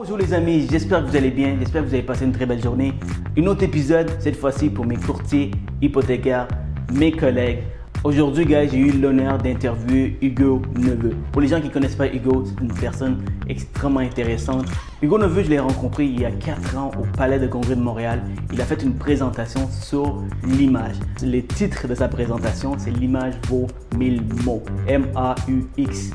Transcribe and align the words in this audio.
Bonjour 0.00 0.16
les 0.16 0.32
amis, 0.32 0.68
j'espère 0.70 1.04
que 1.04 1.10
vous 1.10 1.16
allez 1.16 1.32
bien, 1.32 1.56
j'espère 1.58 1.82
que 1.82 1.88
vous 1.88 1.94
avez 1.94 2.04
passé 2.04 2.24
une 2.24 2.30
très 2.30 2.46
belle 2.46 2.62
journée. 2.62 2.92
Un 3.36 3.46
autre 3.48 3.64
épisode, 3.64 4.08
cette 4.20 4.36
fois-ci 4.36 4.70
pour 4.70 4.86
mes 4.86 4.94
courtiers 4.94 5.50
hypothécaires, 5.82 6.46
mes 6.92 7.10
collègues. 7.10 7.64
Aujourd'hui, 8.04 8.46
guys, 8.46 8.68
j'ai 8.70 8.78
eu 8.78 8.92
l'honneur 8.92 9.38
d'interviewer 9.38 10.16
Hugo 10.22 10.62
Neveu. 10.76 11.16
Pour 11.32 11.42
les 11.42 11.48
gens 11.48 11.60
qui 11.60 11.66
ne 11.66 11.72
connaissent 11.72 11.96
pas 11.96 12.06
Hugo, 12.06 12.44
c'est 12.46 12.62
une 12.62 12.72
personne 12.72 13.24
extrêmement 13.48 13.98
intéressante. 13.98 14.66
Hugo 15.02 15.18
Neveu, 15.18 15.42
je 15.42 15.50
l'ai 15.50 15.58
rencontré 15.58 16.04
il 16.04 16.20
y 16.20 16.24
a 16.24 16.30
4 16.30 16.76
ans 16.76 16.92
au 16.96 17.16
Palais 17.16 17.40
de 17.40 17.48
Congrès 17.48 17.74
de 17.74 17.80
Montréal. 17.80 18.22
Il 18.52 18.60
a 18.60 18.64
fait 18.64 18.80
une 18.80 18.94
présentation 18.94 19.68
sur 19.68 20.22
l'image. 20.44 20.94
Le 21.24 21.40
titre 21.40 21.88
de 21.88 21.96
sa 21.96 22.06
présentation, 22.06 22.76
c'est 22.78 22.92
L'image 22.92 23.34
vaut 23.48 23.66
1000 23.96 24.22
mots. 24.44 24.62
M-A-U-X. 24.86 26.12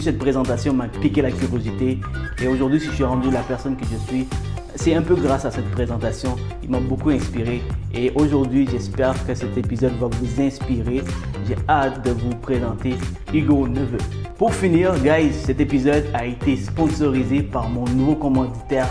Cette 0.00 0.18
présentation 0.18 0.74
m'a 0.74 0.88
piqué 0.88 1.22
la 1.22 1.30
curiosité. 1.30 2.00
Et 2.42 2.48
aujourd'hui, 2.48 2.80
si 2.80 2.86
je 2.86 2.92
suis 2.92 3.04
rendu 3.04 3.30
la 3.30 3.40
personne 3.40 3.76
que 3.76 3.84
je 3.84 3.96
suis, 4.08 4.26
c'est 4.74 4.94
un 4.94 5.02
peu 5.02 5.14
grâce 5.14 5.44
à 5.44 5.50
cette 5.50 5.70
présentation. 5.70 6.34
Il 6.62 6.70
m'a 6.70 6.80
beaucoup 6.80 7.10
inspiré. 7.10 7.62
Et 7.94 8.10
aujourd'hui, 8.16 8.66
j'espère 8.68 9.14
que 9.24 9.34
cet 9.34 9.56
épisode 9.56 9.92
va 10.00 10.08
vous 10.08 10.42
inspirer. 10.42 11.02
J'ai 11.46 11.56
hâte 11.68 12.04
de 12.04 12.10
vous 12.10 12.30
présenter 12.30 12.94
Hugo 13.32 13.68
Neveu. 13.68 13.98
Pour 14.38 14.52
finir, 14.52 14.92
guys, 14.98 15.32
cet 15.32 15.60
épisode 15.60 16.04
a 16.14 16.26
été 16.26 16.56
sponsorisé 16.56 17.42
par 17.42 17.68
mon 17.68 17.84
nouveau 17.84 18.16
commanditaire 18.16 18.88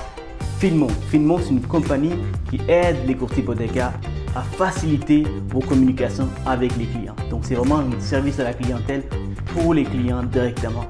Filmon. 0.60 0.88
Filmon, 1.10 1.40
c'est 1.40 1.50
une 1.50 1.62
compagnie 1.62 2.14
qui 2.50 2.62
aide 2.70 2.98
les 3.06 3.16
courtiers 3.16 3.44
hypothécaires 3.44 3.94
à 4.36 4.42
faciliter 4.42 5.24
vos 5.50 5.60
communications 5.60 6.28
avec 6.46 6.76
les 6.78 6.86
clients. 6.86 7.16
Donc, 7.30 7.42
c'est 7.44 7.56
vraiment 7.56 7.80
un 7.80 8.00
service 8.00 8.40
à 8.40 8.44
la 8.44 8.54
clientèle 8.54 9.04
pour 9.54 9.74
les 9.74 9.84
clients 9.84 10.24
directement. 10.24 10.86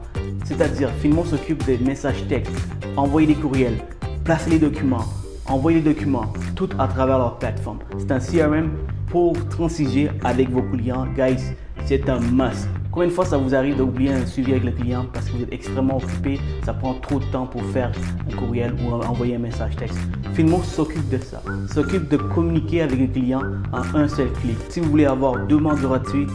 C'est-à-dire, 0.45 0.89
Filmon 1.01 1.23
s'occupe 1.23 1.65
des 1.65 1.77
messages 1.77 2.27
textes, 2.27 2.53
envoyer 2.97 3.27
des 3.27 3.35
courriels, 3.35 3.77
placer 4.23 4.49
les 4.49 4.59
documents, 4.59 5.05
envoyer 5.45 5.79
les 5.79 5.93
documents, 5.93 6.33
tout 6.55 6.69
à 6.77 6.87
travers 6.87 7.17
leur 7.17 7.37
plateforme. 7.39 7.79
C'est 7.97 8.11
un 8.11 8.19
CRM 8.19 8.71
pour 9.07 9.33
transiger 9.49 10.09
avec 10.23 10.49
vos 10.49 10.61
clients. 10.61 11.07
Guys, 11.15 11.41
c'est 11.85 12.09
un 12.09 12.19
must. 12.19 12.67
Combien 12.91 13.07
de 13.07 13.13
fois 13.13 13.25
ça 13.25 13.37
vous 13.37 13.55
arrive 13.55 13.77
d'oublier 13.77 14.11
un 14.11 14.25
suivi 14.25 14.51
avec 14.51 14.65
le 14.65 14.71
client 14.71 15.05
parce 15.13 15.27
que 15.27 15.37
vous 15.37 15.43
êtes 15.43 15.53
extrêmement 15.53 15.97
occupé, 15.97 16.39
ça 16.65 16.73
prend 16.73 16.93
trop 16.95 17.19
de 17.19 17.25
temps 17.25 17.45
pour 17.45 17.63
faire 17.67 17.91
un 18.29 18.35
courriel 18.35 18.73
ou 18.83 18.93
envoyer 18.93 19.35
un 19.35 19.39
message 19.39 19.75
texte? 19.77 19.99
Filmo 20.33 20.63
s'occupe 20.63 21.09
de 21.09 21.17
ça, 21.17 21.41
s'occupe 21.73 22.07
de 22.07 22.17
communiquer 22.17 22.81
avec 22.83 22.99
le 22.99 23.07
client 23.07 23.41
en 23.73 23.97
un 23.97 24.07
seul 24.07 24.31
clic. 24.31 24.57
Si 24.69 24.79
vous 24.79 24.89
voulez 24.89 25.05
avoir 25.05 25.45
deux 25.45 25.57
mois 25.57 25.75
gratuits, 25.75 26.27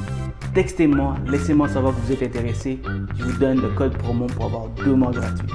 textez-moi, 0.55 1.15
laissez-moi 1.27 1.69
savoir 1.69 1.95
que 1.95 2.01
vous 2.01 2.13
êtes 2.13 2.23
intéressé. 2.23 2.79
Je 3.19 3.25
vous 3.25 3.39
donne 3.39 3.61
le 3.63 3.69
code 3.69 3.97
promo 3.97 4.27
pour 4.27 4.47
avoir 4.47 4.69
deux 4.85 4.95
mois 4.95 5.13
gratuits. 5.13 5.49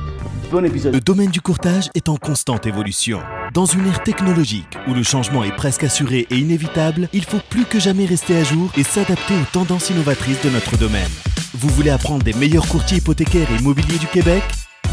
Bon 0.52 0.66
épisode. 0.66 0.94
Le 0.94 1.00
domaine 1.00 1.30
du 1.30 1.40
courtage 1.40 1.90
est 1.94 2.10
en 2.10 2.18
constante 2.18 2.66
évolution. 2.66 3.20
Dans 3.54 3.66
une 3.66 3.86
ère 3.86 4.02
technologique 4.04 4.78
où 4.88 4.94
le 4.94 5.04
changement 5.04 5.44
est 5.44 5.56
presque 5.56 5.84
assuré 5.84 6.26
et 6.30 6.38
inévitable, 6.38 7.10
il 7.14 7.24
faut 7.24 7.40
plus 7.50 7.66
que 7.66 7.80
jamais 7.80 8.06
rester 8.06 8.36
à 8.38 8.44
jour 8.44 8.72
et 8.76 8.84
s'adapter 8.84 9.36
aux 9.36 9.52
tendances 9.54 9.92
innovatrices 9.92 10.42
de 10.44 10.50
notre 10.50 10.78
domaine. 10.78 11.10
Vous 11.54 11.70
voulez 11.70 11.90
apprendre 11.90 12.24
des 12.24 12.34
meilleurs 12.34 12.68
courtiers 12.68 12.98
hypothécaires 12.98 13.48
et 13.52 13.62
immobiliers 13.62 14.00
du 14.00 14.08
Québec? 14.08 14.44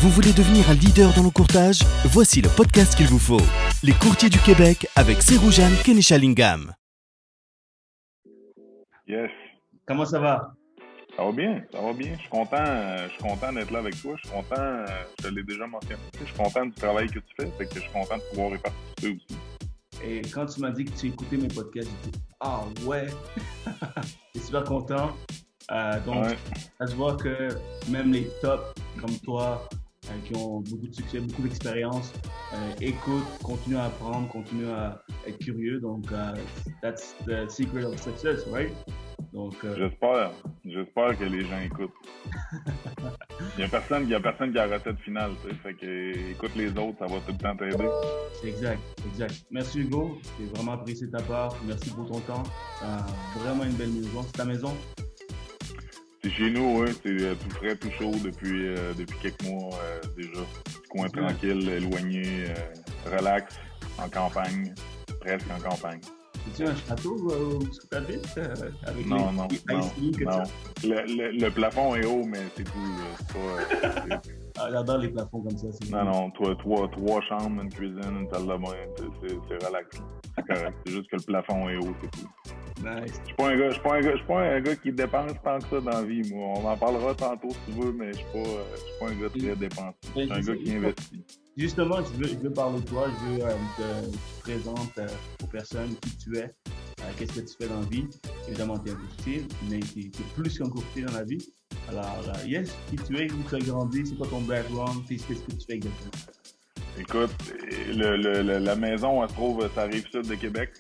Vous 0.01 0.11
voulez 0.11 0.33
devenir 0.33 0.69
un 0.71 0.75
leader 0.75 1.13
dans 1.15 1.23
le 1.25 1.31
courtage? 1.31 1.81
Voici 2.05 2.41
le 2.41 2.49
podcast 2.49 2.97
qu'il 2.97 3.07
vous 3.07 3.19
faut. 3.19 3.41
Les 3.83 3.93
courtiers 3.93 4.29
du 4.31 4.39
Québec 4.39 4.87
avec 4.97 5.23
Seroujane 5.23 5.75
Kenishalingam. 5.85 6.73
Yes. 9.07 9.31
Comment 9.87 10.05
ça 10.05 10.21
va? 10.21 10.53
Ça 11.17 11.25
va 11.25 11.33
bien, 11.33 11.63
ça 11.73 11.81
va 11.81 11.93
bien. 11.93 12.13
Je 12.15 12.21
suis 12.21 12.29
content, 12.29 12.65
je 13.07 13.09
suis 13.09 13.23
content 13.23 13.53
d'être 13.53 13.71
là 13.73 13.81
avec 13.81 14.01
toi. 14.01 14.15
Je 14.23 14.29
suis 14.29 14.37
content, 14.37 14.85
je 15.19 15.25
te 15.25 15.29
l'ai 15.35 15.43
déjà 15.43 15.67
mentionné. 15.67 15.97
Je 16.21 16.25
suis 16.27 16.35
content 16.35 16.67
du 16.67 16.73
travail 16.73 17.09
que 17.09 17.19
tu 17.19 17.35
fais, 17.41 17.51
fait 17.59 17.67
que 17.67 17.75
je 17.75 17.81
suis 17.81 17.91
content 17.93 18.17
de 18.19 18.23
pouvoir 18.31 18.55
y 18.55 18.59
participer 18.59 19.09
aussi. 19.17 19.39
Et 20.05 20.21
quand 20.23 20.47
tu 20.47 20.61
m'as 20.61 20.71
dit 20.71 20.85
que 20.85 20.93
tu 20.97 21.09
écoutais 21.09 21.37
mes 21.39 21.49
podcasts, 21.49 21.89
j'ai 22.05 22.11
dit 22.13 22.19
Ah 22.41 22.61
ouais 22.85 23.07
Je 24.35 24.39
suis 24.39 24.47
super 24.47 24.63
content. 24.65 25.11
Euh, 25.73 26.01
donc, 26.01 26.25
Ouais. 26.27 26.39
ça 26.79 26.87
se 26.87 26.95
voit 26.95 27.17
que 27.17 27.49
même 27.89 28.13
les 28.13 28.29
tops 28.41 28.63
comme 29.01 29.19
toi, 29.19 29.69
qui 30.25 30.37
ont 30.37 30.61
beaucoup 30.61 30.87
de 30.87 30.95
succès, 30.95 31.21
beaucoup 31.21 31.43
d'expérience, 31.43 32.13
euh, 32.55 32.73
écoutent, 32.81 33.27
continuent 33.43 33.77
à 33.77 33.85
apprendre, 33.85 34.29
continuent 34.29 34.71
à 34.71 35.03
être 35.27 35.39
curieux. 35.39 35.81
Donc, 35.81 36.11
euh, 36.13 36.35
that's 36.83 37.15
the 37.27 37.49
secret 37.49 37.85
of 37.85 38.01
success, 38.01 38.47
right? 38.51 38.73
Donc, 39.33 39.55
euh, 39.65 39.75
J'espère, 39.77 40.33
j'espère 40.65 41.19
que 41.19 41.25
les 41.25 41.45
gens 41.45 41.61
écoutent. 41.61 41.91
Il 43.57 43.61
y 43.63 43.65
a 43.65 43.69
personne, 43.69 44.05
il 44.05 44.11
y 44.11 44.15
a 44.15 44.21
personne 44.21 44.53
qui 44.53 44.59
a 44.59 44.67
la 44.67 44.79
recette 44.79 44.99
finale, 45.01 45.33
tu 45.43 45.51
sais. 45.51 45.57
Fait 45.57 45.75
que 45.75 46.31
écoute 46.33 46.53
les 46.57 46.71
autres, 46.71 46.99
ça 46.99 47.07
va 47.07 47.21
tout 47.21 47.33
le 47.33 47.39
temps 47.39 47.57
t'aider. 47.57 47.89
exact, 48.45 48.81
exact. 49.07 49.45
Merci 49.51 49.81
Hugo, 49.81 50.19
j'ai 50.39 50.47
vraiment 50.47 50.73
apprécié 50.73 51.11
ta 51.11 51.21
part. 51.23 51.55
Merci 51.67 51.91
pour 51.91 52.07
ton 52.07 52.21
temps. 52.21 52.43
Euh, 52.83 52.99
vraiment 53.41 53.65
une 53.65 53.75
belle 53.75 53.91
maison. 53.91 54.23
C'est 54.23 54.39
ta 54.39 54.45
maison? 54.45 54.75
C'est 56.23 56.31
chez 56.31 56.51
nous, 56.51 56.79
ouais, 56.81 56.91
c'est 57.03 57.23
euh, 57.23 57.35
tout 57.35 57.51
frais, 57.57 57.77
tout 57.77 57.91
chaud 57.99 58.13
depuis, 58.25 58.67
euh, 58.69 58.93
depuis 58.95 59.17
quelques 59.23 59.43
mois 59.45 59.75
euh, 59.83 60.01
déjà. 60.17 60.41
Petit 60.65 60.89
coin 60.89 61.09
tranquille, 61.09 61.69
éloigné, 61.69 62.25
euh, 62.49 63.17
relax, 63.17 63.55
en 63.99 64.09
campagne, 64.09 64.75
presque 65.21 65.47
en 65.57 65.61
campagne. 65.71 66.01
C'est-tu 66.55 66.69
un 66.69 66.75
château 66.75 67.17
euh, 67.31 67.55
où 67.57 67.59
tu 67.69 67.97
habites? 67.97 68.27
euh, 68.39 68.55
avec 68.87 69.07
Non, 69.07 69.17
les 69.17 69.23
non, 69.23 69.33
non, 69.33 69.49
non. 70.25 70.43
Le, 70.83 71.17
le- 71.17 71.31
le 71.39 71.51
plafond 71.51 71.95
est 71.95 72.05
haut, 72.07 72.25
mais 72.25 72.41
c'est 72.57 72.65
tout. 72.65 72.79
là. 72.79 74.19
J'adore 74.71 74.99
les 74.99 75.09
plafonds 75.09 75.43
comme 75.43 75.57
ça. 75.57 75.67
non, 75.91 76.05
non, 76.05 76.31
toi, 76.31 76.55
trois, 76.59 76.89
trois 76.91 77.21
chambres, 77.23 77.63
une 77.63 77.69
cuisine, 77.71 78.01
une 78.21 78.29
salle 78.31 78.43
de 78.43 78.57
bain, 78.57 78.75
c'est- 78.97 79.67
relax. 79.67 80.03
C'est 80.37 80.47
correct. 80.47 80.77
C'est 80.87 80.93
juste 80.93 81.11
que 81.11 81.17
le 81.17 81.23
plafond 81.23 81.69
est 81.69 81.77
haut, 81.77 81.95
c'est 82.03 82.11
tout. 82.11 82.29
Nice. 82.81 83.21
Je 83.23 83.27
suis 83.27 83.35
pas 83.35 83.49
un 83.49 83.57
gars, 83.57 83.69
je 83.69 83.75
suis 83.75 83.83
pas 83.83 83.95
un 83.97 84.01
gars, 84.01 84.13
je 84.13 84.17
suis 84.19 84.27
pas 84.27 84.41
un 84.41 84.61
gars 84.61 84.77
qui 84.77 84.93
dépense 84.93 85.33
tant 85.43 85.59
que 85.59 85.65
ça 85.69 85.81
dans 85.81 85.91
la 85.91 86.03
vie, 86.05 86.33
moi. 86.33 86.55
On 86.59 86.65
en 86.65 86.77
parlera 86.77 87.15
tantôt 87.15 87.51
si 87.51 87.59
tu 87.73 87.81
veux, 87.81 87.93
mais 87.93 88.13
je 88.13 88.19
suis 88.19 88.27
pas, 88.33 88.39
euh, 88.39 88.63
je 88.73 88.81
suis 88.81 88.99
pas 89.01 89.07
un 89.07 89.21
gars 89.21 89.29
très 89.31 89.57
dépensier. 89.57 89.93
Je 90.15 90.21
suis 90.23 90.33
un 90.33 90.41
gars 90.41 90.57
qui 90.63 90.73
investit. 90.77 91.25
Justement, 91.57 91.97
je 91.97 92.13
veux, 92.23 92.29
je 92.29 92.37
veux 92.37 92.53
parler 92.53 92.81
de 92.81 92.87
toi, 92.87 93.07
je 93.09 93.33
veux 93.33 93.45
euh, 93.45 93.49
que 93.77 94.07
tu 94.07 94.13
te 94.13 94.41
présentes 94.43 94.99
euh, 94.99 95.09
aux 95.43 95.47
personnes 95.49 95.97
qui 96.03 96.17
tu 96.19 96.37
es, 96.37 96.45
euh, 96.45 97.05
qu'est-ce 97.19 97.41
que 97.41 97.47
tu 97.47 97.57
fais 97.61 97.67
dans 97.69 97.81
la 97.81 97.87
vie. 97.87 98.07
Évidemment, 98.47 98.79
tu 98.79 98.91
es 98.91 98.93
un 98.93 98.97
courtier, 98.97 99.45
mais 99.69 99.81
tu 99.81 100.01
es, 100.07 100.11
plus 100.37 100.57
qu'un 100.57 100.69
courtier 100.71 101.03
dans 101.03 101.15
la 101.15 101.25
vie. 101.25 101.45
Alors, 101.89 102.23
euh, 102.29 102.47
yes, 102.47 102.77
qui 102.91 102.97
tu 102.97 103.17
es, 103.17 103.33
où 103.33 103.43
tu 103.49 103.55
as 103.55 103.59
grandi, 103.61 104.07
c'est 104.07 104.17
quoi 104.17 104.27
ton 104.29 104.43
background, 104.43 105.07
qu'est-ce 105.09 105.27
que 105.27 105.53
tu 105.53 105.67
fais 105.67 105.75
exactement? 105.75 106.11
Écoute, 106.99 107.31
la 107.95 108.77
maison, 108.77 109.23
elle 109.23 109.31
se 109.31 109.35
trouve, 109.35 109.71
ça 109.75 109.85
rive 109.85 110.07
sud 110.11 110.29
de 110.29 110.35
Québec. 110.35 110.71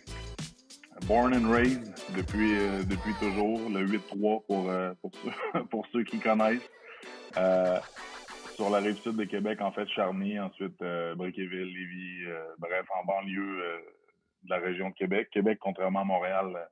Born 1.06 1.32
and 1.32 1.50
raised 1.50 1.94
depuis, 2.15 2.59
euh, 2.59 2.82
depuis 2.82 3.15
toujours, 3.21 3.71
le 3.71 3.87
8-3 3.87 4.44
pour, 4.47 4.69
euh, 4.69 4.93
pour, 5.71 5.87
ceux, 5.93 6.04
qui 6.10 6.19
connaissent. 6.19 6.69
Sur 8.56 8.69
la 8.69 8.78
rive 8.78 9.00
sud 9.00 9.16
de 9.16 9.25
Québec, 9.25 9.62
en 9.62 9.72
fait, 9.72 9.88
Charny, 9.88 10.38
ensuite 10.38 10.78
Briqueville, 11.16 11.72
Lévis, 11.72 12.27
bref, 12.59 12.84
en 13.00 13.06
banlieue 13.06 13.62
de 14.43 14.50
la 14.50 14.59
région 14.59 14.91
de 14.91 14.94
Québec. 14.94 15.28
Québec, 15.32 15.59
contrairement 15.60 16.00
à 16.00 16.04
Montréal, 16.04 16.69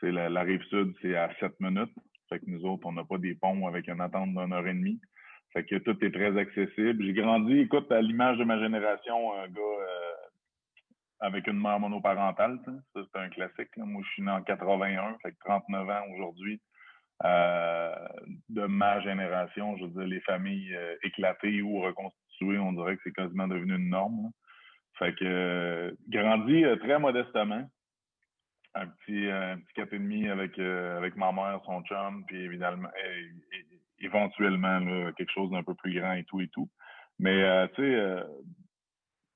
c'est 0.00 0.10
la, 0.10 0.28
la 0.28 0.42
rive 0.42 0.62
sud, 0.64 0.92
c'est 1.00 1.16
à 1.16 1.30
7 1.38 1.60
minutes. 1.60 1.94
Fait 2.28 2.38
que 2.38 2.44
nous 2.46 2.64
autres, 2.64 2.86
on 2.86 2.92
n'a 2.92 3.04
pas 3.04 3.18
des 3.18 3.34
ponts 3.34 3.66
avec 3.66 3.88
une 3.88 4.00
attente 4.00 4.30
d'une 4.30 4.52
heure 4.52 4.66
et 4.66 4.74
demie. 4.74 5.00
Fait 5.52 5.64
que 5.64 5.76
tout 5.76 5.96
est 6.04 6.10
très 6.10 6.36
accessible. 6.38 7.04
J'ai 7.04 7.14
grandi, 7.14 7.60
écoute, 7.60 7.90
à 7.90 8.00
l'image 8.02 8.38
de 8.38 8.44
ma 8.44 8.58
génération, 8.60 9.34
un 9.34 9.48
gars 9.48 9.60
euh, 9.60 10.14
avec 11.20 11.46
une 11.46 11.60
mère 11.60 11.80
monoparentale. 11.80 12.58
Ça, 12.66 12.72
c'est 12.94 13.20
un 13.20 13.28
classique. 13.30 13.76
Moi, 13.76 14.02
je 14.04 14.10
suis 14.10 14.22
né 14.22 14.30
en 14.30 14.42
81, 14.42 15.16
fait 15.22 15.32
que 15.32 15.38
39 15.44 15.88
ans 15.88 16.04
aujourd'hui. 16.14 16.60
Euh, 17.24 17.94
de 18.48 18.66
ma 18.66 19.00
génération, 19.00 19.76
je 19.76 19.84
veux 19.84 19.90
dire, 19.90 20.06
les 20.06 20.20
familles 20.20 20.74
euh, 20.74 20.94
éclatées 21.02 21.62
ou 21.62 21.80
reconstituées, 21.80 22.58
on 22.58 22.72
dirait 22.72 22.96
que 22.96 23.02
c'est 23.04 23.12
quasiment 23.12 23.48
devenu 23.48 23.74
une 23.74 23.88
norme. 23.88 24.22
là. 24.22 24.28
Fait 24.98 25.14
que 25.14 25.96
grandi 26.08 26.64
très 26.80 26.98
modestement. 26.98 27.68
Un 28.74 28.86
petit, 28.86 29.26
euh, 29.26 29.54
un 29.54 29.58
petit 29.58 29.72
quatre 29.74 29.92
et 29.94 29.98
demi 29.98 30.28
avec, 30.28 30.58
euh, 30.58 30.98
avec 30.98 31.16
ma 31.16 31.32
mère, 31.32 31.60
son 31.64 31.82
chum, 31.84 32.24
puis 32.26 32.36
évidemment, 32.36 32.88
éventuellement 33.98 34.78
là, 34.78 35.12
quelque 35.12 35.32
chose 35.32 35.50
d'un 35.50 35.62
peu 35.62 35.74
plus 35.74 35.98
grand 35.98 36.12
et 36.12 36.24
tout 36.24 36.40
et 36.40 36.48
tout. 36.48 36.68
Mais 37.18 37.42
euh, 37.42 37.66
tu 37.68 37.82
sais, 37.82 37.94
euh, 37.94 38.22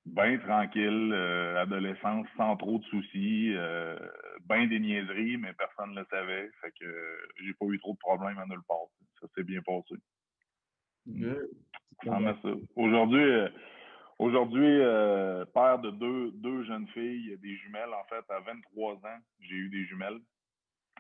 bien 0.07 0.39
tranquille, 0.39 1.13
euh, 1.13 1.61
adolescence 1.61 2.27
sans 2.37 2.57
trop 2.57 2.79
de 2.79 2.85
soucis, 2.85 3.55
bien 4.49 4.67
des 4.67 4.79
niaiseries, 4.79 5.39
mais 5.39 5.53
personne 5.55 5.95
ne 5.95 6.01
le 6.01 6.07
savait. 6.11 6.51
Fait 6.61 6.73
que 6.79 7.19
j'ai 7.43 7.55
pas 7.55 7.67
eu 7.67 7.79
trop 7.79 7.95
de 7.95 7.99
problèmes 7.99 8.39
à 8.39 8.47
nulle 8.47 8.63
part. 8.69 8.87
Ça 9.21 9.27
s'est 9.35 9.45
bien 9.45 9.61
passé. 9.63 9.95
Aujourd'hui, 12.77 13.49
aujourd'hui, 14.23 14.81
euh, 14.81 15.45
père 15.47 15.79
de 15.79 15.91
deux, 15.91 16.31
deux 16.35 16.65
jeunes 16.65 16.87
filles, 16.89 17.37
des 17.43 17.57
jumelles, 17.57 17.93
en 17.93 18.05
fait, 18.05 18.25
à 18.33 18.41
23 18.41 18.95
ans, 18.95 19.19
j'ai 19.41 19.55
eu 19.55 19.69
des 19.69 19.85
jumelles. 19.87 20.21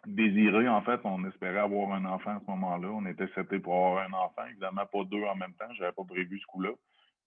Désirées, 0.06 0.68
en 0.68 0.82
fait, 0.82 1.00
on 1.04 1.24
espérait 1.26 1.60
avoir 1.60 1.92
un 1.92 2.04
enfant 2.04 2.32
à 2.32 2.40
ce 2.40 2.50
moment-là. 2.50 2.88
On 2.88 3.06
était 3.06 3.28
setés 3.34 3.60
pour 3.60 3.74
avoir 3.74 4.08
un 4.08 4.12
enfant. 4.12 4.42
Évidemment, 4.50 4.84
pas 4.86 5.04
deux 5.04 5.22
en 5.22 5.36
même 5.36 5.54
temps. 5.54 5.72
J'avais 5.74 5.92
pas 5.92 6.04
prévu 6.04 6.40
ce 6.40 6.46
coup-là. 6.46 6.72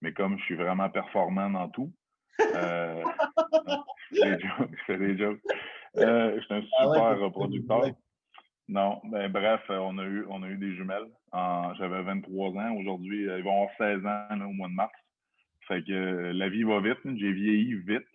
mais 0.01 0.11
comme 0.11 0.37
je 0.37 0.43
suis 0.43 0.55
vraiment 0.55 0.89
performant 0.89 1.49
dans 1.49 1.69
tout, 1.69 1.91
euh, 2.41 3.01
je 4.11 4.19
fais 4.19 4.35
des 4.35 4.41
jokes. 4.41 4.71
Je 4.71 4.83
fais 4.85 4.97
des 4.97 5.17
jokes. 5.17 5.41
Euh, 5.97 6.35
je 6.35 6.41
suis 6.41 6.53
un 6.53 6.63
ah 6.79 7.15
super 7.15 7.31
producteur. 7.31 7.85
Non, 8.67 8.99
ben 9.05 9.31
bref, 9.31 9.61
on 9.69 9.97
a 9.99 10.03
eu 10.03 10.25
on 10.27 10.43
a 10.43 10.47
eu 10.47 10.57
des 10.57 10.75
jumelles. 10.75 11.07
J'avais 11.77 12.01
23 12.01 12.49
ans. 12.49 12.75
Aujourd'hui, 12.75 13.23
ils 13.23 13.43
vont 13.43 13.53
avoir 13.53 13.69
16 13.77 14.05
ans 14.05 14.45
au 14.45 14.51
mois 14.51 14.67
de 14.67 14.73
mars. 14.73 15.04
Fait 15.67 15.83
que 15.83 16.31
la 16.31 16.49
vie 16.49 16.63
va 16.63 16.79
vite. 16.79 16.99
J'ai 17.03 17.31
vieilli 17.31 17.73
vite. 17.75 18.07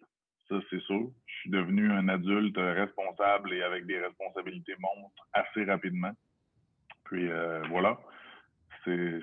Ça, 0.48 0.56
c'est 0.68 0.80
sûr. 0.80 1.10
Je 1.26 1.34
suis 1.40 1.50
devenu 1.50 1.90
un 1.90 2.08
adulte 2.08 2.56
responsable 2.56 3.52
et 3.52 3.62
avec 3.62 3.86
des 3.86 4.00
responsabilités 4.00 4.74
montres 4.78 5.28
assez 5.32 5.64
rapidement. 5.64 6.12
Puis 7.04 7.28
euh, 7.28 7.62
voilà. 7.70 7.98
C'est, 8.84 9.20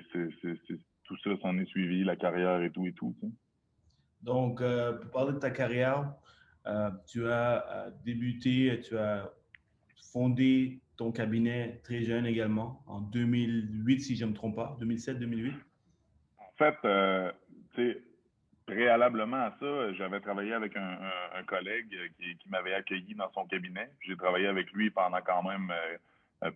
tout 1.04 1.16
ça 1.24 1.30
s'en 1.40 1.58
est 1.58 1.66
suivi, 1.66 2.04
la 2.04 2.16
carrière 2.16 2.62
et 2.62 2.70
tout 2.70 2.86
et 2.86 2.92
tout. 2.92 3.14
Donc, 4.22 4.60
euh, 4.60 4.92
pour 4.92 5.10
parler 5.10 5.32
de 5.32 5.38
ta 5.38 5.50
carrière, 5.50 6.12
euh, 6.66 6.90
tu 7.06 7.26
as 7.26 7.90
débuté, 8.04 8.80
tu 8.86 8.96
as 8.96 9.30
fondé 10.12 10.80
ton 10.96 11.12
cabinet 11.12 11.80
très 11.82 12.02
jeune 12.02 12.26
également, 12.26 12.82
en 12.86 13.00
2008, 13.00 14.00
si 14.00 14.16
je 14.16 14.24
ne 14.24 14.30
me 14.30 14.34
trompe 14.34 14.56
pas, 14.56 14.76
2007-2008? 14.80 15.52
En 16.38 16.52
fait, 16.58 16.74
tu 17.74 17.82
sais, 17.82 18.02
préalablement 18.72 19.44
à 19.46 19.54
ça, 19.58 19.92
j'avais 19.94 20.20
travaillé 20.20 20.52
avec 20.52 20.76
un, 20.76 21.42
collègue 21.46 21.88
qui, 22.18 22.48
m'avait 22.48 22.74
accueilli 22.74 23.14
dans 23.14 23.30
son 23.32 23.46
cabinet. 23.46 23.88
J'ai 24.06 24.16
travaillé 24.16 24.46
avec 24.46 24.70
lui 24.72 24.90
pendant 24.90 25.20
quand 25.22 25.42
même 25.42 25.72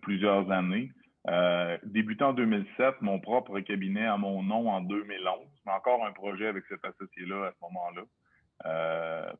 plusieurs 0.01 0.49
années. 0.51 0.91
Euh, 1.29 1.77
débutant 1.83 2.29
en 2.29 2.33
2007, 2.33 3.01
mon 3.01 3.19
propre 3.19 3.59
cabinet 3.61 4.05
à 4.05 4.17
mon 4.17 4.43
nom 4.43 4.69
en 4.69 4.81
2011, 4.81 5.47
mais 5.65 5.71
encore 5.71 6.05
un 6.05 6.11
projet 6.11 6.47
avec 6.47 6.65
cet 6.67 6.83
associé-là 6.83 7.47
à 7.47 7.51
ce 7.51 7.57
moment-là. 7.61 8.01
Euh, 8.65 9.31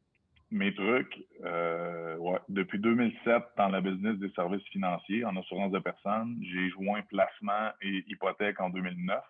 mes 0.50 0.74
trucs, 0.74 1.26
euh, 1.44 2.18
depuis 2.48 2.80
2007, 2.80 3.44
dans 3.58 3.68
la 3.68 3.82
business 3.82 4.18
des 4.20 4.30
services 4.30 4.66
financiers, 4.68 5.26
en 5.26 5.36
assurance 5.36 5.72
de 5.72 5.80
personnes, 5.80 6.38
j'ai 6.42 6.70
joint 6.70 7.02
placement 7.10 7.72
et 7.82 8.04
hypothèque 8.08 8.62
en 8.62 8.70
2009, 8.70 9.22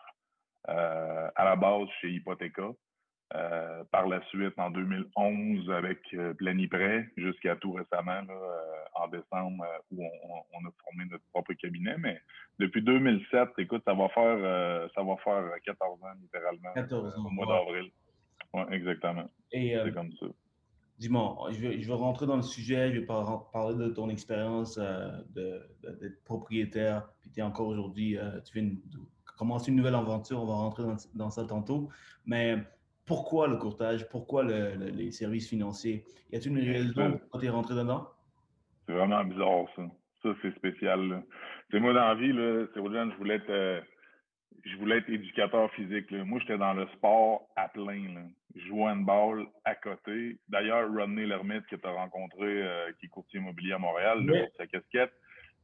euh, 0.70 1.30
à 1.36 1.46
la 1.46 1.56
base 1.56 1.88
chez 2.02 2.10
Hypothéca. 2.10 2.70
Euh, 3.36 3.84
par 3.86 4.08
la 4.08 4.22
suite, 4.28 4.54
en 4.58 4.70
2011, 4.70 5.72
avec 5.72 5.98
euh, 6.14 6.36
Planiprêt, 6.36 7.10
jusqu'à 7.18 7.56
tout 7.56 7.72
récemment, 7.72 8.22
euh, 8.30 8.84
en 8.94 9.08
décembre, 9.08 9.66
où 9.92 10.04
on, 10.04 10.68
a 10.68 10.72
formé 10.84 11.06
notre 11.10 11.24
propre 11.32 11.54
cabinet. 11.54 11.96
Mais 11.98 12.22
depuis 12.60 12.84
2007, 12.84 13.50
écoute, 13.58 13.82
ça 13.86 13.96
va 13.96 14.08
faire, 14.10 14.90
ça 14.94 15.02
va 15.02 15.16
faire 15.24 15.46
14 15.66 16.04
ans, 16.04 16.08
littéralement, 16.22 16.74
14 16.76 17.18
ans, 17.18 17.26
au 17.26 17.30
mois 17.32 17.48
d'avril. 17.48 17.90
Oui, 18.54 18.62
exactement. 18.70 19.28
C'est 19.52 19.92
comme 19.96 20.12
ça. 20.20 20.28
Dis-moi, 21.00 21.50
je 21.52 21.60
vais, 21.60 21.82
je 21.82 21.88
vais, 21.88 21.94
rentrer 21.96 22.28
dans 22.28 22.36
le 22.36 22.44
sujet, 22.44 22.94
je 22.94 23.00
vais 23.00 23.06
parler 23.06 23.76
de 23.76 23.88
ton 23.88 24.10
expérience 24.10 24.78
d'être 25.34 26.24
propriétaire, 26.24 27.10
puis 27.20 27.32
tu 27.32 27.40
es 27.40 27.44
encore 27.44 27.66
aujourd'hui, 27.66 28.20
tu 28.46 28.60
viens 28.60 28.70
de 28.70 29.00
commencer 29.38 29.72
une 29.72 29.78
nouvelle 29.78 29.96
aventure, 29.96 30.40
on 30.40 30.46
va 30.46 30.54
rentrer 30.54 30.84
dans, 30.84 30.98
dans 31.16 31.30
ça 31.32 31.46
tantôt. 31.46 31.90
Mais 32.28 32.60
pourquoi 33.06 33.48
le 33.48 33.58
courtage? 33.58 34.08
Pourquoi 34.10 34.44
les 34.44 35.12
services 35.12 35.50
financiers? 35.50 36.04
Y 36.32 36.38
a-t-il 36.38 36.58
une 36.58 36.72
raison 36.72 37.18
pourquoi 37.20 37.40
tu 37.40 37.46
es 37.46 37.50
rentré 37.50 37.76
dedans? 37.76 38.08
C'est 38.86 38.94
vraiment 38.94 39.24
bizarre, 39.24 39.66
ça. 39.76 39.84
Ça, 40.24 40.30
c'est 40.42 40.56
spécial. 40.56 41.24
C'est 41.70 41.80
moi, 41.80 41.94
dans 41.94 42.08
la 42.08 42.16
vie, 42.16 42.32
là, 42.32 42.66
je 42.76 43.18
voulais 43.18 43.36
être, 43.36 43.50
euh, 43.50 43.82
je 44.64 44.76
voulais 44.78 44.98
être 44.98 45.10
éducateur 45.10 45.70
physique. 45.72 46.12
Moi, 46.12 46.40
j'étais 46.40 46.58
dans 46.58 46.74
le 46.74 46.88
sport 46.96 47.50
à 47.58 47.68
plein. 47.68 48.14
Là. 48.14 48.22
Je 48.56 48.68
jouais 48.68 48.92
une 48.92 49.06
balle 49.06 49.46
à 49.66 49.76
côté. 49.76 50.38
D'ailleurs, 50.48 50.90
Rodney 50.94 51.26
Lermite, 51.26 51.66
que 51.68 51.76
tu 51.76 51.88
as 51.88 51.92
rencontré, 51.92 52.64
euh, 52.64 52.92
qui 53.00 53.08
est 53.08 53.10
courtier 53.10 53.40
immobilier 53.40 53.74
à 53.74 53.80
Montréal, 53.80 54.26
sa 54.58 54.66
casquette. 54.68 55.12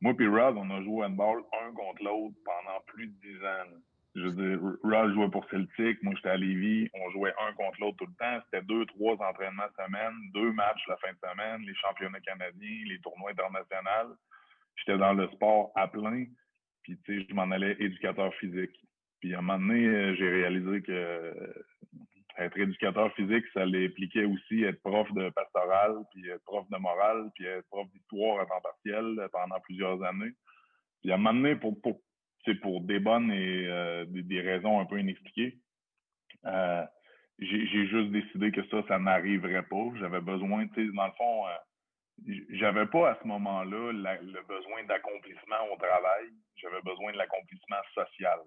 Moi 0.02 0.14
et 0.20 0.28
Rod, 0.28 0.56
on 0.58 0.70
a 0.72 0.82
joué 0.82 1.06
une 1.06 1.16
balle 1.16 1.42
un 1.62 1.74
contre 1.74 2.04
l'autre 2.04 2.36
pendant 2.46 2.80
plus 2.88 3.08
de 3.08 3.14
dix 3.22 3.38
ans. 3.44 3.80
Je 4.16 4.22
veux 4.22 4.32
dire, 4.32 4.60
Rod 4.84 5.14
jouait 5.14 5.30
pour 5.30 5.48
Celtic, 5.50 6.02
moi 6.02 6.14
j'étais 6.16 6.30
à 6.30 6.38
Lévis, 6.38 6.90
on 6.94 7.12
jouait 7.12 7.34
un 7.48 7.54
contre 7.54 7.80
l'autre 7.80 7.98
tout 7.98 8.08
le 8.08 8.16
temps. 8.18 8.44
C'était 8.46 8.66
deux, 8.66 8.86
trois 8.88 9.14
entraînements 9.22 9.70
semaine, 9.78 10.16
deux 10.34 10.52
matchs 10.52 10.82
la 10.88 10.98
fin 10.98 11.12
de 11.12 11.18
semaine, 11.18 11.62
les 11.62 11.76
championnats 11.76 12.20
canadiens, 12.22 12.84
les 12.88 13.00
tournois 13.02 13.32
internationaux. 13.32 14.16
J'étais 14.78 14.98
dans 14.98 15.14
le 15.14 15.28
sport 15.30 15.72
à 15.76 15.88
plein, 15.88 16.26
puis 16.84 16.98
tu 17.06 17.20
sais, 17.20 17.28
je 17.30 17.36
m'en 17.36 17.52
allais 17.52 17.76
éducateur 17.80 18.34
physique. 18.36 18.76
Puis 19.20 19.36
à 19.36 19.40
un 19.40 19.42
moment 19.42 19.60
donné, 19.60 19.86
euh, 19.86 20.16
j'ai 20.16 20.30
réalisé 20.30 20.82
que 20.82 20.92
euh, 20.92 21.54
être 22.40 22.58
éducateur 22.58 23.14
physique, 23.14 23.46
ça 23.54 23.64
impliquait 23.64 24.26
aussi 24.26 24.64
être 24.64 24.82
prof 24.82 25.12
de 25.14 25.30
pastoral, 25.30 25.98
puis 26.12 26.28
être 26.30 26.44
prof 26.46 26.68
de 26.70 26.78
morale, 26.78 27.30
puis 27.36 27.46
être 27.46 27.68
prof 27.68 27.88
d'histoire 27.92 28.40
à 28.40 28.46
temps 28.46 28.62
partiel 28.62 29.28
pendant 29.32 29.60
plusieurs 29.60 30.02
années. 30.04 30.32
Puis 31.02 31.12
à 31.12 31.16
un 31.16 31.18
moment 31.18 31.34
donné, 31.34 31.56
pour, 31.56 31.80
pour 31.82 32.00
c'est 32.46 32.56
pour 32.56 32.82
des 32.82 33.00
bonnes 33.00 33.32
et 33.32 33.68
euh, 33.68 34.06
des, 34.08 34.42
raisons 34.42 34.80
un 34.80 34.86
peu 34.86 35.00
inexpliquées. 35.00 35.58
Euh, 36.46 36.86
j'ai 37.40 37.88
juste 37.88 38.12
décidé 38.12 38.52
que 38.52 38.66
ça, 38.68 38.84
ça 38.88 39.00
n'arriverait 39.00 39.64
pas. 39.64 39.86
J'avais 40.00 40.20
besoin, 40.20 40.68
tu 40.68 40.88
sais, 40.88 40.94
dans 40.94 41.06
le 41.06 41.14
fond, 41.14 41.48
euh, 41.48 42.34
j'avais 42.52 42.86
pas 42.88 43.12
à 43.12 43.20
ce 43.22 43.28
moment-là 43.28 43.94
le 43.94 44.48
besoin 44.48 44.84
d'accomplissement 44.88 45.56
au 45.72 45.78
travail. 45.78 46.26
J'avais 46.58 46.82
besoin 46.82 47.14
de 47.14 47.18
l'accomplissement 47.18 47.78
social. 47.96 48.40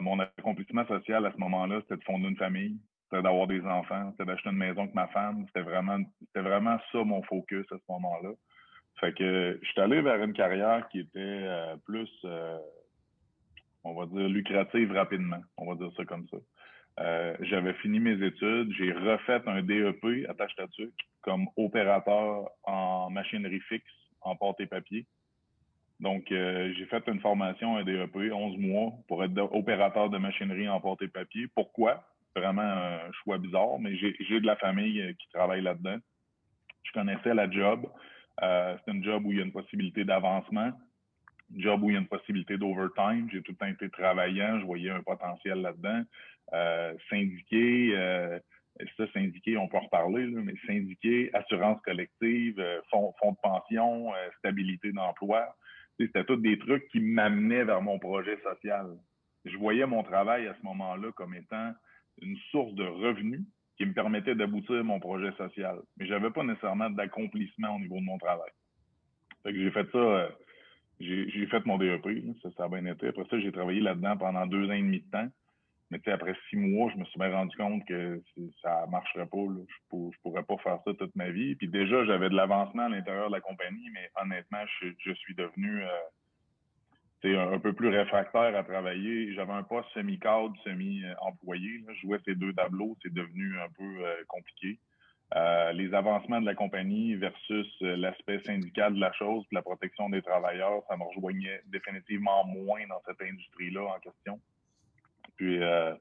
mon 0.00 0.20
accomplissement 0.20 0.86
social 0.86 1.26
à 1.26 1.32
ce 1.32 1.36
moment-là, 1.36 1.80
c'était 1.82 1.98
de 1.98 2.04
fonder 2.04 2.28
une 2.28 2.36
famille, 2.36 2.78
c'était 3.10 3.22
d'avoir 3.22 3.46
des 3.46 3.60
enfants, 3.60 4.10
c'était 4.12 4.24
d'acheter 4.24 4.48
une 4.48 4.56
maison 4.56 4.82
avec 4.82 4.94
ma 4.94 5.08
femme. 5.08 5.44
C'était 5.48 5.60
vraiment, 5.60 5.98
c'était 6.20 6.48
vraiment 6.48 6.78
ça 6.92 7.04
mon 7.04 7.22
focus 7.24 7.66
à 7.72 7.76
ce 7.76 7.92
moment-là. 7.92 8.30
Fait 9.00 9.12
que 9.12 9.58
je 9.60 9.68
suis 9.68 9.80
allé 9.82 10.00
vers 10.00 10.22
une 10.22 10.32
carrière 10.32 10.88
qui 10.88 11.00
était 11.00 11.46
plus 11.84 12.08
on 13.84 13.94
va 13.94 14.06
dire, 14.06 14.28
lucrative 14.28 14.92
rapidement. 14.92 15.40
On 15.56 15.66
va 15.66 15.74
dire 15.76 15.94
ça 15.96 16.04
comme 16.04 16.26
ça. 16.28 16.38
Euh, 17.00 17.36
j'avais 17.40 17.74
fini 17.74 17.98
mes 17.98 18.24
études, 18.24 18.72
j'ai 18.78 18.92
refait 18.92 19.42
un 19.46 19.62
DEP 19.62 20.28
à 20.28 20.34
tâche 20.34 20.54
comme 21.22 21.48
opérateur 21.56 22.50
en 22.62 23.10
machinerie 23.10 23.60
fixe, 23.60 23.84
en 24.20 24.36
porte 24.36 24.60
et 24.60 24.66
papier. 24.66 25.06
Donc, 26.00 26.30
euh, 26.30 26.72
j'ai 26.76 26.86
fait 26.86 27.02
une 27.08 27.20
formation, 27.20 27.76
un 27.76 27.84
DEP, 27.84 28.14
11 28.32 28.58
mois, 28.58 28.92
pour 29.08 29.24
être 29.24 29.38
opérateur 29.52 30.10
de 30.10 30.18
machinerie 30.18 30.68
en 30.68 30.80
porte 30.80 31.02
et 31.02 31.08
papier. 31.08 31.46
Pourquoi? 31.54 32.04
Vraiment 32.36 32.62
un 32.62 33.12
choix 33.22 33.38
bizarre, 33.38 33.78
mais 33.80 33.96
j'ai 33.96 34.40
de 34.40 34.46
la 34.46 34.56
famille 34.56 35.00
euh, 35.00 35.12
qui 35.12 35.28
travaille 35.32 35.62
là-dedans. 35.62 35.98
Je 36.84 36.92
connaissais 36.92 37.34
la 37.34 37.50
job. 37.50 37.86
c'est 38.40 38.92
une 38.92 39.02
job 39.02 39.24
où 39.24 39.32
il 39.32 39.38
y 39.38 39.40
a 39.40 39.44
une 39.44 39.52
possibilité 39.52 40.04
d'avancement 40.04 40.72
job 41.56 41.82
où 41.82 41.90
il 41.90 41.94
y 41.94 41.96
a 41.96 42.00
une 42.00 42.08
possibilité 42.08 42.56
d'overtime. 42.56 43.28
J'ai 43.32 43.42
tout 43.42 43.52
le 43.52 43.56
temps 43.56 43.66
été 43.66 43.88
travaillant, 43.90 44.60
je 44.60 44.64
voyais 44.64 44.90
un 44.90 45.02
potentiel 45.02 45.60
là-dedans. 45.60 46.02
Euh, 46.52 46.94
syndiqué, 47.08 47.92
euh, 47.96 48.38
ça, 48.96 49.06
syndiqué, 49.12 49.56
on 49.56 49.68
peut 49.68 49.76
en 49.76 49.80
reparler, 49.80 50.26
là, 50.26 50.40
mais 50.42 50.54
syndiqué, 50.66 51.30
assurance 51.32 51.80
collective, 51.82 52.58
euh, 52.58 52.80
fonds, 52.90 53.14
de 53.22 53.36
pension, 53.42 54.12
euh, 54.14 54.28
stabilité 54.38 54.92
d'emploi. 54.92 55.54
C'était 55.98 56.24
tous 56.24 56.36
des 56.36 56.58
trucs 56.58 56.88
qui 56.88 57.00
m'amenaient 57.00 57.64
vers 57.64 57.82
mon 57.82 57.98
projet 57.98 58.38
social. 58.42 58.86
Je 59.44 59.56
voyais 59.56 59.86
mon 59.86 60.02
travail 60.02 60.48
à 60.48 60.54
ce 60.54 60.62
moment-là 60.64 61.12
comme 61.12 61.34
étant 61.34 61.72
une 62.20 62.36
source 62.50 62.74
de 62.74 62.84
revenus 62.84 63.42
qui 63.76 63.86
me 63.86 63.92
permettait 63.92 64.34
d'aboutir 64.34 64.82
mon 64.82 64.98
projet 64.98 65.32
social. 65.36 65.78
Mais 65.96 66.06
j'avais 66.06 66.30
pas 66.30 66.42
nécessairement 66.42 66.90
d'accomplissement 66.90 67.76
au 67.76 67.78
niveau 67.78 68.00
de 68.00 68.04
mon 68.04 68.18
travail. 68.18 68.50
Fait 69.42 69.52
que 69.52 69.58
j'ai 69.58 69.70
fait 69.70 69.88
ça 69.92 70.30
j'ai 71.00 71.46
fait 71.46 71.64
mon 71.66 71.78
DEP, 71.78 72.06
ça, 72.42 72.48
ça 72.56 72.64
a 72.64 72.68
bien 72.68 72.84
été. 72.86 73.08
Après 73.08 73.24
ça, 73.30 73.38
j'ai 73.40 73.52
travaillé 73.52 73.80
là-dedans 73.80 74.16
pendant 74.16 74.46
deux 74.46 74.68
ans 74.68 74.72
et 74.72 74.82
demi 74.82 75.00
de 75.00 75.10
temps. 75.10 75.28
Mais 75.90 76.00
après 76.12 76.34
six 76.48 76.56
mois, 76.56 76.90
je 76.92 76.98
me 76.98 77.04
suis 77.04 77.18
bien 77.18 77.30
rendu 77.30 77.56
compte 77.56 77.84
que 77.86 78.20
ça 78.62 78.86
marcherait 78.90 79.26
pas. 79.26 79.36
Je, 79.36 79.96
ne 79.96 80.10
pourrais 80.22 80.42
pas 80.42 80.56
faire 80.58 80.78
ça 80.84 80.94
toute 80.94 81.14
ma 81.14 81.30
vie. 81.30 81.54
Puis 81.56 81.68
déjà, 81.68 82.04
j'avais 82.04 82.30
de 82.30 82.34
l'avancement 82.34 82.84
à 82.84 82.88
l'intérieur 82.88 83.28
de 83.28 83.34
la 83.34 83.40
compagnie, 83.40 83.90
mais 83.92 84.10
honnêtement, 84.20 84.64
je, 84.80 85.12
suis 85.12 85.34
devenu 85.34 85.84
euh, 85.84 87.54
un, 87.54 87.58
peu 87.58 87.74
plus 87.74 87.88
réfractaire 87.88 88.56
à 88.56 88.64
travailler. 88.64 89.34
J'avais 89.34 89.52
un 89.52 89.62
poste 89.62 89.88
semi-cadre, 89.90 90.54
semi-employé. 90.64 91.84
Je 91.88 92.00
jouais 92.00 92.18
ces 92.24 92.34
deux 92.34 92.54
tableaux. 92.54 92.96
C'est 93.02 93.12
devenu 93.12 93.58
un 93.60 93.68
peu 93.76 94.04
euh, 94.04 94.14
compliqué. 94.26 94.80
Euh, 95.36 95.72
les 95.72 95.92
avancements 95.94 96.40
de 96.40 96.46
la 96.46 96.54
compagnie 96.54 97.16
versus 97.16 97.66
euh, 97.82 97.96
l'aspect 97.96 98.40
syndical 98.44 98.94
de 98.94 99.00
la 99.00 99.12
chose, 99.12 99.44
la 99.50 99.62
protection 99.62 100.08
des 100.08 100.22
travailleurs, 100.22 100.82
ça 100.88 100.96
me 100.96 101.02
rejoignait 101.02 101.60
définitivement 101.66 102.44
moins 102.44 102.86
dans 102.88 103.02
cette 103.04 103.20
industrie-là 103.20 103.82
en 103.82 103.98
question. 103.98 104.40
Puis, 105.36 105.60
euh, 105.60 105.92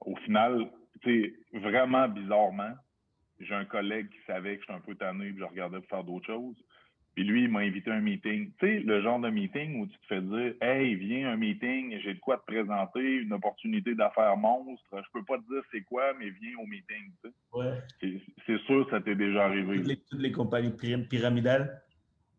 au 0.00 0.16
final, 0.16 0.70
tu 1.02 1.38
vraiment 1.52 2.08
bizarrement, 2.08 2.72
j'ai 3.40 3.54
un 3.54 3.66
collègue 3.66 4.08
qui 4.08 4.24
savait 4.26 4.56
que 4.56 4.62
j'étais 4.62 4.72
un 4.72 4.80
peu 4.80 4.94
tanné 4.94 5.26
et 5.26 5.36
je 5.36 5.44
regardais 5.44 5.80
pour 5.80 5.88
faire 5.88 6.04
d'autres 6.04 6.26
choses. 6.26 6.56
Puis 7.14 7.24
lui, 7.24 7.44
il 7.44 7.50
m'a 7.50 7.60
invité 7.60 7.90
à 7.90 7.94
un 7.94 8.00
meeting. 8.00 8.52
Tu 8.58 8.66
sais, 8.66 8.80
le 8.80 9.02
genre 9.02 9.20
de 9.20 9.28
meeting 9.28 9.80
où 9.80 9.86
tu 9.86 9.98
te 9.98 10.06
fais 10.06 10.20
dire 10.22 10.54
Hey, 10.62 10.94
viens 10.94 11.30
un 11.30 11.36
meeting, 11.36 11.98
j'ai 12.00 12.14
de 12.14 12.20
quoi 12.20 12.38
te 12.38 12.46
présenter, 12.46 13.00
une 13.00 13.34
opportunité 13.34 13.94
d'affaires 13.94 14.36
monstre. 14.36 14.84
Je 14.92 15.10
peux 15.12 15.24
pas 15.24 15.36
te 15.36 15.46
dire 15.52 15.62
c'est 15.70 15.82
quoi, 15.82 16.14
mais 16.18 16.30
viens 16.30 16.56
au 16.58 16.66
meeting. 16.66 17.12
Tu 17.22 17.28
sais. 17.28 17.34
Ouais. 17.52 18.20
C'est 18.46 18.58
sûr 18.60 18.88
ça 18.88 19.00
t'est 19.00 19.14
déjà 19.14 19.44
arrivé. 19.44 19.76
Toutes 19.76 19.86
les, 19.86 19.96
toutes 19.96 20.20
les 20.20 20.32
compagnies 20.32 20.72
pyramidales. 21.08 21.82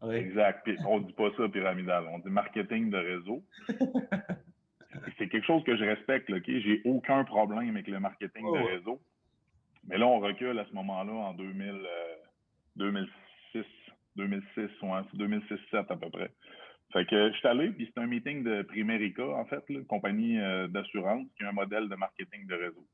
Ouais. 0.02 0.18
Exact. 0.20 0.62
Puis 0.64 0.76
on 0.88 1.00
dit 1.00 1.14
pas 1.14 1.30
ça 1.38 1.48
pyramidal, 1.50 2.06
on 2.12 2.20
dit 2.20 2.30
marketing 2.30 2.90
de 2.90 2.98
réseau. 2.98 3.44
c'est 5.18 5.28
quelque 5.30 5.46
chose 5.46 5.64
que 5.64 5.78
je 5.78 5.84
respecte, 5.84 6.30
OK? 6.30 6.46
J'ai 6.46 6.82
aucun 6.86 7.24
problème 7.24 7.70
avec 7.70 7.88
le 7.88 8.00
marketing 8.00 8.44
Oh, 8.46 8.58
de 8.58 8.64
réseau. 8.64 9.00
Mais 9.88 9.98
là, 9.98 10.08
on 10.08 10.20
recule 10.20 10.58
à 10.58 10.66
ce 10.66 10.74
moment-là 10.74 11.14
en 11.14 11.34
2000, 11.34 11.70
euh, 11.70 12.16
2006, 12.78 13.12
2006, 14.16 14.58
ouais, 14.58 14.70
c'est 15.12 15.18
2006-7 15.18 15.86
à 15.90 15.96
peu 15.96 16.10
près. 16.10 16.32
Fait 16.94 17.06
que 17.06 17.32
je 17.32 17.38
suis 17.38 17.48
allé, 17.48 17.70
puis 17.72 17.92
c'est 17.92 18.02
un 18.02 18.06
meeting 18.06 18.44
de 18.44 18.62
Primerica, 18.62 19.26
en 19.26 19.46
fait, 19.46 19.64
là, 19.70 19.80
compagnie 19.88 20.40
euh, 20.40 20.68
d'assurance, 20.68 21.28
qui 21.36 21.44
a 21.44 21.50
un 21.50 21.54
modèle 21.54 21.90
de 21.90 21.96
marketing 21.96 22.46
de 22.46 22.56
réseau. 22.56 22.86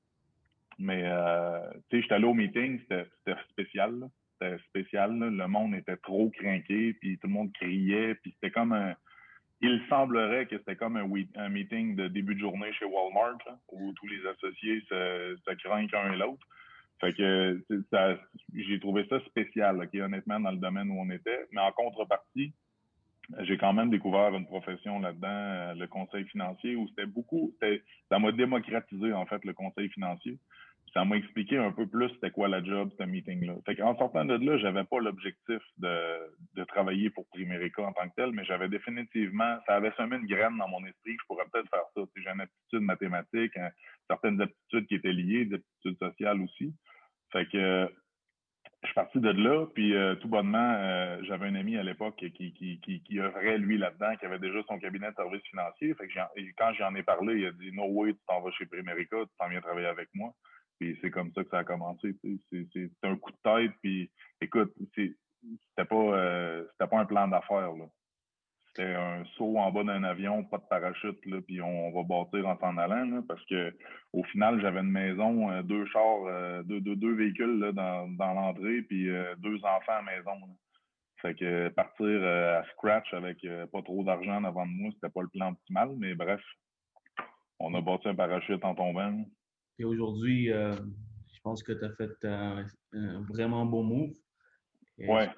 Mais, 0.77 1.03
euh, 1.05 1.59
tu 1.89 1.97
sais, 1.97 2.01
je 2.01 2.05
suis 2.05 2.13
allé 2.13 2.25
au 2.25 2.33
meeting, 2.33 2.79
c'était 2.79 3.05
c'était 3.17 3.39
spécial. 3.49 4.09
C'était 4.39 4.57
spécial. 4.69 5.19
Le 5.19 5.47
monde 5.47 5.75
était 5.75 5.97
trop 5.97 6.29
craqué, 6.29 6.93
puis 6.93 7.17
tout 7.17 7.27
le 7.27 7.33
monde 7.33 7.51
criait, 7.53 8.15
puis 8.15 8.31
c'était 8.35 8.51
comme 8.51 8.71
un... 8.71 8.95
Il 9.61 9.81
semblerait 9.89 10.45
que 10.45 10.57
c'était 10.57 10.77
comme 10.77 10.95
un, 10.95 11.49
meeting 11.49 11.97
de 11.97 12.07
début 12.07 12.35
de 12.35 12.39
journée 12.39 12.71
chez 12.71 12.85
Walmart, 12.85 13.39
où 13.73 13.91
tous 13.91 14.07
les 14.07 14.25
associés 14.25 14.81
se, 14.87 15.37
se 15.45 15.53
craignent 15.55 15.89
un 15.91 16.13
et 16.13 16.17
l'autre. 16.17 16.47
Fait 16.99 17.13
que 17.13 17.63
j'ai 18.53 18.79
trouvé 18.79 19.05
ça 19.09 19.19
spécial, 19.21 19.81
ok, 19.81 19.95
honnêtement, 19.95 20.39
dans 20.39 20.51
le 20.51 20.57
domaine 20.57 20.89
où 20.89 20.99
on 20.99 21.09
était. 21.09 21.47
Mais 21.51 21.61
en 21.61 21.71
contrepartie, 21.71 22.53
j'ai 23.39 23.57
quand 23.57 23.73
même 23.73 23.89
découvert 23.89 24.33
une 24.35 24.45
profession 24.45 24.99
là-dedans, 24.99 25.27
euh, 25.27 25.73
le 25.75 25.87
conseil 25.87 26.25
financier, 26.25 26.75
où 26.75 26.87
c'était 26.89 27.05
beaucoup, 27.05 27.53
ça 28.09 28.19
m'a 28.19 28.31
démocratisé 28.31 29.13
en 29.13 29.25
fait 29.25 29.43
le 29.45 29.53
conseil 29.53 29.89
financier. 29.89 30.39
Ça 30.93 31.05
m'a 31.05 31.17
expliqué 31.17 31.57
un 31.57 31.71
peu 31.71 31.87
plus 31.87 32.09
c'était 32.09 32.31
quoi 32.31 32.47
la 32.47 32.63
job, 32.63 32.89
ce 32.97 33.03
meeting-là. 33.03 33.55
Fait 33.65 33.75
qu'en 33.75 33.95
sortant 33.97 34.25
de 34.25 34.33
là, 34.35 34.57
j'avais 34.57 34.83
pas 34.83 34.99
l'objectif 34.99 35.61
de, 35.77 36.63
travailler 36.67 37.09
pour 37.09 37.27
Primerica 37.29 37.83
en 37.83 37.93
tant 37.93 38.07
que 38.09 38.15
tel, 38.15 38.31
mais 38.31 38.43
j'avais 38.45 38.69
définitivement, 38.69 39.57
ça 39.65 39.75
avait 39.75 39.91
semé 39.97 40.17
une 40.17 40.27
graine 40.27 40.57
dans 40.57 40.67
mon 40.67 40.85
esprit 40.85 41.15
que 41.15 41.21
je 41.21 41.27
pourrais 41.27 41.45
peut-être 41.51 41.69
faire 41.69 41.85
ça. 41.95 42.01
J'ai 42.15 42.29
une 42.29 42.41
aptitude 42.41 42.81
mathématique, 42.81 43.57
hein, 43.57 43.69
certaines 44.09 44.41
aptitudes 44.41 44.87
qui 44.87 44.95
étaient 44.95 45.13
liées, 45.13 45.45
des 45.45 45.55
aptitudes 45.55 45.97
sociales 45.99 46.41
aussi. 46.41 46.73
Fait 47.31 47.47
que 47.47 47.89
je 48.81 48.87
suis 48.87 48.95
parti 48.95 49.19
de 49.19 49.29
là, 49.29 49.65
puis 49.73 49.93
euh, 49.93 50.15
tout 50.15 50.29
bonnement, 50.29 50.73
euh, 50.75 51.19
j'avais 51.23 51.47
un 51.47 51.55
ami 51.55 51.75
à 51.75 51.83
l'époque 51.83 52.15
qui, 52.15 52.31
qui, 52.31 53.19
œuvrait, 53.19 53.57
lui, 53.57 53.77
là-dedans, 53.77 54.15
qui 54.17 54.25
avait 54.25 54.39
déjà 54.39 54.59
son 54.67 54.79
cabinet 54.79 55.09
de 55.09 55.15
services 55.15 55.43
financiers. 55.49 55.93
Fait 55.95 56.07
que 56.07 56.13
quand 56.57 56.73
j'en 56.73 56.95
ai 56.95 57.03
parlé, 57.03 57.39
il 57.39 57.45
a 57.45 57.51
dit 57.51 57.71
«No 57.73 57.87
way, 57.87 58.13
tu 58.13 58.19
t'en 58.27 58.41
vas 58.41 58.51
chez 58.51 58.65
Primerica, 58.65 59.17
tu 59.17 59.37
t'en 59.37 59.49
viens 59.49 59.61
travailler 59.61 59.87
avec 59.87 60.07
moi.» 60.13 60.33
Puis 60.79 60.97
c'est 61.01 61.11
comme 61.11 61.31
ça 61.33 61.43
que 61.43 61.49
ça 61.49 61.59
a 61.59 61.63
commencé. 61.63 62.15
C'est- 62.23 62.91
un 63.03 63.17
coup 63.17 63.31
de 63.31 63.37
tête, 63.43 63.71
puis 63.81 64.09
écoute, 64.41 64.73
c'était 64.95 65.85
pas 65.85 65.95
euh, 65.95 66.65
pas 66.77 66.99
un 66.99 67.05
plan 67.05 67.27
d'affaires. 67.27 67.73
C'était 68.67 68.93
un 68.93 69.25
saut 69.35 69.57
en 69.57 69.71
bas 69.71 69.83
d'un 69.83 70.03
avion, 70.03 70.43
pas 70.43 70.57
de 70.57 70.67
parachute, 70.69 71.25
là, 71.25 71.41
puis 71.41 71.61
on, 71.61 71.91
va 71.91 72.03
bâtir 72.03 72.47
en 72.47 72.57
s'en 72.59 72.77
allant, 72.77 73.03
là, 73.03 73.21
parce 73.27 73.43
que 73.45 73.75
au 74.13 74.23
final, 74.25 74.61
j'avais 74.61 74.79
une 74.81 74.91
maison, 74.91 75.49
euh, 75.51 75.63
deux 75.63 75.85
chars, 75.87 76.23
euh, 76.27 76.63
deux, 76.63 76.79
deux, 76.79 76.95
deux 76.95 77.13
véhicules 77.13 77.59
là, 77.59 77.71
dans, 77.71 78.07
dans 78.07 78.33
l'entrée, 78.33 78.83
puis 78.83 79.09
deux 79.39 79.57
enfants 79.65 79.93
à 79.93 80.01
la 80.03 80.17
maison. 80.17 80.31
là. 80.31 80.53
Fait 81.21 81.35
que 81.35 81.67
partir 81.69 82.23
à 82.23 82.63
scratch 82.71 83.13
avec 83.13 83.45
pas 83.73 83.81
trop 83.81 84.05
d'argent 84.05 84.41
avant 84.45 84.65
de 84.65 84.71
moi, 84.71 84.91
c'était 84.93 85.11
pas 85.11 85.21
le 85.21 85.27
plan 85.27 85.49
optimal, 85.49 85.89
mais 85.97 86.15
bref, 86.15 86.41
on 87.59 87.73
a 87.73 87.81
bâti 87.81 88.07
un 88.07 88.15
parachute 88.15 88.63
en 88.63 88.73
tombant. 88.73 89.25
Et 89.79 89.85
aujourd'hui, 89.85 90.51
euh, 90.51 90.75
je 91.33 91.39
pense 91.41 91.63
que 91.63 91.71
tu 91.71 91.85
as 91.85 91.91
fait 91.91 92.11
un, 92.25 92.65
un 92.91 93.21
vraiment 93.21 93.65
bon 93.65 93.83
move. 93.83 94.13
Et, 94.97 95.07
Ouais, 95.07 95.29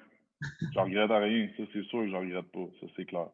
je 0.74 0.78
regrette 0.80 1.10
rien, 1.10 1.48
ça 1.56 1.62
c'est 1.72 1.84
sûr 1.84 2.00
que 2.00 2.08
je 2.08 2.16
regrette 2.16 2.50
pas, 2.50 2.66
ça 2.80 2.86
c'est 2.96 3.04
clair. 3.04 3.28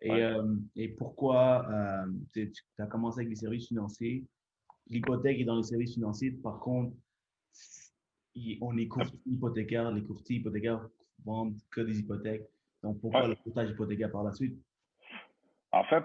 Et, 0.00 0.10
Ouais. 0.10 0.22
euh, 0.22 0.56
et 0.74 0.88
pourquoi 0.88 1.68
euh, 1.70 2.06
tu 2.32 2.50
as 2.78 2.86
commencé 2.86 3.20
avec 3.20 3.28
les 3.30 3.36
services 3.36 3.68
financiers? 3.68 4.24
L'hypothèque 4.88 5.38
est 5.38 5.44
dans 5.44 5.56
les 5.56 5.62
services 5.64 5.94
financiers. 5.94 6.30
Par 6.30 6.60
contre, 6.60 6.96
on 8.60 8.76
est 8.78 8.88
courtier 8.88 9.18
hypothécaire. 9.26 9.90
Les 9.92 10.02
courtiers 10.02 10.36
hypothécaires 10.36 10.88
vendent 11.24 11.56
que 11.70 11.80
des 11.82 11.98
hypothèques. 11.98 12.46
Donc, 12.82 13.00
pourquoi 13.00 13.22
Ouais. 13.22 13.28
le 13.28 13.34
courtage 13.36 13.70
hypothécaire 13.70 14.12
par 14.12 14.22
la 14.22 14.32
suite? 14.32 14.58
En 15.72 15.84
fait, 15.84 16.04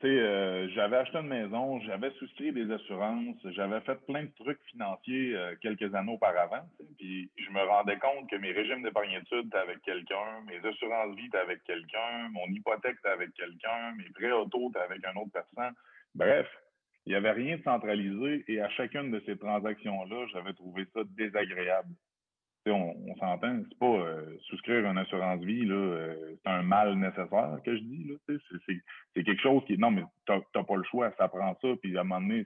tu 0.00 0.06
sais, 0.06 0.18
euh, 0.18 0.68
j'avais 0.70 0.96
acheté 0.96 1.18
une 1.18 1.28
maison, 1.28 1.80
j'avais 1.80 2.10
souscrit 2.12 2.52
des 2.52 2.70
assurances, 2.70 3.36
j'avais 3.44 3.80
fait 3.80 3.94
plein 4.06 4.24
de 4.24 4.30
trucs 4.38 4.60
financiers 4.70 5.34
euh, 5.36 5.54
quelques 5.62 5.94
années 5.94 6.12
auparavant. 6.12 6.68
Puis 6.98 7.30
je 7.36 7.50
me 7.50 7.62
rendais 7.62 7.98
compte 7.98 8.28
que 8.28 8.36
mes 8.36 8.52
régimes 8.52 8.82
d'épargne-études 8.82 9.46
étaient 9.46 9.56
avec 9.56 9.80
quelqu'un, 9.82 10.42
mes 10.46 10.68
assurances-vie 10.68 11.26
étaient 11.26 11.38
avec 11.38 11.64
quelqu'un, 11.64 12.28
mon 12.30 12.46
hypothèque 12.48 12.96
était 12.98 13.08
avec 13.08 13.32
quelqu'un, 13.34 13.94
mes 13.96 14.10
prêts 14.14 14.32
auto 14.32 14.70
étaient 14.70 14.80
avec 14.80 15.04
une 15.04 15.18
autre 15.18 15.32
personne. 15.32 15.74
Bref, 16.14 16.46
il 17.06 17.10
n'y 17.10 17.16
avait 17.16 17.32
rien 17.32 17.56
de 17.56 17.62
centralisé 17.62 18.44
et 18.48 18.60
à 18.60 18.68
chacune 18.70 19.10
de 19.10 19.22
ces 19.26 19.38
transactions-là, 19.38 20.26
j'avais 20.32 20.52
trouvé 20.52 20.86
ça 20.92 21.00
désagréable. 21.16 21.94
On, 22.70 23.14
s'entend, 23.16 23.62
c'est 23.68 23.78
pas 23.78 23.86
euh, 23.86 24.36
souscrire 24.48 24.86
une 24.86 24.98
assurance 24.98 25.40
vie, 25.42 25.64
là, 25.64 25.74
euh, 25.74 26.34
c'est 26.42 26.50
un 26.50 26.62
mal 26.62 26.94
nécessaire 26.96 27.58
que 27.64 27.76
je 27.76 27.82
dis. 27.82 28.10
C'est, 28.66 29.24
quelque 29.24 29.42
chose 29.42 29.62
qui. 29.66 29.78
Non, 29.78 29.90
mais 29.90 30.02
t'as, 30.26 30.40
t'as 30.52 30.64
pas 30.64 30.76
le 30.76 30.82
choix, 30.84 31.12
ça 31.16 31.28
prend 31.28 31.56
ça, 31.62 31.68
puis 31.80 31.96
à 31.96 32.00
un 32.00 32.04
moment 32.04 32.20
donné, 32.20 32.44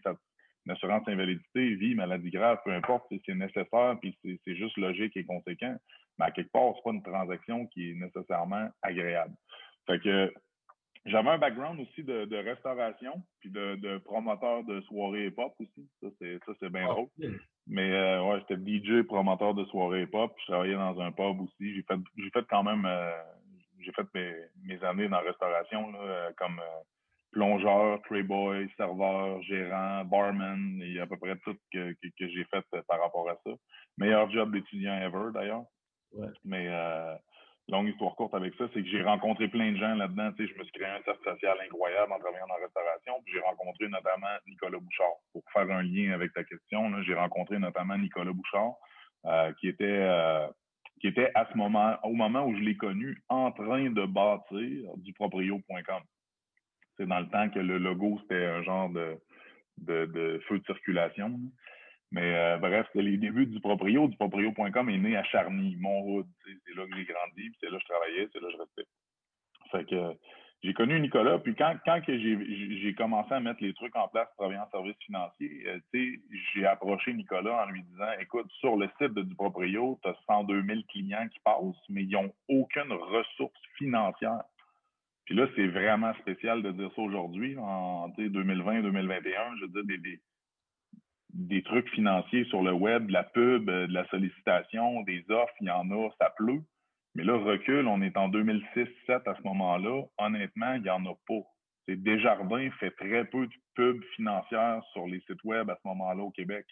une 0.67 0.73
assurance 0.73 1.09
invalidité, 1.09 1.75
vie, 1.75 1.95
maladie 1.95 2.31
grave, 2.31 2.59
peu 2.65 2.73
importe, 2.73 3.07
c'est, 3.25 3.35
nécessaire, 3.35 3.97
puis 4.01 4.17
c'est, 4.23 4.39
c'est 4.45 4.57
juste 4.57 4.77
logique 4.77 5.17
et 5.17 5.25
conséquent. 5.25 5.77
Mais 6.19 6.27
à 6.27 6.31
quelque 6.31 6.53
part, 6.53 6.75
c'est 6.77 6.85
pas 6.85 6.91
une 6.91 7.03
transaction 7.03 7.67
qui 7.69 7.91
est 7.91 7.95
nécessairement 7.95 8.69
agréable. 8.83 9.35
Fait 9.87 10.01
que 10.01 10.33
j'avais 11.07 11.31
un 11.31 11.39
background 11.39 11.81
aussi 11.81 12.03
de, 12.03 12.27
de 12.27 12.37
restauration, 12.37 13.23
puis 13.41 13.51
de, 13.51 13.77
de 13.77 13.99
promoteur 13.99 14.65
de 14.65 14.81
soirées 14.83 15.27
hip-hop 15.27 15.55
aussi. 15.59 15.89
Ça, 16.03 16.09
c'est, 16.19 16.39
ça, 16.45 16.53
c'est 16.61 16.71
bien 16.71 16.87
drôle. 16.87 17.09
Mais 17.67 17.91
euh, 17.93 18.23
ouais, 18.23 18.41
j'étais 18.41 18.61
DJ, 18.61 19.03
promoteur 19.07 19.55
de 19.55 19.65
soirée 19.67 20.03
hip-hop. 20.03 20.35
Je 20.41 20.53
travaillais 20.53 20.75
dans 20.75 21.01
un 21.01 21.13
pub 21.13 21.41
aussi. 21.41 21.75
J'ai 21.75 21.83
fait 21.83 21.99
j'ai 22.17 22.31
fait 22.31 22.45
quand 22.51 22.63
même 22.63 22.85
euh, 22.85 23.23
j'ai 23.81 23.93
fait 23.93 24.07
mes, 24.15 24.35
mes 24.65 24.85
années 24.85 25.09
dans 25.09 25.21
la 25.21 25.29
restauration 25.29 25.91
là, 25.91 25.99
euh, 26.01 26.33
comme 26.37 26.59
euh, 26.59 26.83
plongeur, 27.33 28.03
tray 28.03 28.23
boy, 28.23 28.69
serveur, 28.77 29.41
gérant, 29.43 30.05
barman. 30.05 30.79
Il 30.81 30.93
y 30.95 31.01
a 31.01 31.05
à 31.05 31.07
peu 31.07 31.17
près 31.17 31.37
tout 31.45 31.57
que, 31.73 31.93
que, 31.93 32.09
que 32.19 32.29
j'ai 32.29 32.45
fait 32.45 32.65
par 32.87 33.01
rapport 33.01 33.29
à 33.31 33.37
ça. 33.45 33.51
Meilleur 33.99 34.31
job 34.31 34.53
d'étudiant 34.53 35.01
ever 35.01 35.33
d'ailleurs. 35.33 35.65
Ouais. 36.13 36.29
Mais 36.45 36.67
euh, 36.69 37.15
longue 37.71 37.89
histoire 37.89 38.15
courte 38.15 38.35
avec 38.35 38.55
ça, 38.55 38.65
c'est 38.73 38.83
que 38.83 38.89
j'ai 38.89 39.03
rencontré 39.03 39.49
plein 39.49 39.73
de 39.73 39.77
gens 39.77 39.95
là-dedans. 39.95 40.33
Tu 40.33 40.47
sais, 40.47 40.53
je 40.53 40.59
me 40.59 40.65
suis 40.65 40.73
créé 40.73 40.89
un 40.89 41.03
cercle 41.03 41.23
social 41.25 41.57
incroyable 41.65 42.13
en 42.13 42.19
travaillant 42.19 42.47
la 42.47 42.65
restauration. 42.67 43.15
J'ai 43.33 43.41
rencontré 43.41 43.89
notamment 43.89 44.35
Nicolas 44.47 44.79
Bouchard. 44.79 45.15
Pour 45.33 45.43
faire 45.53 45.71
un 45.71 45.83
lien 45.83 46.13
avec 46.13 46.33
ta 46.33 46.45
question, 46.45 47.03
j'ai 47.03 47.15
rencontré 47.15 47.59
notamment 47.59 47.97
Nicolas 47.97 48.33
Bouchard, 48.33 48.75
euh, 49.27 49.53
qui 49.61 49.69
était 49.69 49.85
euh, 49.85 50.47
qui 51.01 51.07
était 51.07 51.31
à 51.35 51.47
ce 51.51 51.57
moment, 51.57 51.97
au 52.05 52.13
moment 52.13 52.45
où 52.45 52.55
je 52.55 52.61
l'ai 52.61 52.77
connu, 52.77 53.23
en 53.29 53.53
train 53.53 53.91
de 53.91 54.05
bâtir 54.05 54.91
du 54.97 55.13
proprio.com. 55.15 56.03
C'est 56.99 57.07
dans 57.07 57.21
le 57.21 57.29
temps 57.29 57.49
que 57.49 57.59
le 57.59 57.79
logo, 57.79 58.19
c'était 58.23 58.45
un 58.45 58.63
genre 58.63 58.91
de 58.91 59.19
feu 59.87 60.59
de 60.59 60.65
circulation. 60.67 61.41
Mais 62.13 62.35
euh, 62.35 62.59
bref, 62.59 62.87
c'était 62.89 63.05
les 63.05 63.17
débuts 63.17 63.47
du 63.47 63.61
Proprio. 63.61 64.09
Du 64.09 64.17
Proprio.com 64.17 64.89
est 64.91 64.99
né 64.99 65.17
à 65.17 65.23
Charny, 65.25 65.77
sais, 65.77 66.53
C'est 66.67 66.75
là 66.75 66.87
que 66.87 66.97
j'ai 66.97 67.05
grandi, 67.05 67.51
puis 67.51 67.57
c'est 67.61 67.71
là 67.71 67.77
que 67.77 67.83
je 67.83 67.89
travaillais, 67.89 68.29
c'est 68.33 68.41
là 68.41 68.49
que 68.49 68.53
je 68.53 68.59
restais. 68.59 68.87
Fait 69.71 69.85
que 69.85 70.19
j'ai 70.63 70.75
connu 70.75 71.01
Nicolas, 71.01 71.39
puis 71.39 71.55
quand, 71.55 71.75
quand 71.87 72.03
que 72.03 72.19
j'ai 72.19 72.95
commencé 72.95 73.33
à 73.33 73.41
mettre 73.41 73.63
les 73.63 73.73
trucs 73.73 73.97
en 73.97 74.09
place 74.09 74.27
pour 74.29 74.49
travailler 74.49 74.61
en 74.61 74.71
service 74.71 74.97
financier, 75.07 75.65
euh, 75.67 76.17
j'ai 76.55 76.67
approché 76.67 77.15
Nicolas 77.15 77.65
en 77.65 77.71
lui 77.71 77.83
disant 77.83 78.11
Écoute, 78.21 78.51
sur 78.59 78.77
le 78.77 78.91
site 79.01 79.15
de 79.15 79.23
du 79.23 79.35
Proprio, 79.35 79.99
tu 80.03 80.09
as 80.09 80.17
102 80.27 80.63
000 80.63 80.81
clients 80.89 81.29
qui 81.29 81.39
passent, 81.45 81.89
mais 81.89 82.03
ils 82.03 82.11
n'ont 82.11 82.33
aucune 82.49 82.93
ressource 82.93 83.61
financière. 83.79 84.43
Puis 85.25 85.35
là, 85.35 85.47
c'est 85.55 85.69
vraiment 85.69 86.13
spécial 86.15 86.63
de 86.63 86.73
dire 86.73 86.91
ça 86.95 87.03
aujourd'hui, 87.03 87.57
en 87.57 88.11
tu 88.11 88.25
sais, 88.25 88.29
2020-2021. 88.31 89.57
Je 89.61 89.65
veux 89.65 89.69
dire, 89.69 89.85
des, 89.85 89.99
des, 89.99 90.21
des 91.35 91.63
trucs 91.63 91.89
financiers 91.91 92.45
sur 92.45 92.63
le 92.63 92.73
web, 92.73 93.07
de 93.07 93.13
la 93.13 93.25
pub, 93.25 93.69
euh, 93.69 93.87
de 93.87 93.93
la 93.93 94.07
sollicitation, 94.09 95.03
des 95.03 95.25
offres, 95.31 95.55
il 95.61 95.69
y 95.69 95.71
en 95.71 95.91
a, 95.91 96.09
ça 96.21 96.31
pleut. 96.37 96.63
Mais 97.15 97.25
là, 97.25 97.37
recul, 97.37 97.87
on 97.87 98.03
est 98.03 98.17
en 98.17 98.29
2006-7 98.29 99.29
à 99.29 99.35
ce 99.35 99.43
moment-là. 99.43 100.03
Honnêtement, 100.19 100.75
il 100.75 100.83
n'y 100.83 100.91
en 100.91 101.05
a 101.07 101.15
pas. 101.27 101.43
Desjardins 101.89 102.71
fait 102.79 102.93
très 102.93 103.25
peu 103.25 103.47
de 103.47 103.53
pubs 103.75 104.03
financières 104.15 104.83
sur 104.93 105.07
les 105.07 105.21
sites 105.23 105.43
web 105.45 105.69
à 105.71 105.77
ce 105.83 105.89
moment-là 105.89 106.23
au 106.23 106.31
Québec. 106.31 106.67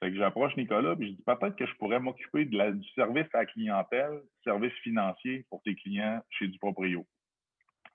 Que 0.00 0.14
j'approche 0.14 0.54
Nicolas, 0.56 0.94
puis 0.94 1.12
je 1.12 1.16
dis 1.16 1.22
peut-être 1.24 1.56
que 1.56 1.64
je 1.64 1.74
pourrais 1.76 1.98
m'occuper 1.98 2.44
du 2.44 2.84
service 2.94 3.26
à 3.32 3.38
la 3.38 3.46
clientèle, 3.46 4.20
service 4.44 4.72
financier 4.82 5.46
pour 5.48 5.62
tes 5.62 5.74
clients 5.76 6.20
chez 6.28 6.46
du 6.46 6.58
proprio. 6.58 7.06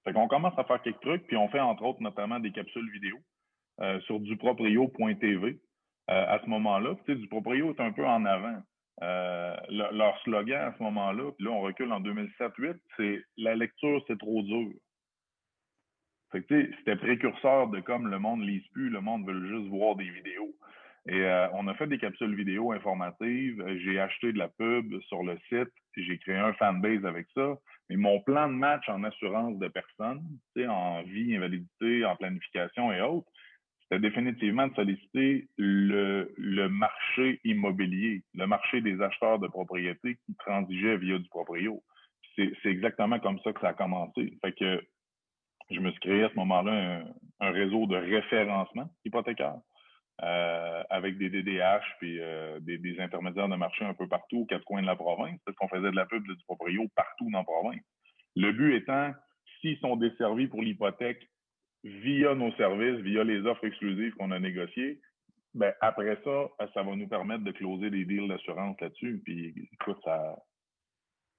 Fait 0.03 0.13
qu'on 0.13 0.27
commence 0.27 0.57
à 0.57 0.63
faire 0.63 0.81
quelques 0.81 1.01
trucs, 1.01 1.27
puis 1.27 1.37
on 1.37 1.49
fait 1.49 1.59
entre 1.59 1.83
autres 1.83 2.01
notamment 2.01 2.39
des 2.39 2.51
capsules 2.51 2.89
vidéo 2.91 3.15
euh, 3.81 3.99
sur 4.01 4.19
duproprio.tv. 4.19 5.59
Euh, 6.09 6.25
à 6.27 6.39
ce 6.43 6.49
moment-là, 6.49 6.95
tu 7.05 7.13
sais, 7.13 7.19
Duproprio 7.19 7.73
est 7.73 7.81
un 7.81 7.91
peu 7.91 8.05
en 8.05 8.25
avant. 8.25 8.61
Euh, 9.01 9.55
leur 9.69 10.19
slogan 10.23 10.73
à 10.73 10.77
ce 10.77 10.83
moment-là, 10.83 11.31
puis 11.37 11.45
là 11.45 11.51
on 11.51 11.61
recule 11.61 11.93
en 11.93 12.01
2007-8, 12.01 12.75
c'est 12.97 13.23
la 13.37 13.55
lecture 13.55 14.03
c'est 14.07 14.19
trop 14.19 14.41
dur. 14.41 14.73
C'était 16.33 16.95
précurseur 16.97 17.69
de 17.69 17.79
comme 17.79 18.07
le 18.07 18.19
monde 18.19 18.41
lise 18.41 18.67
plus, 18.73 18.89
le 18.89 18.99
monde 18.99 19.25
veut 19.25 19.47
juste 19.47 19.69
voir 19.69 19.95
des 19.95 20.09
vidéos. 20.09 20.53
Et 21.07 21.21
euh, 21.21 21.47
on 21.53 21.67
a 21.67 21.73
fait 21.75 21.87
des 21.87 21.97
capsules 21.97 22.35
vidéo 22.35 22.71
informatives. 22.71 23.63
J'ai 23.83 23.99
acheté 23.99 24.33
de 24.33 24.37
la 24.37 24.49
pub 24.49 24.99
sur 25.07 25.23
le 25.23 25.39
site. 25.47 25.73
J'ai 25.95 26.17
créé 26.19 26.35
un 26.35 26.53
fanbase 26.53 27.05
avec 27.05 27.25
ça. 27.33 27.57
Mais 27.89 27.95
mon 27.95 28.21
plan 28.21 28.47
de 28.47 28.53
match 28.53 28.87
en 28.89 29.03
assurance 29.03 29.57
de 29.57 29.67
personnes, 29.69 30.21
en 30.67 31.01
vie, 31.03 31.35
invalidité, 31.35 32.05
en 32.05 32.15
planification 32.15 32.91
et 32.91 33.01
autres, 33.01 33.31
c'était 33.89 34.01
définitivement 34.01 34.67
de 34.67 34.75
solliciter 34.75 35.47
le, 35.57 36.67
marché 36.67 37.39
immobilier, 37.43 38.23
le 38.35 38.45
marché 38.45 38.81
des 38.81 39.01
acheteurs 39.01 39.39
de 39.39 39.47
propriétés 39.47 40.17
qui 40.25 40.35
transigeaient 40.35 40.97
via 40.97 41.17
du 41.17 41.27
proprio. 41.29 41.81
C'est 42.35 42.53
exactement 42.65 43.19
comme 43.19 43.39
ça 43.39 43.51
que 43.51 43.59
ça 43.59 43.69
a 43.69 43.73
commencé. 43.73 44.37
Fait 44.41 44.53
que 44.53 44.81
je 45.71 45.79
me 45.79 45.91
suis 45.91 45.99
créé 45.99 46.23
à 46.23 46.29
ce 46.29 46.35
moment-là 46.35 47.03
un, 47.39 47.51
réseau 47.51 47.85
de 47.87 47.97
référencement 47.97 48.89
hypothécaire 49.03 49.57
euh, 50.23 50.83
avec 50.89 51.17
des 51.17 51.29
DDH 51.29 51.83
puis 51.99 52.19
euh, 52.19 52.59
des, 52.61 52.99
intermédiaires 52.99 53.49
de 53.49 53.55
marché 53.55 53.83
un 53.85 53.93
peu 53.93 54.07
partout 54.07 54.41
aux 54.41 54.45
quatre 54.45 54.63
coins 54.65 54.81
de 54.81 54.87
la 54.87 54.95
province, 54.95 55.39
parce 55.45 55.57
qu'on 55.57 55.67
faisait 55.67 55.91
de 55.91 55.95
la 55.95 56.05
pub 56.05 56.23
du 56.25 56.43
proprio 56.45 56.87
partout 56.95 57.29
dans 57.31 57.39
la 57.39 57.43
province. 57.43 57.81
Le 58.35 58.51
but 58.51 58.75
étant, 58.75 59.13
s'ils 59.59 59.79
sont 59.79 59.95
desservis 59.95 60.47
pour 60.47 60.61
l'hypothèque 60.61 61.27
via 61.83 62.35
nos 62.35 62.51
services, 62.53 62.99
via 63.01 63.23
les 63.23 63.41
offres 63.41 63.65
exclusives 63.65 64.13
qu'on 64.15 64.31
a 64.31 64.39
négociées, 64.39 64.99
ben 65.53 65.73
après 65.81 66.19
ça, 66.23 66.49
ça 66.73 66.83
va 66.83 66.95
nous 66.95 67.07
permettre 67.07 67.43
de 67.43 67.51
closer 67.51 67.89
des 67.89 68.05
deals 68.05 68.27
d'assurance 68.27 68.79
là-dessus. 68.79 69.21
Puis 69.23 69.69
écoute, 69.73 69.97
ça, 70.03 70.35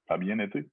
ça 0.09 0.15
a 0.15 0.19
bien 0.19 0.39
été. 0.39 0.69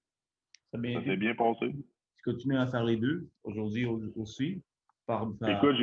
Ça, 0.73 0.79
s'est 0.81 1.17
bien 1.17 1.35
passé. 1.35 1.73
Tu 2.17 2.23
continues 2.23 2.57
à 2.57 2.67
faire 2.67 2.83
les 2.83 2.97
deux 2.97 3.29
aujourd'hui 3.43 3.85
aussi? 4.15 4.63
Par, 5.05 5.29
Écoute, 5.47 5.75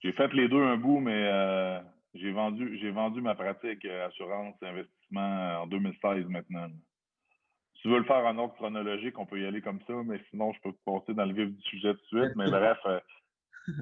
j'ai 0.00 0.12
fait 0.12 0.32
les 0.34 0.48
deux 0.48 0.62
un 0.62 0.76
bout, 0.76 1.00
mais 1.00 1.24
euh, 1.24 1.80
j'ai 2.14 2.32
vendu 2.32 2.78
j'ai 2.78 2.90
vendu 2.90 3.22
ma 3.22 3.34
pratique 3.34 3.84
euh, 3.86 4.06
assurance 4.06 4.54
investissement 4.62 5.62
en 5.62 5.66
2016 5.66 6.26
maintenant. 6.26 6.68
Si 7.78 7.82
tu 7.82 7.90
veux 7.90 7.98
le 7.98 8.04
faire 8.04 8.26
en 8.26 8.36
ordre 8.38 8.54
chronologique, 8.54 9.18
on 9.18 9.26
peut 9.26 9.40
y 9.40 9.46
aller 9.46 9.62
comme 9.62 9.80
ça, 9.86 9.94
mais 10.04 10.20
sinon, 10.30 10.52
je 10.52 10.60
peux 10.62 10.76
passer 10.84 11.14
dans 11.14 11.24
le 11.24 11.32
vif 11.32 11.54
du 11.54 11.62
sujet 11.62 11.94
tout 11.94 12.16
de 12.16 12.22
suite. 12.22 12.36
Mais 12.36 12.50
bref, 12.50 12.78
euh, 12.86 12.98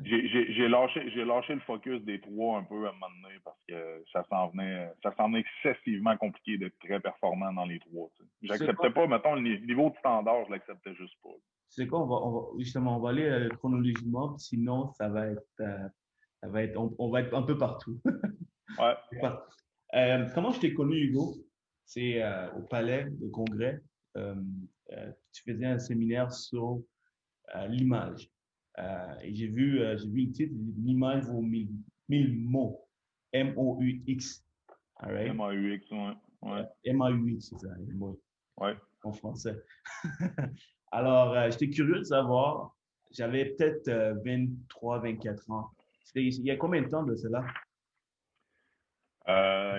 j'ai 0.04 0.68
lâché, 0.68 1.00
le 1.00 1.60
focus 1.60 2.02
des 2.02 2.20
trois 2.20 2.58
un 2.58 2.64
peu 2.64 2.86
à 2.86 2.90
un 2.90 2.92
moment 2.92 3.06
donné 3.22 3.36
parce 3.42 3.58
que 3.66 4.04
ça 4.12 4.22
s'en 4.28 4.48
venait, 4.48 4.90
ça 5.02 5.14
s'en 5.16 5.32
excessivement 5.32 6.14
compliqué 6.18 6.58
d'être 6.58 6.78
très 6.78 7.00
performant 7.00 7.52
dans 7.54 7.64
les 7.64 7.78
trois. 7.78 8.10
J'acceptais 8.42 8.90
pas, 8.90 9.06
mettons, 9.06 9.34
le 9.34 9.58
niveau 9.64 9.90
de 9.90 9.96
standard, 9.96 10.44
je 10.46 10.52
l'acceptais 10.52 10.94
juste 10.94 11.16
pas. 11.22 11.30
C'est 11.68 11.86
quoi, 11.86 12.02
on 12.02 12.06
va, 12.06 12.16
on 12.16 12.32
va, 12.32 12.58
justement, 12.58 12.98
on 12.98 13.00
va 13.00 13.10
aller 13.10 13.24
euh, 13.24 13.48
chronologiquement, 13.48 14.36
sinon 14.38 14.92
ça 14.92 15.08
va 15.08 15.28
être, 15.28 15.42
euh, 15.60 15.88
ça 16.42 16.48
va 16.48 16.62
être, 16.62 16.76
on, 16.76 17.10
va 17.10 17.20
être 17.22 17.34
un 17.34 17.42
peu 17.42 17.56
partout. 17.56 18.00
ouais. 18.78 18.94
Euh, 19.94 20.26
comment 20.34 20.50
je 20.50 20.58
t'ai 20.58 20.74
connu, 20.74 20.96
Hugo? 20.96 21.36
C'est 21.86 22.22
au 22.56 22.62
palais 22.62 23.06
de 23.10 23.28
congrès. 23.28 23.80
tu 24.14 25.42
faisais 25.42 25.66
un 25.66 25.78
séminaire 25.78 26.32
sur 26.32 26.82
l'image. 27.68 28.30
Euh, 28.78 29.14
et 29.22 29.34
j'ai 29.34 29.48
vu, 29.48 29.80
euh, 29.80 29.96
j'ai 29.96 30.08
vu 30.08 30.26
le 30.26 30.32
titre, 30.32 30.54
l'image 30.78 31.24
vaut 31.24 31.40
mille, 31.40 31.70
mille 32.08 32.38
mots. 32.38 32.86
M-O-U-X. 33.32 34.44
M-A-U-X, 35.02 35.90
ouais. 35.90 36.12
ouais. 36.42 36.64
M-A-U-X, 36.84 37.50
c'est 37.50 37.66
ça, 37.66 37.74
Ouais. 38.58 38.74
En 39.02 39.12
français. 39.12 39.56
Alors, 40.92 41.32
euh, 41.32 41.50
j'étais 41.50 41.68
curieux 41.68 41.98
de 41.98 42.04
savoir, 42.04 42.74
j'avais 43.10 43.46
peut-être 43.46 43.90
23, 44.24 45.00
24 45.00 45.50
ans. 45.50 45.70
Il 46.14 46.42
y 46.42 46.50
a 46.50 46.56
combien 46.56 46.82
de 46.82 46.88
temps 46.88 47.02
de 47.02 47.14
cela? 47.14 47.44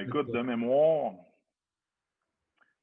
écoute, 0.02 0.32
de 0.32 0.42
mémoire, 0.42 1.14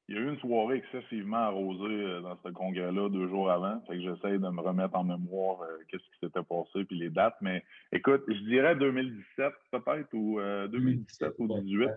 il 0.07 0.15
y 0.15 0.17
a 0.19 0.21
eu 0.21 0.29
une 0.29 0.39
soirée 0.39 0.77
excessivement 0.77 1.37
arrosée 1.37 1.83
euh, 1.83 2.21
dans 2.21 2.37
ce 2.43 2.49
congrès-là 2.49 3.09
deux 3.09 3.27
jours 3.27 3.49
avant. 3.49 3.81
Fait 3.87 3.95
que 3.95 4.01
j'essaie 4.01 4.33
de 4.33 4.49
me 4.49 4.61
remettre 4.61 4.95
en 4.95 5.03
mémoire 5.03 5.61
euh, 5.63 5.77
qu'est-ce 5.87 6.03
qui 6.03 6.19
s'était 6.21 6.43
passé 6.43 6.85
puis 6.85 6.99
les 6.99 7.09
dates. 7.09 7.37
Mais 7.41 7.63
écoute, 7.91 8.23
je 8.27 8.43
dirais 8.43 8.75
2017 8.75 9.53
peut-être 9.71 10.13
ou 10.13 10.39
2017 10.71 11.27
euh, 11.27 11.33
ou 11.39 11.47
2018. 11.47 11.89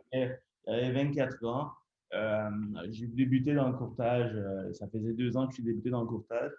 J'avais 0.66 0.92
24 0.92 1.44
ans. 1.46 1.70
j'ai 2.88 3.06
débuté 3.08 3.54
dans 3.54 3.68
le 3.68 3.76
courtage. 3.76 4.34
ça 4.72 4.88
faisait 4.88 5.12
deux 5.12 5.36
ans 5.36 5.46
que 5.46 5.56
j'ai 5.56 5.62
débuté 5.62 5.90
dans 5.90 6.02
le 6.02 6.08
courtage. 6.08 6.52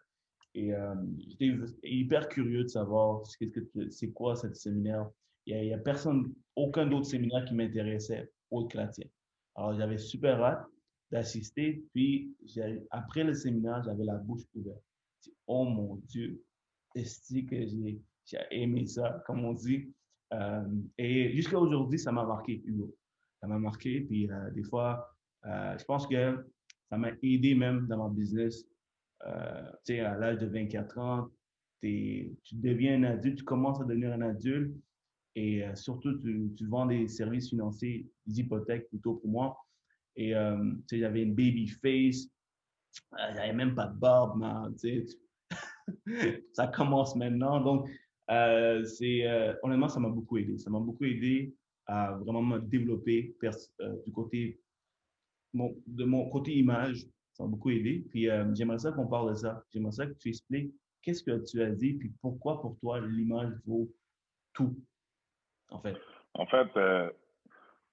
Et 0.56 0.72
j'étais 1.28 1.56
hyper 1.84 2.28
curieux 2.28 2.64
de 2.64 2.70
savoir 2.70 3.26
ce 3.26 3.38
c'est 3.90 4.12
quoi 4.12 4.36
ce 4.36 4.52
séminaire. 4.54 5.08
Il 5.46 5.60
n'y 5.60 5.74
a, 5.74 5.78
a, 5.78 5.80
personne, 5.80 6.34
aucun 6.56 6.86
d'autre 6.86 7.06
séminaire 7.06 7.46
qui 7.46 7.56
m'intéressait 7.56 8.32
autre 8.52 8.70
que 8.70 8.78
la 8.78 8.88
tienne. 8.88 9.10
Alors 9.56 9.74
j'avais 9.76 9.98
super 9.98 10.42
hâte 10.42 10.66
d'assister. 11.12 11.84
Puis, 11.94 12.36
après 12.92 13.24
le 13.24 13.34
séminaire, 13.34 13.84
j'avais 13.84 14.06
la 14.06 14.16
bouche 14.16 14.44
ouverte. 14.56 14.84
Oh 15.48 15.66
mon 15.66 15.96
Dieu, 16.08 16.44
est-ce 16.96 17.42
que 17.46 17.66
j'ai 17.66 18.00
aimé 18.52 18.86
ça, 18.86 19.24
comme 19.26 19.44
on 19.46 19.54
dit. 19.54 19.92
Euh, 20.34 20.64
et 20.98 21.32
jusqu'à 21.36 21.58
aujourd'hui, 21.58 21.98
ça 21.98 22.12
m'a 22.12 22.26
marqué, 22.26 22.62
Hugo. 22.66 22.96
Ça 23.42 23.48
m'a 23.48 23.58
marqué. 23.58 24.02
Puis, 24.02 24.30
euh, 24.30 24.52
des 24.52 24.64
fois, 24.64 25.16
euh, 25.46 25.78
je 25.78 25.84
pense 25.86 26.06
que 26.08 26.46
ça 26.90 26.98
m'a 26.98 27.10
aidé 27.24 27.56
même 27.56 27.88
dans 27.88 27.98
mon 27.98 28.10
business. 28.10 28.66
tu 29.22 29.28
sais, 29.84 30.00
à 30.00 30.18
l'âge 30.18 30.40
de 30.40 30.48
24 30.48 30.98
ans, 31.00 31.28
tu 31.82 32.36
deviens 32.54 33.02
un 33.02 33.04
adulte, 33.04 33.40
tu 33.40 33.44
commences 33.44 33.82
à 33.82 33.86
devenir 33.86 34.14
un 34.14 34.22
adulte. 34.22 34.76
Et 35.36 35.64
surtout, 35.76 36.18
tu, 36.18 36.52
tu 36.58 36.66
vends 36.66 36.86
des 36.86 37.08
services 37.08 37.50
financiers, 37.50 38.10
des 38.26 38.40
hypothèques 38.40 38.90
plutôt 38.90 39.16
pour 39.16 39.30
moi. 39.30 39.58
Et 40.20 40.36
euh, 40.36 40.58
j'avais 40.92 41.24
une 41.24 41.34
baby 41.34 41.66
face. 41.68 42.28
Euh, 43.14 43.34
j'avais 43.36 43.54
même 43.54 43.74
pas 43.74 43.88
de 43.88 43.98
barbe, 43.98 44.38
mais 44.38 45.06
ça 46.54 46.68
commence 46.68 47.16
maintenant. 47.16 47.62
Donc, 47.62 47.90
euh, 48.30 48.84
c'est 48.84 49.26
honnêtement, 49.64 49.88
ça 49.88 50.02
m'a 50.02 50.10
beaucoup 50.10 50.38
aidé. 50.38 50.58
Ça 50.58 50.70
m'a 50.70 50.80
beaucoup 50.82 51.06
aidé 51.06 51.56
à 51.86 52.18
vraiment 52.18 52.44
me 52.44 52.60
développer 52.60 53.34
du 54.06 54.12
côté 54.12 54.60
de 55.54 56.04
mon 56.04 56.30
côté 56.30 56.54
image. 56.54 57.08
Ça 57.32 57.44
m'a 57.46 57.50
beaucoup 57.50 57.70
aidé. 57.70 58.06
Puis 58.10 58.28
j'aimerais 58.56 58.80
ça 58.80 58.92
qu'on 58.92 59.08
parle 59.08 59.30
de 59.30 59.36
ça. 59.36 59.64
J'aimerais 59.72 59.94
ça 59.94 60.06
que 60.06 60.14
tu 60.14 60.28
expliques 60.28 60.74
qu'est-ce 61.02 61.24
que 61.24 61.46
tu 61.46 61.62
as 61.62 61.70
dit, 61.70 61.94
puis 61.94 62.12
pourquoi 62.22 62.62
pour 62.62 62.78
toi 62.80 63.00
l'image 63.00 63.54
vaut 63.66 63.90
tout, 64.52 64.78
en 65.70 65.80
fait. 65.80 65.96
En 66.34 66.46
fait, 66.46 66.68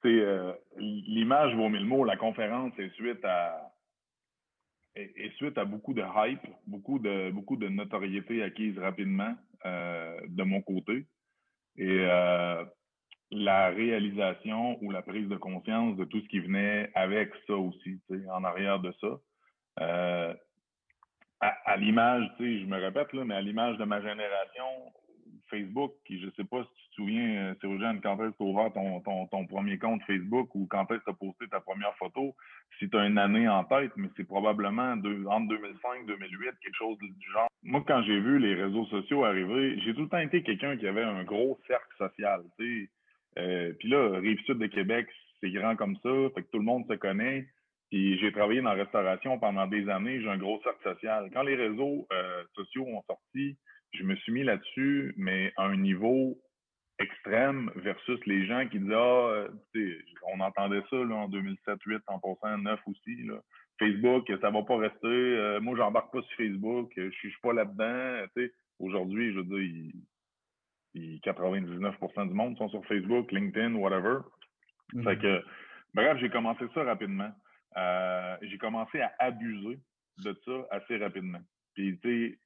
euh, 0.08 0.52
l'image 0.78 1.54
vaut 1.54 1.68
mille 1.68 1.86
mots. 1.86 2.04
La 2.04 2.16
conférence 2.16 2.72
est 2.78 2.90
suite 2.94 3.24
à 3.24 3.72
est, 4.94 5.34
suite 5.36 5.58
à 5.58 5.64
beaucoup 5.64 5.94
de 5.94 6.02
hype, 6.02 6.46
beaucoup 6.66 6.98
de 6.98 7.30
beaucoup 7.30 7.56
de 7.56 7.68
notoriété 7.68 8.42
acquise 8.42 8.78
rapidement 8.78 9.34
euh, 9.64 10.18
de 10.28 10.42
mon 10.42 10.62
côté. 10.62 11.06
Et 11.76 12.00
euh, 12.00 12.64
la 13.30 13.68
réalisation 13.68 14.82
ou 14.82 14.90
la 14.90 15.02
prise 15.02 15.28
de 15.28 15.36
conscience 15.36 15.96
de 15.96 16.04
tout 16.04 16.20
ce 16.20 16.28
qui 16.28 16.40
venait 16.40 16.90
avec 16.94 17.30
ça 17.46 17.54
aussi, 17.54 18.00
en 18.30 18.44
arrière 18.44 18.80
de 18.80 18.92
ça. 19.00 19.18
à, 21.40 21.48
à 21.70 21.76
l'image, 21.76 22.30
je 22.38 22.64
me 22.64 22.80
répète, 22.80 23.12
là, 23.12 23.24
mais 23.24 23.34
à 23.34 23.42
l'image 23.42 23.76
de 23.78 23.84
ma 23.84 24.00
génération, 24.00 24.92
Facebook, 25.50 25.92
qui 26.06 26.20
je 26.20 26.30
sais 26.36 26.44
pas 26.44 26.62
si 26.62 26.70
tu 26.84 26.85
souviens, 26.96 27.54
Cyrogène, 27.60 28.00
quand 28.02 28.16
est-ce 28.16 28.32
que 28.32 28.36
tu 28.38 28.42
as 28.42 28.46
ouvert 28.46 28.72
ton, 28.72 29.00
ton, 29.00 29.26
ton, 29.26 29.46
premier 29.46 29.78
compte 29.78 30.02
Facebook 30.06 30.54
ou 30.54 30.66
quand 30.68 30.90
est-ce 30.90 30.98
que 31.00 31.04
tu 31.04 31.10
as 31.10 31.14
posté 31.14 31.48
ta 31.48 31.60
première 31.60 31.94
photo, 31.96 32.34
si 32.78 32.88
tu 32.90 32.96
as 32.96 33.06
une 33.06 33.18
année 33.18 33.48
en 33.48 33.64
tête, 33.64 33.92
mais 33.96 34.08
c'est 34.16 34.26
probablement 34.26 34.92
entre 34.92 35.48
2005 35.48 36.02
et 36.02 36.06
2008, 36.06 36.50
quelque 36.62 36.74
chose 36.74 36.98
du 36.98 37.30
genre. 37.32 37.48
Moi, 37.62 37.84
quand 37.86 38.02
j'ai 38.02 38.18
vu 38.18 38.38
les 38.38 38.54
réseaux 38.54 38.86
sociaux 38.86 39.24
arriver, 39.24 39.78
j'ai 39.80 39.94
tout 39.94 40.02
le 40.02 40.08
temps 40.08 40.18
été 40.18 40.42
quelqu'un 40.42 40.76
qui 40.76 40.86
avait 40.86 41.02
un 41.02 41.24
gros 41.24 41.58
cercle 41.66 41.96
social. 41.98 42.42
Euh, 43.38 43.72
puis 43.78 43.88
là, 43.88 44.18
Rive-Sud 44.18 44.58
de 44.58 44.66
Québec, 44.66 45.06
c'est 45.40 45.50
grand 45.50 45.76
comme 45.76 45.96
ça, 46.02 46.10
fait 46.34 46.42
que 46.42 46.50
tout 46.50 46.58
le 46.58 46.64
monde 46.64 46.86
se 46.88 46.94
connaît. 46.94 47.46
Puis 47.90 48.18
j'ai 48.18 48.32
travaillé 48.32 48.60
dans 48.60 48.70
la 48.70 48.82
restauration 48.82 49.38
pendant 49.38 49.66
des 49.66 49.88
années, 49.88 50.20
j'ai 50.20 50.28
un 50.28 50.38
gros 50.38 50.60
cercle 50.62 50.82
social. 50.82 51.30
Quand 51.32 51.42
les 51.42 51.54
réseaux 51.54 52.06
euh, 52.12 52.42
sociaux 52.54 52.86
ont 52.86 53.02
sorti, 53.02 53.56
je 53.92 54.02
me 54.02 54.16
suis 54.16 54.32
mis 54.32 54.42
là-dessus, 54.42 55.14
mais 55.16 55.52
à 55.56 55.64
un 55.64 55.76
niveau 55.76 56.36
extrême 56.98 57.70
versus 57.76 58.18
les 58.26 58.46
gens 58.46 58.66
qui 58.68 58.78
disent 58.78 58.92
ah 58.92 59.46
on 60.34 60.40
entendait 60.40 60.82
ça 60.90 60.96
là, 60.96 61.14
en 61.14 61.28
2007 61.28 61.78
8 61.84 62.02
en 62.06 62.18
passant 62.18 62.58
9 62.58 62.80
aussi 62.86 63.22
là. 63.24 63.34
Facebook 63.78 64.26
ça 64.40 64.50
va 64.50 64.62
pas 64.62 64.78
rester 64.78 65.06
euh, 65.06 65.60
moi 65.60 65.76
j'embarque 65.76 66.12
pas 66.12 66.22
sur 66.22 66.36
Facebook 66.36 66.92
je 66.96 67.10
suis 67.10 67.32
pas 67.42 67.52
là-dedans 67.52 68.26
aujourd'hui 68.78 69.32
je 69.32 69.38
veux 69.38 69.44
dire 69.44 69.92
il, 70.94 71.20
99% 71.20 72.28
du 72.28 72.34
monde 72.34 72.56
sont 72.56 72.70
sur 72.70 72.84
Facebook 72.86 73.30
LinkedIn 73.30 73.74
whatever. 73.74 74.20
Mm-hmm. 74.94 75.04
fait 75.04 75.18
que 75.18 75.44
bref 75.92 76.18
j'ai 76.18 76.30
commencé 76.30 76.64
ça 76.74 76.84
rapidement. 76.84 77.30
Euh, 77.76 78.36
j'ai 78.40 78.56
commencé 78.56 79.00
à 79.02 79.12
abuser 79.18 79.78
de 80.24 80.40
ça 80.46 80.66
assez 80.70 80.96
rapidement. 80.96 81.40
Puis 81.74 81.98
tu 81.98 82.08
sais 82.08 82.38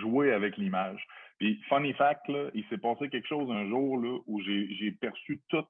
jouer 0.00 0.32
avec 0.32 0.56
l'image 0.56 1.06
puis, 1.38 1.60
funny 1.68 1.92
fact, 1.92 2.26
là, 2.28 2.50
il 2.54 2.64
s'est 2.66 2.78
passé 2.78 3.08
quelque 3.08 3.28
chose 3.28 3.50
un 3.50 3.68
jour 3.68 3.98
là, 3.98 4.18
où 4.26 4.40
j'ai 4.42 4.90
perçu 5.00 5.40
tout, 5.48 5.64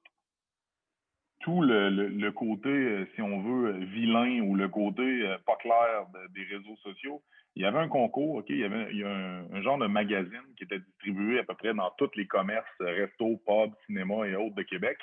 tout 1.41 1.61
le, 1.61 1.89
le, 1.89 2.31
côté, 2.31 2.69
euh, 2.69 3.07
si 3.13 3.21
on 3.21 3.41
veut, 3.41 3.85
vilain 3.85 4.41
ou 4.41 4.55
le 4.55 4.67
côté 4.67 5.03
euh, 5.03 5.37
pas 5.45 5.55
clair 5.57 6.07
des 6.33 6.43
réseaux 6.43 6.75
sociaux. 6.77 7.21
Il 7.55 7.61
y 7.61 7.65
avait 7.65 7.79
un 7.79 7.87
concours, 7.87 8.35
OK? 8.35 8.45
Il 8.49 8.57
y 8.57 8.63
avait 8.63 8.91
il 8.91 8.99
y 8.99 9.03
a 9.03 9.09
un, 9.09 9.61
genre 9.61 9.77
de 9.77 9.87
magazine 9.87 10.41
qui 10.57 10.63
était 10.63 10.79
distribué 10.79 11.39
à 11.39 11.43
peu 11.43 11.55
près 11.55 11.73
dans 11.73 11.91
tous 11.97 12.11
les 12.15 12.27
commerces, 12.27 12.67
restos, 12.79 13.41
pubs, 13.45 13.73
cinéma 13.85 14.27
et 14.27 14.35
autres 14.35 14.55
de 14.55 14.63
Québec, 14.63 14.97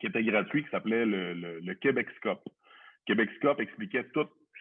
qui 0.00 0.06
était 0.06 0.24
gratuit, 0.24 0.64
qui 0.64 0.70
s'appelait 0.70 1.04
le, 1.04 1.34
le, 1.34 1.60
le 1.60 1.74
Québexcope. 1.74 2.44
Québexcope 3.06 3.60
expliquait 3.60 4.06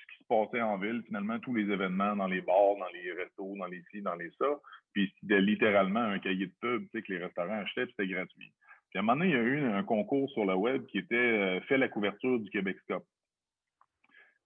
tout 0.08 0.24
passait 0.28 0.62
en 0.62 0.78
ville, 0.78 1.04
finalement, 1.08 1.40
tous 1.40 1.54
les 1.54 1.72
événements 1.72 2.16
dans 2.16 2.28
les 2.28 2.42
bars, 2.42 2.76
dans 2.80 2.90
les 2.94 3.12
restos, 3.14 3.56
dans 3.58 3.68
les 3.68 3.84
ci, 3.92 4.02
dans 4.02 4.16
les 4.16 4.32
ça. 4.38 4.48
Puis 4.94 5.14
c'était 5.20 5.42
littéralement 5.42 6.02
un 6.02 6.20
cahier 6.20 6.48
de 6.48 6.54
pub, 6.62 6.84
tu 6.84 6.90
sais, 6.92 7.02
que 7.02 7.14
les 7.14 7.20
restaurants 7.20 7.62
achetaient, 7.62 7.86
puis 7.86 7.96
c'était 7.98 8.14
gratuit. 8.14 8.52
Puis 8.90 8.98
à 8.98 9.00
un 9.00 9.02
moment 9.02 9.18
donné, 9.18 9.32
il 9.32 9.36
y 9.36 9.40
a 9.40 9.44
eu 9.44 9.64
un 9.66 9.84
concours 9.84 10.30
sur 10.32 10.46
le 10.46 10.54
web 10.54 10.86
qui 10.86 11.00
était 11.00 11.16
euh, 11.16 11.62
fait 11.62 11.78
la 11.78 11.90
couverture 11.90 12.40
du 12.40 12.50
Québec 12.52 12.78
Cup. 12.88 13.04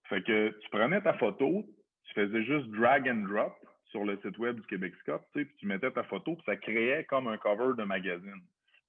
Fait 0.09 0.23
que 0.23 0.57
tu 0.61 0.69
prenais 0.69 1.01
ta 1.01 1.13
photo, 1.13 1.65
tu 2.05 2.13
faisais 2.13 2.43
juste 2.43 2.67
drag 2.69 3.09
and 3.09 3.27
drop 3.27 3.53
sur 3.91 4.05
le 4.05 4.17
site 4.23 4.37
web 4.37 4.55
du 4.55 4.67
Québec 4.67 4.93
Cup, 5.05 5.21
tu 5.33 5.45
puis 5.45 5.55
tu 5.57 5.67
mettais 5.67 5.91
ta 5.91 6.03
photo, 6.03 6.35
puis 6.35 6.43
ça 6.45 6.55
créait 6.55 7.03
comme 7.05 7.27
un 7.27 7.37
cover 7.37 7.75
de 7.77 7.83
magazine. 7.83 8.41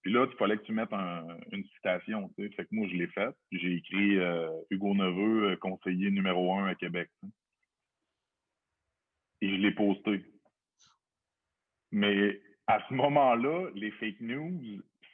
Puis 0.03 0.13
là, 0.13 0.27
il 0.31 0.37
fallait 0.37 0.57
que 0.57 0.63
tu 0.63 0.73
mettes 0.73 0.93
une 0.93 1.65
citation. 1.75 2.31
Tu 2.37 2.47
sais. 2.49 2.55
Fait 2.55 2.65
que 2.65 2.75
moi, 2.75 2.87
je 2.89 2.95
l'ai 2.95 3.09
faite. 3.09 3.35
J'ai 3.53 3.75
écrit 3.75 4.19
euh, 4.19 4.49
Hugo 4.71 4.95
Neveu, 4.95 5.51
euh, 5.51 5.57
conseiller 5.57 6.11
numéro 6.11 6.55
un 6.55 6.67
à 6.67 6.75
Québec. 6.75 7.11
Et 9.41 9.49
je 9.49 9.57
l'ai 9.57 9.73
posté. 9.73 10.25
Mais 11.91 12.41
à 12.67 12.81
ce 12.89 12.95
moment-là, 12.95 13.71
les 13.75 13.91
fake 13.93 14.21
news, 14.21 14.61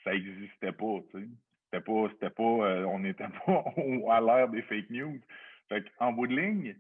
ça 0.03 0.13
n'existait 0.13 0.73
pas. 0.73 1.01
C'était 1.13 1.85
pas, 1.85 2.09
pas, 2.31 2.43
euh, 2.43 2.85
on 2.85 3.01
n'était 3.01 3.29
pas 3.47 3.65
à 4.11 4.21
l'ère 4.21 4.49
des 4.49 4.63
fake 4.63 4.91
news. 4.91 5.19
Fait 5.69 5.85
en 5.99 6.13
bout 6.13 6.27
de 6.27 6.37
ligne, 6.37 6.77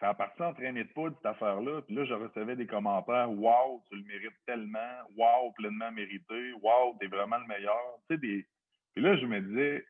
ça 0.00 0.10
a 0.10 0.14
parti 0.14 0.42
en 0.42 0.52
traînée 0.52 0.84
de 0.84 0.88
poudre, 0.88 1.16
cette 1.16 1.26
affaire-là. 1.26 1.82
Puis 1.82 1.94
là, 1.94 2.04
je 2.04 2.14
recevais 2.14 2.56
des 2.56 2.66
commentaires 2.66 3.30
Waouh, 3.30 3.82
tu 3.88 3.96
le 3.96 4.04
mérites 4.04 4.44
tellement, 4.46 4.78
Waouh, 5.16 5.52
pleinement 5.52 5.92
mérité, 5.92 6.52
Waouh, 6.62 6.96
t'es 6.98 7.06
vraiment 7.06 7.38
le 7.38 7.46
meilleur. 7.46 7.98
Tu 8.08 8.14
sais, 8.14 8.20
des... 8.20 8.46
Puis 8.94 9.02
là, 9.02 9.16
je 9.16 9.26
me 9.26 9.40
disais, 9.40 9.84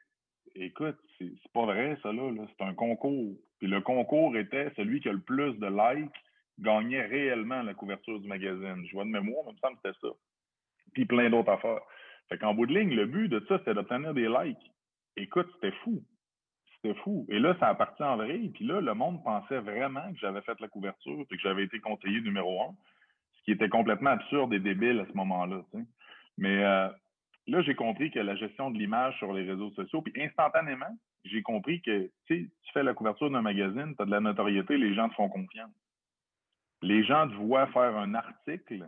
écoute, 0.54 0.98
c'est 1.18 1.52
pas 1.52 1.66
vrai, 1.66 1.98
ça, 2.02 2.12
là. 2.12 2.32
C'est 2.56 2.64
un 2.64 2.74
concours. 2.74 3.34
Puis 3.58 3.68
le 3.68 3.80
concours 3.80 4.36
était 4.36 4.70
celui 4.76 5.00
qui 5.00 5.08
a 5.08 5.12
le 5.12 5.20
plus 5.20 5.54
de 5.58 5.66
likes 5.66 6.12
gagnait 6.60 7.04
réellement 7.06 7.62
la 7.62 7.74
couverture 7.74 8.20
du 8.20 8.28
magazine. 8.28 8.86
Je 8.86 8.92
vois 8.92 9.04
de 9.04 9.10
mémoire, 9.10 9.44
mais 9.46 9.52
il 9.52 9.54
me 9.54 9.58
semble 9.58 9.76
que 9.76 9.88
c'était 9.88 10.06
ça. 10.06 10.14
Puis 10.92 11.04
plein 11.04 11.30
d'autres 11.30 11.50
affaires. 11.50 11.80
Fait 12.28 12.38
qu'en 12.38 12.54
bout 12.54 12.66
de 12.66 12.78
ligne, 12.78 12.94
le 12.94 13.06
but 13.06 13.28
de 13.28 13.44
ça, 13.48 13.58
c'était 13.58 13.74
d'obtenir 13.74 14.14
des 14.14 14.28
likes. 14.28 14.72
Écoute, 15.16 15.48
c'était 15.54 15.76
fou. 15.82 16.02
Fou. 16.92 17.26
Et 17.28 17.38
là, 17.38 17.56
ça 17.58 17.68
a 17.68 17.74
parti 17.74 18.02
en 18.02 18.16
vrai. 18.16 18.38
Puis 18.52 18.64
là, 18.64 18.80
le 18.80 18.94
monde 18.94 19.22
pensait 19.24 19.60
vraiment 19.60 20.12
que 20.12 20.18
j'avais 20.18 20.42
fait 20.42 20.60
la 20.60 20.68
couverture 20.68 21.20
et 21.20 21.36
que 21.36 21.42
j'avais 21.42 21.64
été 21.64 21.80
conseiller 21.80 22.20
numéro 22.20 22.62
un, 22.62 22.74
ce 23.38 23.42
qui 23.44 23.52
était 23.52 23.68
complètement 23.68 24.10
absurde 24.10 24.52
et 24.52 24.60
débile 24.60 25.00
à 25.00 25.06
ce 25.06 25.16
moment-là. 25.16 25.62
Mais 26.36 26.62
euh, 26.62 26.88
là, 27.46 27.62
j'ai 27.62 27.74
compris 27.74 28.10
que 28.10 28.18
la 28.18 28.36
gestion 28.36 28.70
de 28.70 28.78
l'image 28.78 29.16
sur 29.18 29.32
les 29.32 29.48
réseaux 29.48 29.70
sociaux, 29.70 30.02
puis 30.02 30.12
instantanément, 30.22 30.94
j'ai 31.24 31.42
compris 31.42 31.80
que 31.80 32.10
tu 32.26 32.50
fais 32.72 32.82
la 32.82 32.92
couverture 32.92 33.30
d'un 33.30 33.42
magazine, 33.42 33.94
tu 33.96 34.02
as 34.02 34.06
de 34.06 34.10
la 34.10 34.20
notoriété, 34.20 34.76
les 34.76 34.94
gens 34.94 35.08
te 35.08 35.14
font 35.14 35.28
confiance. 35.28 35.72
Les 36.82 37.02
gens 37.04 37.26
te 37.28 37.34
voient 37.34 37.66
faire 37.68 37.96
un 37.96 38.14
article 38.14 38.86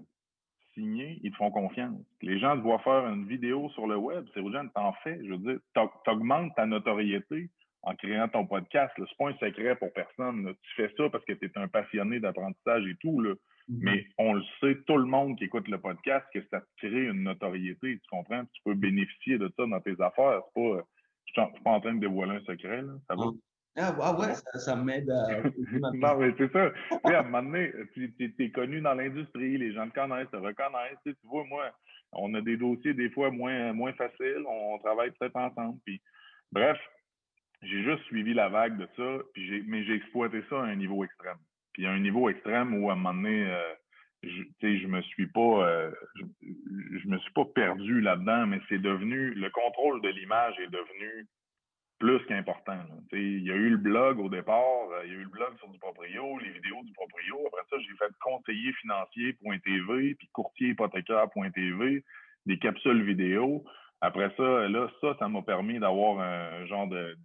signé, 0.74 1.18
ils 1.22 1.30
te 1.30 1.36
font 1.36 1.50
confiance. 1.50 1.98
Les 2.20 2.38
gens 2.38 2.56
te 2.56 2.62
voient 2.62 2.80
faire 2.80 3.06
une 3.08 3.26
vidéo 3.26 3.70
sur 3.70 3.86
le 3.86 3.96
web, 3.96 4.26
c'est 4.34 4.40
aux 4.40 4.52
gens 4.52 4.68
t'en 4.68 4.92
fais. 5.04 5.18
Je 5.24 5.30
veux 5.30 5.38
dire, 5.38 5.58
tu 5.74 6.10
augmentes 6.10 6.54
ta 6.54 6.66
notoriété 6.66 7.48
en 7.86 7.94
créant 7.94 8.28
ton 8.28 8.44
podcast. 8.44 8.92
Ce 8.96 9.00
n'est 9.00 9.08
pas 9.16 9.28
un 9.28 9.48
secret 9.48 9.76
pour 9.76 9.92
personne. 9.92 10.52
Tu 10.62 10.74
fais 10.74 10.92
ça 10.96 11.08
parce 11.08 11.24
que 11.24 11.32
tu 11.32 11.46
es 11.46 11.52
un 11.54 11.68
passionné 11.68 12.18
d'apprentissage 12.18 12.84
et 12.84 12.96
tout. 12.96 13.20
Là. 13.20 13.30
Mm-hmm. 13.30 13.78
Mais 13.80 14.06
on 14.18 14.34
le 14.34 14.42
sait, 14.60 14.76
tout 14.86 14.96
le 14.96 15.04
monde 15.04 15.38
qui 15.38 15.44
écoute 15.44 15.68
le 15.68 15.78
podcast, 15.78 16.26
que 16.34 16.40
ça 16.50 16.60
te 16.60 16.66
crée 16.78 17.04
une 17.06 17.22
notoriété. 17.22 17.98
Tu 17.98 18.08
comprends? 18.10 18.44
Tu 18.52 18.62
peux 18.64 18.74
bénéficier 18.74 19.38
de 19.38 19.50
ça 19.56 19.66
dans 19.66 19.80
tes 19.80 19.94
affaires. 20.00 20.42
C'est 20.46 20.60
pas, 20.60 20.84
je 21.26 21.40
ne 21.40 21.46
suis 21.46 21.62
pas 21.62 21.70
en 21.70 21.80
train 21.80 21.94
de 21.94 22.00
dévoiler 22.00 22.36
un 22.36 22.44
secret. 22.44 22.82
Là. 22.82 22.92
Ça 23.08 23.14
va? 23.14 23.26
Ah, 23.78 23.94
ah 24.00 24.18
ouais, 24.18 24.34
ça, 24.54 24.74
m'aide 24.74 25.08
à. 25.10 25.42
non, 25.94 26.18
mais 26.18 26.34
c'est 26.38 26.50
ça. 26.50 26.72
Tu 27.04 27.14
à 27.14 27.20
un 27.20 27.22
moment 27.22 27.42
donné, 27.42 27.70
tu 27.94 28.34
es, 28.40 28.50
connu 28.50 28.80
dans 28.80 28.94
l'industrie, 28.94 29.58
les 29.58 29.72
gens 29.74 29.88
te 29.88 29.94
connaissent, 29.94 30.30
te 30.30 30.36
reconnaissent. 30.36 30.98
Tu, 31.04 31.14
vois, 31.24 31.44
moi, 31.44 31.70
on 32.12 32.34
a 32.34 32.40
des 32.40 32.56
dossiers 32.56 32.94
des 32.94 33.10
fois 33.10 33.30
moins, 33.30 33.72
moins 33.74 33.92
faciles, 33.92 34.44
on 34.48 34.78
travaille 34.78 35.12
peut-être 35.12 35.36
ensemble. 35.36 35.78
Puis, 35.84 36.00
bref, 36.50 36.78
j'ai 37.62 37.82
juste 37.82 38.02
suivi 38.04 38.34
la 38.34 38.48
vague 38.48 38.76
de 38.76 38.88
ça, 38.96 39.24
puis 39.32 39.46
j'ai, 39.46 39.62
mais 39.66 39.84
j'ai 39.84 39.94
exploité 39.94 40.42
ça 40.48 40.60
à 40.60 40.64
un 40.64 40.76
niveau 40.76 41.04
extrême. 41.04 41.38
Puis 41.72 41.86
à 41.86 41.90
un 41.90 42.00
niveau 42.00 42.28
extrême 42.28 42.74
où 42.74 42.90
à 42.90 42.94
un 42.94 42.96
moment 42.96 43.14
donné, 43.14 43.46
euh, 43.46 43.74
je, 44.22 44.42
je 44.62 44.86
me 44.86 45.00
suis 45.02 45.26
pas, 45.26 45.68
euh, 45.68 45.90
je, 46.42 47.08
me 47.08 47.18
suis 47.18 47.32
pas 47.32 47.44
perdu 47.54 48.00
là-dedans, 48.00 48.46
mais 48.46 48.60
c'est 48.68 48.80
devenu 48.80 49.34
le 49.34 49.50
contrôle 49.50 50.00
de 50.02 50.08
l'image 50.08 50.58
est 50.60 50.70
devenu 50.70 51.26
plus 51.98 52.22
qu'important. 52.26 52.78
Il 53.12 53.42
y 53.42 53.50
a 53.50 53.54
eu 53.54 53.70
le 53.70 53.78
blog 53.78 54.20
au 54.20 54.28
départ, 54.28 54.90
euh, 54.92 55.02
il 55.06 55.12
y 55.12 55.16
a 55.16 55.18
eu 55.18 55.24
le 55.24 55.30
blog 55.30 55.56
sur 55.58 55.68
du 55.68 55.78
proprio, 55.78 56.38
les 56.38 56.50
vidéos 56.50 56.82
du 56.84 56.92
proprio. 56.92 57.38
Après 57.46 57.62
ça, 57.70 57.76
j'ai 57.78 57.96
fait 57.96 58.12
conseiller 58.20 58.72
financier.tv, 58.74 60.14
puis 60.14 60.28
courtier 60.32 60.68
hypothécaire.tv, 60.70 62.04
des 62.44 62.58
capsules 62.58 63.02
vidéo. 63.02 63.64
Après 64.02 64.30
ça, 64.36 64.68
là, 64.68 64.90
ça, 65.00 65.16
ça 65.18 65.28
m'a 65.28 65.40
permis 65.40 65.78
d'avoir 65.78 66.20
un 66.20 66.66
genre 66.66 66.86
de 66.86 67.16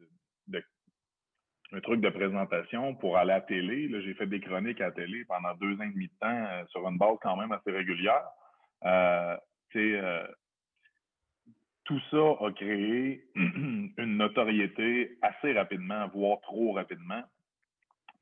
un 1.73 1.79
truc 1.79 2.01
de 2.01 2.10
présentation 2.10 2.95
pour 2.95 3.17
aller 3.17 3.31
à 3.31 3.36
la 3.36 3.41
télé. 3.41 3.88
Là, 3.88 4.01
j'ai 4.01 4.13
fait 4.13 4.27
des 4.27 4.41
chroniques 4.41 4.81
à 4.81 4.88
la 4.88 4.91
télé 4.91 5.23
pendant 5.25 5.53
deux 5.55 5.73
ans 5.75 5.84
et 5.84 5.91
demi 5.91 6.07
de 6.07 6.13
temps 6.19 6.27
euh, 6.27 6.65
sur 6.67 6.88
une 6.88 6.97
base 6.97 7.17
quand 7.21 7.38
même 7.38 7.51
assez 7.51 7.71
régulière. 7.71 8.23
Euh, 8.86 9.38
euh, 9.75 10.27
tout 11.86 11.99
ça 12.12 12.45
a 12.45 12.51
créé 12.51 13.23
une 13.36 14.17
notoriété 14.17 15.17
assez 15.21 15.53
rapidement, 15.53 16.07
voire 16.10 16.41
trop 16.41 16.73
rapidement. 16.73 17.23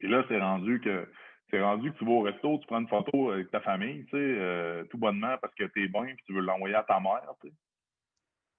Et 0.01 0.07
là, 0.07 0.23
c'est 0.27 0.39
rendu 0.39 0.79
que 0.79 1.07
c'est 1.49 1.61
rendu 1.61 1.91
que 1.91 1.97
tu 1.97 2.05
vas 2.05 2.11
au 2.11 2.21
resto, 2.21 2.59
tu 2.59 2.67
prends 2.67 2.79
une 2.79 2.87
photo 2.87 3.31
avec 3.31 3.49
ta 3.49 3.59
famille, 3.61 4.05
tu 4.05 4.11
sais, 4.11 4.17
euh, 4.17 4.83
tout 4.85 4.99
bonnement 4.99 5.35
parce 5.41 5.53
que 5.55 5.63
t'es 5.63 5.87
bon 5.87 6.03
et 6.03 6.15
tu 6.25 6.33
veux 6.33 6.41
l'envoyer 6.41 6.75
à 6.75 6.83
ta 6.83 6.99
mère. 6.99 7.33
Tu 7.41 7.47
sais. 7.47 7.53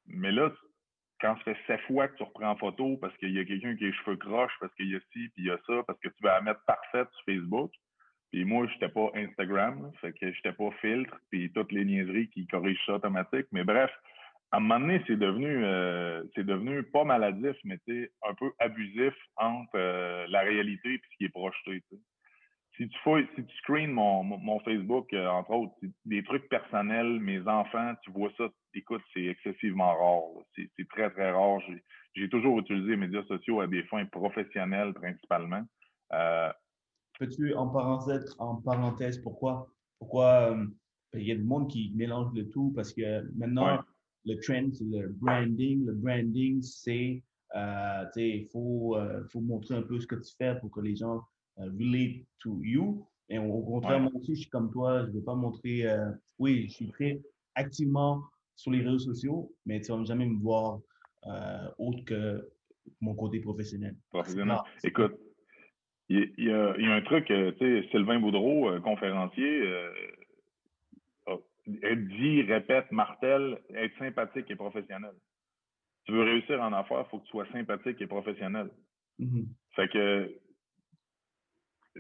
Mais 0.09 0.33
là, 0.33 0.51
quand 1.21 1.37
ça 1.37 1.43
fait 1.45 1.57
sept 1.67 1.81
fois 1.83 2.09
que 2.09 2.17
tu 2.17 2.23
reprends 2.23 2.51
en 2.51 2.57
photo 2.57 2.97
parce 2.97 3.17
qu'il 3.19 3.33
y 3.33 3.39
a 3.39 3.45
quelqu'un 3.45 3.77
qui 3.77 3.85
a 3.85 3.89
les 3.89 3.93
cheveux 3.93 4.17
croches, 4.17 4.53
parce 4.61 4.75
qu'il 4.75 4.91
y 4.91 4.97
a 4.97 5.01
ci, 5.13 5.29
puis 5.29 5.33
il 5.39 5.47
y 5.47 5.51
a 5.51 5.59
ça, 5.67 5.83
parce 5.87 5.99
que 6.01 6.09
tu 6.09 6.23
vas 6.23 6.37
la 6.37 6.41
mettre 6.41 6.65
parfaite 6.65 7.09
sur 7.13 7.25
Facebook. 7.25 7.71
Puis 8.33 8.45
moi, 8.45 8.67
j'étais 8.73 8.89
pas 8.89 9.11
Instagram, 9.15 9.91
fait 10.01 10.13
que 10.13 10.33
j'étais 10.33 10.53
pas 10.53 10.71
filtre, 10.81 11.17
puis 11.31 11.53
toutes 11.53 11.73
les 11.73 11.85
niaiseries 11.85 12.29
qui 12.31 12.47
corrigent 12.47 12.81
ça 12.87 12.95
automatique. 12.95 13.47
Mais 13.51 13.65
bref, 13.65 13.91
à 14.53 14.57
un 14.57 14.61
moment 14.61 14.81
donné, 14.81 15.03
c'est 15.07 15.19
devenu 15.19 15.65
euh, 15.65 16.23
c'est 16.35 16.47
devenu 16.47 16.83
pas 16.83 17.05
maladif, 17.05 17.57
mais 17.65 17.79
un 18.29 18.35
peu 18.35 18.53
abusif 18.59 19.15
entre 19.37 19.71
euh, 19.77 20.27
la 20.29 20.41
réalité 20.41 20.95
et 20.95 21.01
ce 21.11 21.17
qui 21.17 21.25
est 21.25 21.29
projeté. 21.29 21.83
Si 22.81 22.89
tu 22.89 22.99
fais, 23.05 23.29
si 23.37 23.45
tu 23.45 23.57
screens 23.59 23.93
mon, 23.93 24.25
mon 24.25 24.59
Facebook, 24.61 25.13
euh, 25.13 25.29
entre 25.29 25.51
autres, 25.51 25.75
des 26.07 26.25
trucs 26.25 26.49
personnels, 26.49 27.21
mes 27.21 27.47
enfants, 27.47 27.93
tu 28.03 28.11
vois 28.11 28.31
ça 28.39 28.49
écoute, 28.73 29.03
c'est 29.13 29.27
excessivement 29.27 29.95
rare. 29.95 30.45
C'est 30.57 30.89
très, 30.89 31.11
très 31.11 31.31
rare. 31.31 31.61
J'ai 32.15 32.31
toujours 32.31 32.59
utilisé 32.61 32.93
les 32.93 32.97
médias 32.97 33.23
sociaux 33.25 33.61
à 33.61 33.67
des 33.67 33.83
fins 33.83 34.07
professionnelles 34.07 34.95
principalement. 34.95 35.63
Euh, 36.15 36.51
Peux-tu 37.19 37.55
en 37.55 37.69
parenthèse, 37.69 38.35
en 38.39 38.57
parenthèse, 38.63 39.19
pourquoi, 39.19 39.69
pourquoi 39.99 40.51
euh, 40.51 40.67
il 41.13 41.25
y 41.25 41.33
a 41.33 41.37
du 41.37 41.45
monde 41.45 41.69
qui 41.69 41.93
mélange 41.95 42.33
le 42.35 42.49
tout? 42.49 42.73
Parce 42.75 42.95
que 42.95 43.31
maintenant, 43.37 43.85
le 44.25 44.37
trend, 44.41 44.73
c'est 44.73 44.85
le 44.85 45.09
branding. 45.21 45.85
Le 45.85 45.93
branding, 45.93 46.63
c'est, 46.63 47.23
il 47.55 48.49
faut, 48.51 48.97
faut 49.31 49.41
montrer 49.43 49.75
un 49.75 49.83
peu 49.83 50.01
ce 50.01 50.07
que 50.07 50.15
tu 50.15 50.33
fais 50.39 50.59
pour 50.61 50.71
que 50.71 50.81
les 50.81 50.97
gens 50.97 51.21
relate 51.57 52.25
to 52.41 52.61
you. 52.63 53.07
Et 53.29 53.39
au 53.39 53.63
contraire, 53.63 54.01
moi 54.01 54.11
aussi, 54.15 54.35
je 54.35 54.41
suis 54.41 54.51
comme 54.51 54.71
toi, 54.73 55.03
je 55.03 55.09
ne 55.09 55.13
veux 55.13 55.23
pas 55.23 55.35
montrer, 55.35 55.85
oui, 56.39 56.67
je 56.69 56.75
suis 56.75 56.89
très 56.89 57.21
activement 57.55 58.25
sur 58.57 58.73
les 58.73 58.81
réseaux 58.81 58.99
sociaux, 58.99 59.53
mais 59.67 59.81
tu 59.81 59.93
vas 59.93 60.05
jamais 60.05 60.27
me 60.27 60.39
voir 60.39 60.81
euh, 61.27 61.69
autre 61.79 62.05
que 62.05 62.49
mon 63.01 63.15
côté 63.15 63.41
professionnel. 63.41 63.97
Professionnel. 64.11 64.59
Écoute, 64.85 65.15
il 66.09 66.33
y, 66.39 66.51
a, 66.51 66.73
un 66.73 67.03
truc, 67.03 67.31
euh, 67.31 67.53
tu 67.53 67.83
sais, 67.83 67.89
Sylvain 67.91 68.19
Boudreau, 68.19 68.71
euh, 68.71 68.81
conférencier, 68.81 69.63
dit, 71.67 72.43
répète, 72.43 72.91
martèle, 72.91 73.61
être 73.75 73.97
sympathique 73.99 74.51
et 74.51 74.57
professionnel. 74.57 75.13
Tu 76.05 76.13
veux 76.13 76.23
réussir 76.23 76.61
en 76.61 76.73
affaires, 76.73 77.05
il 77.07 77.11
faut 77.11 77.19
que 77.19 77.25
tu 77.25 77.31
sois 77.31 77.47
sympathique 77.53 78.01
et 78.01 78.07
professionnel. 78.07 78.71
Mm-hmm. 79.21 79.47
Fait 79.77 79.89
que 79.89 80.35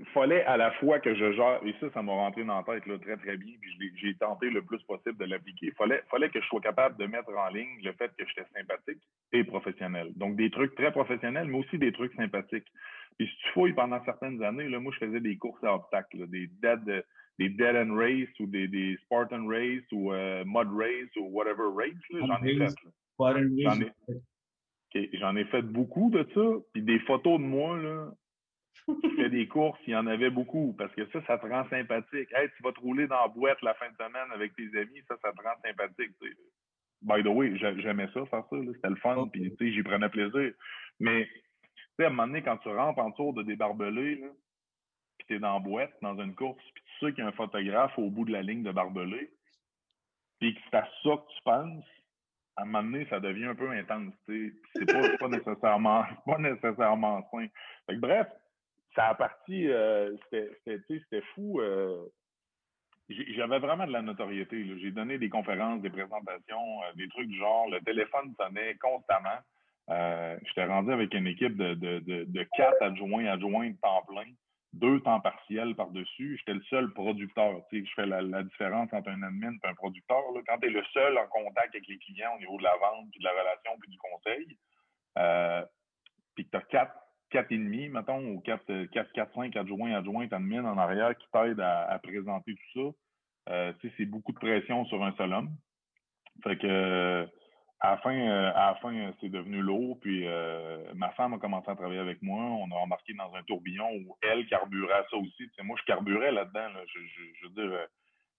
fallait 0.06 0.44
à 0.44 0.56
la 0.56 0.70
fois 0.72 0.98
que 1.00 1.14
je 1.14 1.32
gère, 1.32 1.60
et 1.64 1.74
ça, 1.80 1.90
ça 1.92 2.02
m'a 2.02 2.12
rentré 2.12 2.44
dans 2.44 2.56
la 2.56 2.62
tête 2.62 2.86
là, 2.86 2.98
très, 2.98 3.16
très 3.16 3.36
bien, 3.36 3.54
puis 3.60 3.92
j'ai 3.96 4.14
tenté 4.14 4.50
le 4.50 4.62
plus 4.62 4.82
possible 4.84 5.16
de 5.18 5.24
l'appliquer. 5.24 5.66
Il 5.66 5.74
fallait, 5.74 6.02
fallait 6.10 6.30
que 6.30 6.40
je 6.40 6.46
sois 6.46 6.60
capable 6.60 6.96
de 6.96 7.06
mettre 7.06 7.30
en 7.30 7.48
ligne 7.48 7.80
le 7.82 7.92
fait 7.92 8.10
que 8.16 8.24
j'étais 8.26 8.48
sympathique 8.54 9.02
et 9.32 9.44
professionnel. 9.44 10.12
Donc, 10.16 10.36
des 10.36 10.50
trucs 10.50 10.74
très 10.74 10.92
professionnels, 10.92 11.48
mais 11.48 11.58
aussi 11.58 11.78
des 11.78 11.92
trucs 11.92 12.14
sympathiques. 12.14 12.66
Puis 13.18 13.28
si 13.28 13.36
tu 13.36 13.52
fouilles 13.52 13.72
pendant 13.72 14.02
certaines 14.04 14.42
années, 14.42 14.68
là, 14.68 14.80
moi, 14.80 14.92
je 14.98 15.06
faisais 15.06 15.20
des 15.20 15.36
courses 15.36 15.62
à 15.64 15.74
obstacles, 15.74 16.26
des 16.28 16.48
dead, 16.62 17.04
des 17.38 17.48
dead 17.48 17.76
end 17.76 17.94
race 17.94 18.28
ou 18.40 18.46
des, 18.46 18.68
des 18.68 18.96
Spartan 19.04 19.46
race 19.46 19.84
ou 19.92 20.12
euh, 20.12 20.44
mud 20.46 20.68
race 20.72 21.14
ou 21.16 21.26
whatever 21.30 21.68
race. 21.74 21.92
J'en 22.10 22.42
ai 22.44 22.56
fait. 22.56 22.74
J'en 23.18 23.80
ai, 23.80 25.10
J'en 25.14 25.36
ai 25.36 25.44
fait 25.44 25.62
beaucoup 25.62 26.10
de 26.10 26.26
ça. 26.34 26.64
Puis 26.72 26.82
des 26.82 26.98
photos 27.00 27.38
de 27.38 27.44
moi, 27.44 27.78
là, 27.78 28.10
tu 28.86 29.16
fais 29.16 29.30
des 29.30 29.46
courses, 29.48 29.80
il 29.86 29.92
y 29.92 29.96
en 29.96 30.06
avait 30.06 30.30
beaucoup, 30.30 30.74
parce 30.78 30.94
que 30.94 31.06
ça, 31.10 31.20
ça 31.26 31.38
te 31.38 31.46
rend 31.46 31.68
sympathique. 31.68 32.28
Hey, 32.32 32.48
tu 32.56 32.62
vas 32.62 32.72
te 32.72 32.80
rouler 32.80 33.06
dans 33.06 33.20
la 33.20 33.28
boîte 33.28 33.60
la 33.62 33.74
fin 33.74 33.88
de 33.90 33.96
semaine 33.96 34.30
avec 34.32 34.54
tes 34.54 34.68
amis, 34.78 35.02
ça, 35.08 35.16
ça 35.22 35.32
te 35.32 35.42
rend 35.42 35.54
sympathique. 35.64 36.12
By 37.02 37.22
the 37.22 37.28
way, 37.28 37.56
j'aimais 37.56 38.08
ça, 38.12 38.26
faire 38.26 38.44
ça, 38.50 38.56
c'était 38.74 38.88
le 38.88 38.96
fun, 38.96 39.28
puis 39.32 39.54
j'y 39.58 39.82
prenais 39.82 40.08
plaisir. 40.08 40.52
Mais 40.98 41.28
tu 41.98 42.04
à 42.04 42.08
un 42.08 42.10
moment 42.10 42.26
donné, 42.26 42.42
quand 42.42 42.58
tu 42.58 42.68
rentres 42.68 42.98
en 42.98 43.10
tour 43.12 43.34
de 43.34 43.42
là, 43.42 44.28
puis 45.18 45.26
t'es 45.28 45.38
dans 45.38 45.54
la 45.54 45.60
boîte, 45.60 45.92
dans 46.02 46.18
une 46.20 46.34
course, 46.34 46.62
puis 46.74 46.82
tu 46.84 47.06
sais 47.06 47.12
qu'il 47.12 47.22
y 47.22 47.26
a 47.26 47.28
un 47.28 47.32
photographe 47.32 47.98
au 47.98 48.10
bout 48.10 48.24
de 48.24 48.32
la 48.32 48.42
ligne 48.42 48.62
de 48.62 48.72
barbelés, 48.72 49.30
puis 50.40 50.54
que 50.54 50.60
c'est 50.70 50.76
à 50.76 50.88
ça 51.02 51.10
que 51.16 51.34
tu 51.34 51.42
penses, 51.44 51.84
à 52.56 52.62
un 52.62 52.66
moment 52.66 52.82
donné, 52.82 53.06
ça 53.08 53.20
devient 53.20 53.46
un 53.46 53.54
peu 53.54 53.70
intense. 53.70 54.12
C'est 54.26 54.86
pas, 54.86 55.16
pas 55.18 55.28
nécessairement 55.28 56.04
pas 56.26 56.38
nécessairement 56.38 57.28
sain. 57.30 57.46
Fait 57.86 57.94
que, 57.94 58.00
bref, 58.00 58.26
ça 58.94 59.08
a 59.08 59.14
parti, 59.14 59.68
euh, 59.68 60.16
c'était 60.30 61.22
fou. 61.34 61.60
Euh, 61.60 62.06
j'avais 63.08 63.58
vraiment 63.58 63.86
de 63.86 63.92
la 63.92 64.02
notoriété. 64.02 64.64
J'ai 64.78 64.90
donné 64.90 65.18
des 65.18 65.28
conférences, 65.28 65.80
des 65.80 65.90
présentations, 65.90 66.82
euh, 66.84 66.92
des 66.94 67.08
trucs 67.08 67.28
du 67.28 67.38
genre. 67.38 67.68
Le 67.68 67.80
téléphone 67.80 68.34
sonnait 68.38 68.76
constamment. 68.76 69.38
J'étais 70.46 70.66
rendu 70.66 70.92
avec 70.92 71.12
une 71.14 71.26
équipe 71.26 71.56
de, 71.56 72.48
quatre 72.56 72.80
adjoints, 72.82 73.26
adjoints 73.26 73.70
de 73.70 73.76
temps 73.80 74.02
plein, 74.06 74.30
deux 74.72 75.00
temps 75.00 75.20
partiels 75.20 75.74
par-dessus. 75.74 76.36
J'étais 76.38 76.54
le 76.54 76.62
seul 76.70 76.92
producteur. 76.92 77.60
Je 77.72 77.82
fais 77.96 78.06
la, 78.06 78.42
différence 78.44 78.92
entre 78.92 79.10
un 79.10 79.22
admin 79.22 79.52
et 79.52 79.68
un 79.68 79.74
producteur. 79.74 80.22
Quand 80.46 80.58
tu 80.58 80.68
es 80.68 80.70
le 80.70 80.84
seul 80.92 81.18
en 81.18 81.26
contact 81.26 81.74
avec 81.74 81.88
les 81.88 81.98
clients 81.98 82.34
au 82.36 82.38
niveau 82.38 82.56
de 82.58 82.62
la 82.62 82.76
vente, 82.76 83.10
puis 83.10 83.18
de 83.18 83.24
la 83.24 83.32
relation, 83.32 83.72
puis 83.80 83.90
du 83.90 83.98
conseil, 83.98 84.46
puis 86.36 86.44
que 86.44 86.50
tu 86.50 86.56
as 86.56 86.62
quatre 86.70 87.09
quatre 87.30 87.52
et 87.52 87.58
demi, 87.58 87.88
mettons, 87.88 88.24
ou 88.32 88.40
quatre, 88.40 88.84
quatre, 88.86 89.12
quatre, 89.12 89.34
cinq 89.34 89.56
adjoints, 89.56 89.92
adjointes, 89.92 90.32
admin 90.32 90.64
en 90.64 90.78
arrière 90.78 91.16
qui 91.16 91.26
t'aident 91.32 91.60
à, 91.60 91.98
présenter 92.02 92.54
tout 92.54 92.94
ça. 93.48 93.52
Euh, 93.52 93.72
c'est 93.96 94.04
beaucoup 94.04 94.32
de 94.32 94.38
pression 94.38 94.84
sur 94.86 95.02
un 95.02 95.12
seul 95.12 95.32
homme. 95.32 95.50
Fait 96.42 96.56
que 96.56 97.26
à 97.82 97.92
la 97.92 97.96
fin, 97.98 98.14
euh, 98.14 98.52
à 98.54 98.74
fin, 98.82 99.12
c'est 99.20 99.30
devenu 99.30 99.62
lourd. 99.62 99.98
Puis 100.00 100.26
euh, 100.26 100.92
ma 100.94 101.10
femme 101.10 101.32
a 101.32 101.38
commencé 101.38 101.70
à 101.70 101.74
travailler 101.74 102.00
avec 102.00 102.20
moi. 102.20 102.42
On 102.42 102.70
a 102.70 102.74
embarqué 102.74 103.14
dans 103.14 103.34
un 103.34 103.42
tourbillon 103.44 103.90
où 104.06 104.16
elle 104.22 104.46
carburait 104.46 105.04
ça 105.10 105.16
aussi. 105.16 105.32
Tu 105.38 105.50
sais, 105.56 105.62
moi, 105.62 105.76
je 105.80 105.84
carburais 105.84 106.30
là-dedans. 106.30 106.68
Là. 106.68 106.80
Je, 106.86 106.98
je, 106.98 107.22
je, 107.40 107.46
veux 107.46 107.68
dire, 107.68 107.86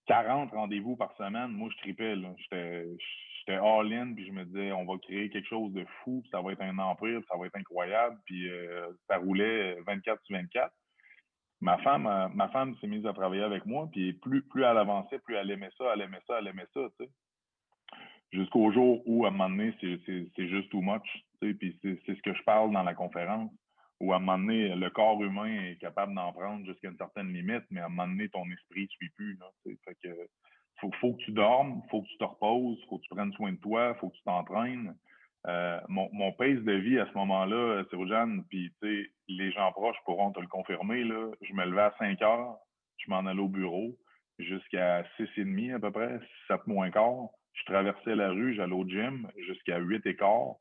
40 0.06 0.52
rendez-vous 0.52 0.96
par 0.96 1.14
semaine. 1.16 1.48
Moi, 1.48 1.70
je 1.72 1.78
tripais. 1.78 2.14
J'étais 2.38 2.86
j'étais 3.44 3.58
all-in, 3.58 4.14
puis 4.14 4.26
je 4.26 4.32
me 4.32 4.44
disais, 4.44 4.72
on 4.72 4.84
va 4.84 4.98
créer 4.98 5.28
quelque 5.30 5.48
chose 5.48 5.72
de 5.72 5.84
fou, 6.02 6.22
ça 6.30 6.40
va 6.40 6.52
être 6.52 6.62
un 6.62 6.78
empire, 6.78 7.20
ça 7.28 7.36
va 7.36 7.46
être 7.46 7.56
incroyable, 7.56 8.18
puis 8.24 8.48
euh, 8.48 8.90
ça 9.08 9.18
roulait 9.18 9.80
24 9.86 10.22
sur 10.24 10.36
24. 10.36 10.72
Ma 11.60 11.78
femme, 11.78 12.06
euh, 12.06 12.28
ma 12.28 12.48
femme 12.48 12.76
s'est 12.80 12.86
mise 12.86 13.06
à 13.06 13.12
travailler 13.12 13.42
avec 13.42 13.66
moi, 13.66 13.88
puis 13.92 14.12
plus, 14.14 14.42
plus 14.42 14.62
elle 14.62 14.78
avançait, 14.78 15.18
plus 15.20 15.34
elle 15.34 15.50
aimait 15.50 15.70
ça, 15.78 15.92
elle 15.94 16.02
aimait 16.02 16.22
ça, 16.26 16.38
elle 16.38 16.48
aimait 16.48 16.66
ça, 16.74 16.80
tu 16.98 17.04
sais. 17.04 17.10
Jusqu'au 18.32 18.72
jour 18.72 19.02
où, 19.06 19.26
à 19.26 19.28
un 19.28 19.32
moment 19.32 19.50
donné, 19.50 19.74
c'est 19.80 20.48
juste 20.48 20.70
too 20.70 20.80
much, 20.80 21.02
tu 21.40 21.48
sais, 21.48 21.54
puis 21.54 21.78
c'est 21.82 22.14
ce 22.14 22.22
que 22.22 22.34
je 22.34 22.42
parle 22.44 22.72
dans 22.72 22.82
la 22.82 22.94
conférence, 22.94 23.50
où 24.00 24.12
à 24.12 24.16
un 24.16 24.20
moment 24.20 24.38
donné, 24.38 24.74
le 24.74 24.90
corps 24.90 25.22
humain 25.22 25.64
est 25.64 25.76
capable 25.76 26.14
d'en 26.14 26.32
prendre 26.32 26.64
jusqu'à 26.64 26.88
une 26.88 26.96
certaine 26.96 27.32
limite, 27.32 27.64
mais 27.70 27.80
à 27.80 27.86
un 27.86 27.88
moment 27.88 28.08
donné, 28.08 28.28
ton 28.30 28.44
esprit 28.50 28.82
ne 28.82 28.88
suit 28.88 29.10
plus, 29.10 29.36
là, 29.36 29.46
tu 29.64 29.72
sais. 29.72 29.78
Fait 29.84 29.96
que 30.02 30.28
faut, 30.82 30.90
faut 31.00 31.14
que 31.14 31.22
tu 31.22 31.30
dormes, 31.30 31.80
faut 31.90 32.02
que 32.02 32.08
tu 32.08 32.18
te 32.18 32.24
reposes, 32.24 32.84
faut 32.88 32.98
que 32.98 33.02
tu 33.02 33.14
prennes 33.14 33.32
soin 33.32 33.52
de 33.52 33.58
toi, 33.58 33.94
faut 33.94 34.10
que 34.10 34.16
tu 34.16 34.22
t'entraînes. 34.24 34.94
Euh, 35.46 35.80
mon, 35.88 36.08
mon 36.12 36.30
de 36.30 36.72
vie 36.72 36.98
à 36.98 37.06
ce 37.06 37.14
moment-là, 37.14 37.84
Jeanne, 38.06 38.44
puis 38.48 38.72
tu 38.80 39.04
sais, 39.04 39.10
les 39.28 39.50
gens 39.52 39.72
proches 39.72 39.96
pourront 40.04 40.32
te 40.32 40.40
le 40.40 40.46
confirmer, 40.46 41.04
là, 41.04 41.30
je 41.40 41.52
me 41.52 41.64
levais 41.64 41.82
à 41.82 41.94
5 41.98 42.20
heures, 42.22 42.56
je 42.98 43.10
m'en 43.10 43.26
allais 43.26 43.40
au 43.40 43.48
bureau 43.48 43.96
jusqu'à 44.38 45.04
6 45.16 45.28
et 45.36 45.44
demi 45.44 45.72
à 45.72 45.78
peu 45.78 45.90
près, 45.90 46.20
7 46.48 46.66
moins 46.66 46.90
quart. 46.90 47.28
Je 47.54 47.64
traversais 47.64 48.14
la 48.14 48.30
rue, 48.30 48.54
j'allais 48.54 48.74
au 48.74 48.88
gym 48.88 49.28
jusqu'à 49.36 49.78
8 49.78 50.06
et 50.06 50.16
quart. 50.16 50.56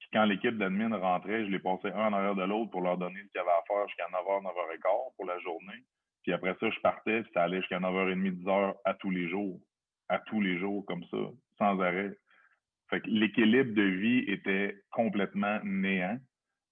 Puis 0.00 0.08
quand 0.12 0.24
l'équipe 0.24 0.58
d'admin 0.58 0.96
rentrait, 0.96 1.44
je 1.44 1.50
les 1.50 1.58
passais 1.58 1.92
un 1.92 2.08
en 2.08 2.12
arrière 2.12 2.34
de 2.34 2.44
l'autre 2.44 2.70
pour 2.70 2.82
leur 2.82 2.98
donner 2.98 3.20
ce 3.20 3.28
qu'il 3.28 3.36
y 3.36 3.38
avait 3.38 3.50
à 3.50 3.62
faire 3.66 3.86
jusqu'à 3.88 4.06
9h, 4.06 4.42
9h15 4.42 5.16
pour 5.16 5.24
la 5.24 5.38
journée. 5.38 5.82
Puis 6.26 6.32
après 6.32 6.56
ça, 6.58 6.68
je 6.68 6.80
partais, 6.80 7.22
puis 7.22 7.30
ça 7.34 7.44
allait 7.44 7.60
jusqu'à 7.60 7.78
9h30, 7.78 8.42
10h 8.42 8.74
à 8.84 8.94
tous 8.94 9.10
les 9.10 9.28
jours. 9.28 9.60
À 10.08 10.18
tous 10.18 10.40
les 10.40 10.58
jours, 10.58 10.84
comme 10.84 11.04
ça, 11.04 11.18
sans 11.56 11.78
arrêt. 11.80 12.18
Fait 12.90 13.00
que 13.00 13.06
l'équilibre 13.08 13.72
de 13.74 13.82
vie 13.82 14.24
était 14.26 14.76
complètement 14.90 15.60
néant. 15.62 16.18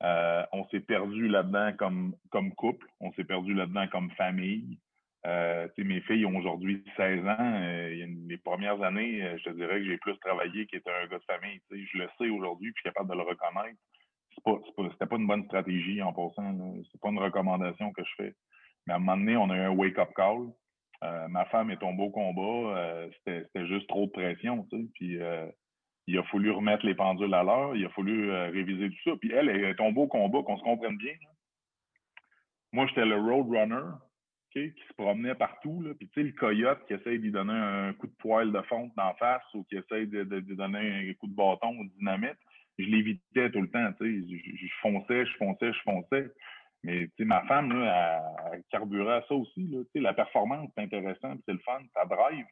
Euh, 0.02 0.42
on 0.50 0.66
s'est 0.70 0.80
perdu 0.80 1.28
là-dedans 1.28 1.72
comme, 1.78 2.54
couple, 2.56 2.84
on 2.98 3.12
s'est 3.12 3.22
perdu 3.22 3.54
là-dedans 3.54 3.86
comme 3.92 4.10
famille. 4.12 4.80
Euh, 5.24 5.68
mes 5.78 6.00
filles 6.00 6.26
ont 6.26 6.36
aujourd'hui 6.36 6.82
16 6.96 7.24
ans. 7.24 7.36
Euh, 7.38 8.06
les 8.26 8.38
premières 8.38 8.82
années, 8.82 9.22
euh, 9.22 9.38
je 9.38 9.44
te 9.44 9.50
dirais 9.50 9.78
que 9.78 9.86
j'ai 9.86 9.98
plus 9.98 10.18
travaillé 10.18 10.66
qu'être 10.66 10.88
un 10.88 11.06
gars 11.06 11.18
de 11.18 11.24
famille. 11.24 11.60
Je 11.70 11.98
le 11.98 12.08
sais 12.18 12.28
aujourd'hui, 12.28 12.72
puis 12.72 12.82
je 12.84 12.88
suis 12.88 12.92
capable 12.92 13.10
de 13.10 13.14
le 13.14 13.22
reconnaître. 13.22 13.78
C'est 14.34 14.42
pas, 14.42 15.06
pas 15.06 15.16
une 15.16 15.28
bonne 15.28 15.44
stratégie 15.44 16.02
en 16.02 16.12
passant. 16.12 16.74
C'est 16.90 17.00
pas 17.00 17.10
une 17.10 17.20
recommandation 17.20 17.92
que 17.92 18.02
je 18.02 18.14
fais. 18.16 18.34
Mais 18.86 18.92
à 18.92 18.96
un 18.96 18.98
moment 18.98 19.16
donné, 19.16 19.36
on 19.36 19.50
a 19.50 19.56
eu 19.56 19.60
un 19.60 19.70
wake-up 19.70 20.10
call. 20.14 20.52
Euh, 21.02 21.28
ma 21.28 21.44
femme 21.46 21.70
est 21.70 21.78
tombée 21.78 22.02
au 22.02 22.10
combat. 22.10 22.78
Euh, 22.78 23.08
c'était 23.26 23.66
juste 23.66 23.88
trop 23.88 24.06
de 24.06 24.10
pression. 24.10 24.66
Puis 24.94 25.20
euh, 25.20 25.46
il 26.06 26.18
a 26.18 26.22
fallu 26.24 26.50
remettre 26.50 26.86
les 26.86 26.94
pendules 26.94 27.34
à 27.34 27.42
l'heure. 27.42 27.76
Il 27.76 27.84
a 27.84 27.90
fallu 27.90 28.30
réviser 28.30 28.90
tout 28.90 29.10
ça. 29.10 29.16
Puis 29.20 29.32
elle, 29.32 29.48
elle 29.48 29.64
est 29.64 29.74
tombée 29.76 30.00
au 30.00 30.06
combat, 30.06 30.42
qu'on 30.42 30.58
se 30.58 30.62
comprenne 30.62 30.96
bien. 30.96 31.14
Moi, 32.72 32.86
j'étais 32.88 33.04
le 33.04 33.16
roadrunner, 33.16 33.92
qui 34.54 34.72
se 34.88 34.94
promenait 34.96 35.34
partout. 35.34 35.84
Puis 35.98 36.08
tu 36.08 36.14
sais, 36.14 36.26
le 36.26 36.32
coyote 36.32 36.84
qui 36.86 36.94
essaye 36.94 37.18
d'y 37.18 37.30
donner 37.30 37.52
un 37.52 37.92
coup 37.94 38.06
de 38.06 38.14
poil 38.18 38.52
de 38.52 38.62
fonte 38.62 38.92
d'en 38.96 39.14
face 39.14 39.42
ou 39.54 39.64
qui 39.64 39.76
essaye 39.76 40.06
de, 40.06 40.24
de, 40.24 40.40
de, 40.40 40.54
donner 40.54 41.10
un 41.10 41.14
coup 41.14 41.26
de 41.26 41.34
bâton 41.34 41.76
ou 41.78 41.84
de 41.84 41.90
dynamite, 41.98 42.38
je 42.78 42.84
l'évitais 42.84 43.50
tout 43.50 43.60
le 43.60 43.70
temps. 43.70 43.92
Tu 44.00 44.22
sais, 44.22 44.38
je 44.56 44.74
fonçais, 44.80 45.26
je 45.26 45.36
fonçais, 45.36 45.72
je 45.72 45.80
fonçais. 45.80 46.30
Mais 46.84 47.08
ma 47.20 47.42
femme, 47.46 47.72
là, 47.72 48.22
elle, 48.52 48.62
carburait 48.70 49.14
à 49.14 49.22
ça 49.26 49.34
aussi. 49.34 49.66
Là. 49.68 49.80
La 49.94 50.12
performance, 50.12 50.70
c'est 50.76 50.84
intéressant, 50.84 51.34
c'est 51.46 51.54
le 51.54 51.58
fun, 51.60 51.80
ça 51.94 52.04
drive. 52.04 52.44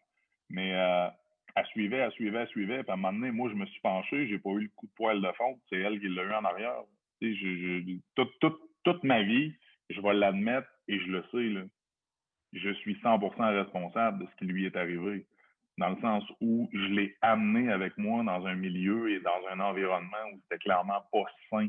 Mais 0.48 0.74
euh, 0.74 1.06
elle 1.54 1.66
suivait, 1.66 1.98
elle 1.98 2.12
suivait, 2.12 2.40
elle 2.40 2.48
suivait. 2.48 2.82
Puis 2.82 2.90
à 2.90 2.94
un 2.94 2.96
moment 2.96 3.12
donné, 3.12 3.30
moi, 3.30 3.50
je 3.50 3.54
me 3.54 3.66
suis 3.66 3.80
penché, 3.82 4.26
j'ai 4.28 4.38
pas 4.38 4.50
eu 4.50 4.62
le 4.62 4.70
coup 4.74 4.86
de 4.86 4.92
poil 4.96 5.20
de 5.20 5.32
fond. 5.32 5.60
C'est 5.68 5.78
elle 5.78 6.00
qui 6.00 6.08
l'a 6.08 6.22
eu 6.22 6.32
en 6.32 6.44
arrière. 6.44 6.82
Toute 8.84 9.04
ma 9.04 9.22
vie, 9.22 9.54
je 9.90 10.00
vais 10.00 10.14
l'admettre 10.14 10.68
et 10.88 10.98
je 10.98 11.06
le 11.08 11.22
sais. 11.30 11.48
Là, 11.50 11.62
je 12.54 12.70
suis 12.70 12.94
100% 12.94 13.64
responsable 13.64 14.24
de 14.24 14.30
ce 14.30 14.36
qui 14.36 14.44
lui 14.46 14.64
est 14.64 14.76
arrivé. 14.76 15.26
Dans 15.76 15.90
le 15.90 16.00
sens 16.00 16.24
où 16.40 16.70
je 16.72 16.86
l'ai 16.86 17.16
amené 17.20 17.70
avec 17.70 17.96
moi 17.98 18.22
dans 18.24 18.46
un 18.46 18.54
milieu 18.54 19.10
et 19.10 19.20
dans 19.20 19.46
un 19.50 19.60
environnement 19.60 20.24
où 20.32 20.40
c'était 20.42 20.58
clairement 20.58 21.02
pas 21.12 21.24
sain 21.50 21.68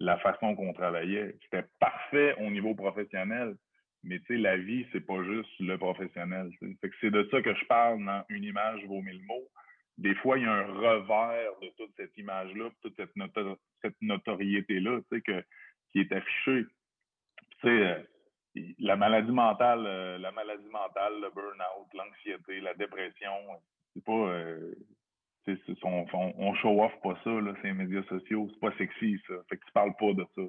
la 0.00 0.18
façon 0.18 0.56
qu'on 0.56 0.72
travaillait. 0.72 1.36
C'était 1.44 1.66
parfait 1.78 2.34
au 2.40 2.50
niveau 2.50 2.74
professionnel, 2.74 3.54
mais 4.02 4.18
tu 4.20 4.36
la 4.38 4.56
vie, 4.56 4.86
c'est 4.92 5.06
pas 5.06 5.22
juste 5.22 5.50
le 5.60 5.76
professionnel. 5.76 6.50
C'est 6.90 7.10
de 7.10 7.28
ça 7.30 7.42
que 7.42 7.54
je 7.54 7.64
parle 7.66 8.04
dans 8.04 8.24
une 8.30 8.44
image 8.44 8.84
vaut 8.86 9.02
mille 9.02 9.22
mots. 9.24 9.48
Des 9.98 10.14
fois, 10.16 10.38
il 10.38 10.44
y 10.44 10.46
a 10.46 10.52
un 10.52 10.66
revers 10.66 11.52
de 11.60 11.68
toute 11.76 11.94
cette 11.96 12.16
image-là, 12.16 12.70
toute 12.80 12.96
cette, 12.96 13.96
notoriété-là, 14.00 15.00
tu 15.12 15.20
sais, 15.20 15.42
qui 15.92 16.00
est 16.00 16.12
affichée. 16.12 16.64
Tu 17.60 17.68
euh, 17.68 17.98
la 18.78 18.96
maladie 18.96 19.30
mentale, 19.30 19.84
euh, 19.86 20.18
la 20.18 20.32
maladie 20.32 20.68
mentale, 20.70 21.20
le 21.20 21.30
burn-out, 21.30 21.88
l'anxiété, 21.94 22.60
la 22.60 22.72
dépression, 22.74 23.30
c'est 23.94 24.04
pas, 24.04 24.12
euh, 24.12 24.74
on, 25.82 26.54
show 26.54 26.82
off 26.82 26.92
pas 27.02 27.18
ça, 27.24 27.30
là, 27.30 27.54
ces 27.62 27.72
médias 27.72 28.02
sociaux. 28.04 28.48
C'est 28.52 28.60
pas 28.60 28.76
sexy, 28.76 29.18
ça. 29.26 29.34
Fait 29.48 29.56
que 29.56 29.64
tu 29.64 29.72
parles 29.72 29.94
pas 29.98 30.12
de 30.12 30.26
ça. 30.34 30.42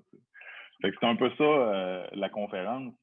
Fait 0.81 0.91
que 0.91 0.97
c'est 0.99 1.07
un 1.07 1.15
peu 1.15 1.29
ça, 1.37 1.43
euh, 1.43 2.07
la 2.13 2.29
conférence. 2.29 2.93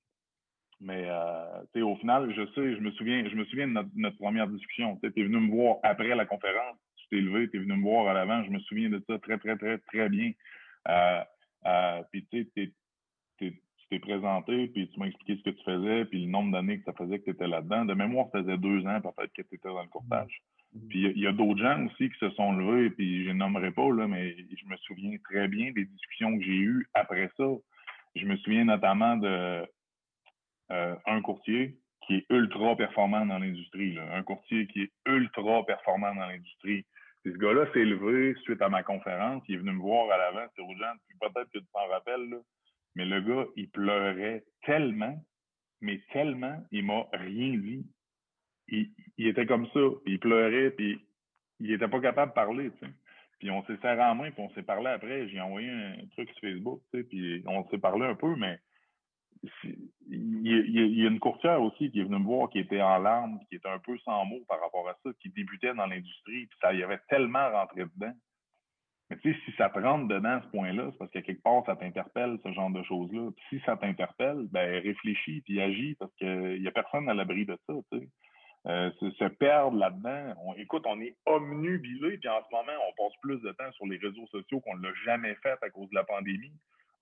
Mais 0.81 1.07
euh, 1.09 1.83
au 1.83 1.97
final, 1.97 2.33
je 2.35 2.47
sais, 2.53 2.77
je 2.77 2.81
me 2.81 2.91
souviens, 2.93 3.29
je 3.29 3.35
me 3.35 3.45
souviens 3.47 3.67
de 3.67 3.85
notre, 3.97 4.17
première 4.19 4.47
discussion. 4.47 4.99
Tu 5.03 5.09
es 5.09 5.23
venu 5.25 5.39
me 5.41 5.51
voir 5.51 5.79
après 5.83 6.15
la 6.15 6.25
conférence, 6.25 6.77
tu 6.97 7.09
t'es 7.11 7.21
levé, 7.21 7.51
tu 7.51 7.57
es 7.57 7.61
venu 7.61 7.75
me 7.75 7.83
voir 7.83 8.09
à 8.09 8.15
l'avant, 8.15 8.45
je 8.45 8.51
me 8.51 8.61
souviens 8.61 8.89
de 8.89 9.03
ça 9.09 9.19
très, 9.19 9.39
très, 9.39 9.57
très, 9.57 9.79
très 9.79 10.09
bien. 10.09 10.33
Euh, 10.89 12.03
puis 12.13 12.27
tu 12.31 12.45
sais, 12.45 12.73
tu 13.39 13.61
t'es 13.91 13.99
présenté, 13.99 14.69
puis 14.69 14.89
tu 14.91 15.01
m'as 15.01 15.07
expliqué 15.07 15.37
ce 15.37 15.51
que 15.51 15.57
tu 15.57 15.65
faisais, 15.65 16.05
puis 16.05 16.25
le 16.25 16.31
nombre 16.31 16.53
d'années 16.53 16.79
que 16.79 16.85
ça 16.85 16.93
faisait 16.93 17.19
que 17.19 17.25
tu 17.25 17.31
étais 17.31 17.47
là-dedans. 17.47 17.87
De 17.87 17.95
mémoire, 17.95 18.27
ça 18.33 18.43
faisait 18.43 18.59
deux 18.59 18.87
ans 18.87 19.01
peut-être 19.01 19.33
que 19.33 19.43
tu 19.43 19.55
étais 19.55 19.69
dans 19.69 19.83
le 19.83 19.89
courtage. 19.89 20.43
Mm-hmm. 20.77 20.89
Puis 20.89 21.13
il 21.15 21.21
y 21.21 21.27
a, 21.27 21.33
d'autres 21.33 21.61
gens 21.61 21.87
aussi 21.87 22.11
qui 22.11 22.19
se 22.19 22.31
sont 22.31 22.53
levés, 22.53 22.91
puis 22.91 23.25
je 23.25 23.31
nommerai 23.31 23.71
pas, 23.71 23.91
là, 23.93 24.07
mais 24.07 24.37
je 24.37 24.67
me 24.67 24.77
souviens 24.79 25.17
très 25.25 25.49
bien 25.49 25.73
des 25.73 25.85
discussions 25.85 26.37
que 26.39 26.45
j'ai 26.45 26.59
eues 26.59 26.87
après 26.95 27.31
ça. 27.37 27.47
Je 28.15 28.25
me 28.27 28.37
souviens 28.39 28.65
notamment 28.65 29.17
de 29.17 29.67
euh, 30.71 30.97
un 31.07 31.23
courtier 31.23 31.79
qui 32.07 32.17
est 32.17 32.27
ultra 32.31 32.77
performant 32.77 33.27
dans 33.27 33.39
l'industrie, 33.39 33.99
un 33.99 34.23
courtier 34.23 34.67
qui 34.69 34.83
est 34.83 34.93
ultra 35.07 35.65
performant 35.67 36.15
dans 36.15 36.27
l'industrie. 36.27 36.85
ce 37.25 37.31
gars-là 37.31 37.67
s'est 37.73 37.85
levé 37.85 38.35
suite 38.43 38.63
à 38.63 38.69
ma 38.69 38.83
conférence, 38.83 39.43
il 39.49 39.57
est 39.57 39.59
venu 39.59 39.73
me 39.73 39.81
voir 39.81 40.11
à 40.11 40.17
l'avant, 40.17 40.51
c'est 40.57 40.63
urgent, 40.63 40.93
peut-être 41.21 41.51
que 41.51 41.59
tu 41.59 41.65
t'en 41.73 41.87
rappelles, 41.89 42.41
mais 42.95 43.05
le 43.05 43.21
gars, 43.21 43.47
il 43.57 43.69
pleurait 43.71 44.45
tellement, 44.65 45.23
mais 45.81 46.01
tellement, 46.13 46.63
il 46.73 46.85
m'a 46.85 47.07
rien 47.13 47.57
dit. 47.57 47.87
Il, 48.69 49.27
était 49.27 49.47
comme 49.47 49.67
ça, 49.69 49.81
il 50.07 50.19
pleurait, 50.19 50.71
puis 50.71 51.01
il 51.61 51.73
était 51.73 51.89
pas 51.89 52.01
capable 52.01 52.33
de 52.33 52.35
parler, 52.35 52.71
tu 52.73 52.87
sais. 52.87 52.93
Puis 53.39 53.51
on 53.51 53.65
s'est 53.65 53.77
serré 53.81 54.03
en 54.03 54.17
main, 54.17 54.31
puis 54.31 54.43
on 54.43 54.51
s'est 54.51 54.63
parlé 54.63 54.89
après. 54.89 55.29
J'ai 55.29 55.41
envoyé 55.41 55.71
un 55.71 55.95
truc 56.13 56.29
sur 56.31 56.41
Facebook, 56.41 56.83
puis 56.91 57.43
on 57.47 57.69
s'est 57.71 57.79
parlé 57.79 58.05
un 58.05 58.15
peu, 58.15 58.35
mais 58.37 58.59
il 60.11 60.47
y, 60.47 61.05
a 61.05 61.09
une 61.09 61.21
courtière 61.21 61.63
aussi 61.63 61.91
qui 61.91 62.01
est 62.01 62.05
venue 62.05 62.19
me 62.19 62.25
voir, 62.25 62.51
qui 62.51 62.59
était 62.59 62.83
en 62.83 62.99
larmes, 62.99 63.39
qui 63.49 63.57
était 63.57 63.69
un 63.69 63.79
peu 63.79 63.97
sans 63.99 64.25
mots 64.25 64.43
par 64.49 64.61
rapport 64.61 64.89
à 64.89 64.97
ça, 65.05 65.11
qui 65.21 65.31
débutait 65.31 65.75
dans 65.75 65.87
l'industrie, 65.87 66.47
puis 66.47 66.59
ça 66.61 66.73
y 66.73 66.83
avait 66.83 66.99
tellement 67.09 67.51
rentré 67.51 67.85
dedans. 67.85 68.15
Mais 69.11 69.19
tu 69.19 69.33
sais, 69.33 69.41
si 69.45 69.53
ça 69.57 69.71
te 69.71 69.79
rentre 69.79 70.09
dedans 70.09 70.41
ce 70.43 70.49
point-là, 70.49 70.89
c'est 70.91 70.99
parce 70.99 71.11
que 71.11 71.21
quelque 71.21 71.43
part, 71.43 71.65
ça 71.65 71.77
t'interpelle, 71.77 72.39
ce 72.45 72.53
genre 72.53 72.71
de 72.71 72.83
choses-là. 72.83 73.31
si 73.49 73.61
ça 73.61 73.77
t'interpelle, 73.77 74.47
ben 74.51 74.83
réfléchis 74.83 75.41
puis 75.43 75.61
agis 75.61 75.95
parce 75.99 76.15
qu'il 76.17 76.63
y 76.63 76.69
a 76.69 76.73
personne 76.73 77.09
à 77.09 77.15
l'abri 77.15 77.47
de 77.47 77.59
ça, 77.67 77.75
tu 77.91 78.01
sais. 78.01 78.09
Euh, 78.67 78.91
se, 79.01 79.25
perdre 79.25 79.79
là-dedans. 79.79 80.35
On, 80.45 80.55
écoute, 80.55 80.83
on 80.87 81.01
est 81.01 81.17
omnubilé, 81.25 82.19
puis 82.19 82.29
en 82.29 82.43
ce 82.43 82.55
moment, 82.55 82.79
on 82.89 83.03
passe 83.03 83.17
plus 83.23 83.41
de 83.41 83.53
temps 83.53 83.71
sur 83.73 83.87
les 83.87 83.97
réseaux 83.97 84.27
sociaux 84.27 84.61
qu'on 84.61 84.77
ne 84.77 84.83
l'a 84.83 84.95
jamais 85.05 85.35
fait 85.37 85.57
à 85.63 85.71
cause 85.71 85.89
de 85.89 85.95
la 85.95 86.05
pandémie 86.05 86.53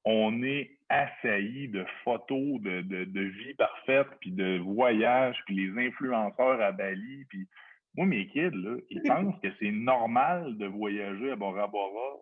on 0.08 0.40
est 0.44 0.70
assailli 0.88 1.66
de 1.68 1.84
photos 2.04 2.60
de, 2.60 2.80
de, 2.82 3.04
de 3.04 3.20
vie 3.22 3.54
parfaite, 3.54 4.06
puis 4.20 4.30
de 4.30 4.58
voyages, 4.58 5.36
puis 5.46 5.56
les 5.56 5.88
influenceurs 5.88 6.60
à 6.60 6.70
Bali, 6.70 7.24
puis 7.28 7.48
moi, 7.96 8.06
mes 8.06 8.28
kids, 8.28 8.50
là, 8.52 8.76
ils 8.88 9.02
pensent 9.02 9.38
que 9.42 9.48
c'est 9.58 9.72
normal 9.72 10.56
de 10.58 10.66
voyager 10.66 11.32
à 11.32 11.36
Bora 11.36 11.66
Bora 11.66 12.18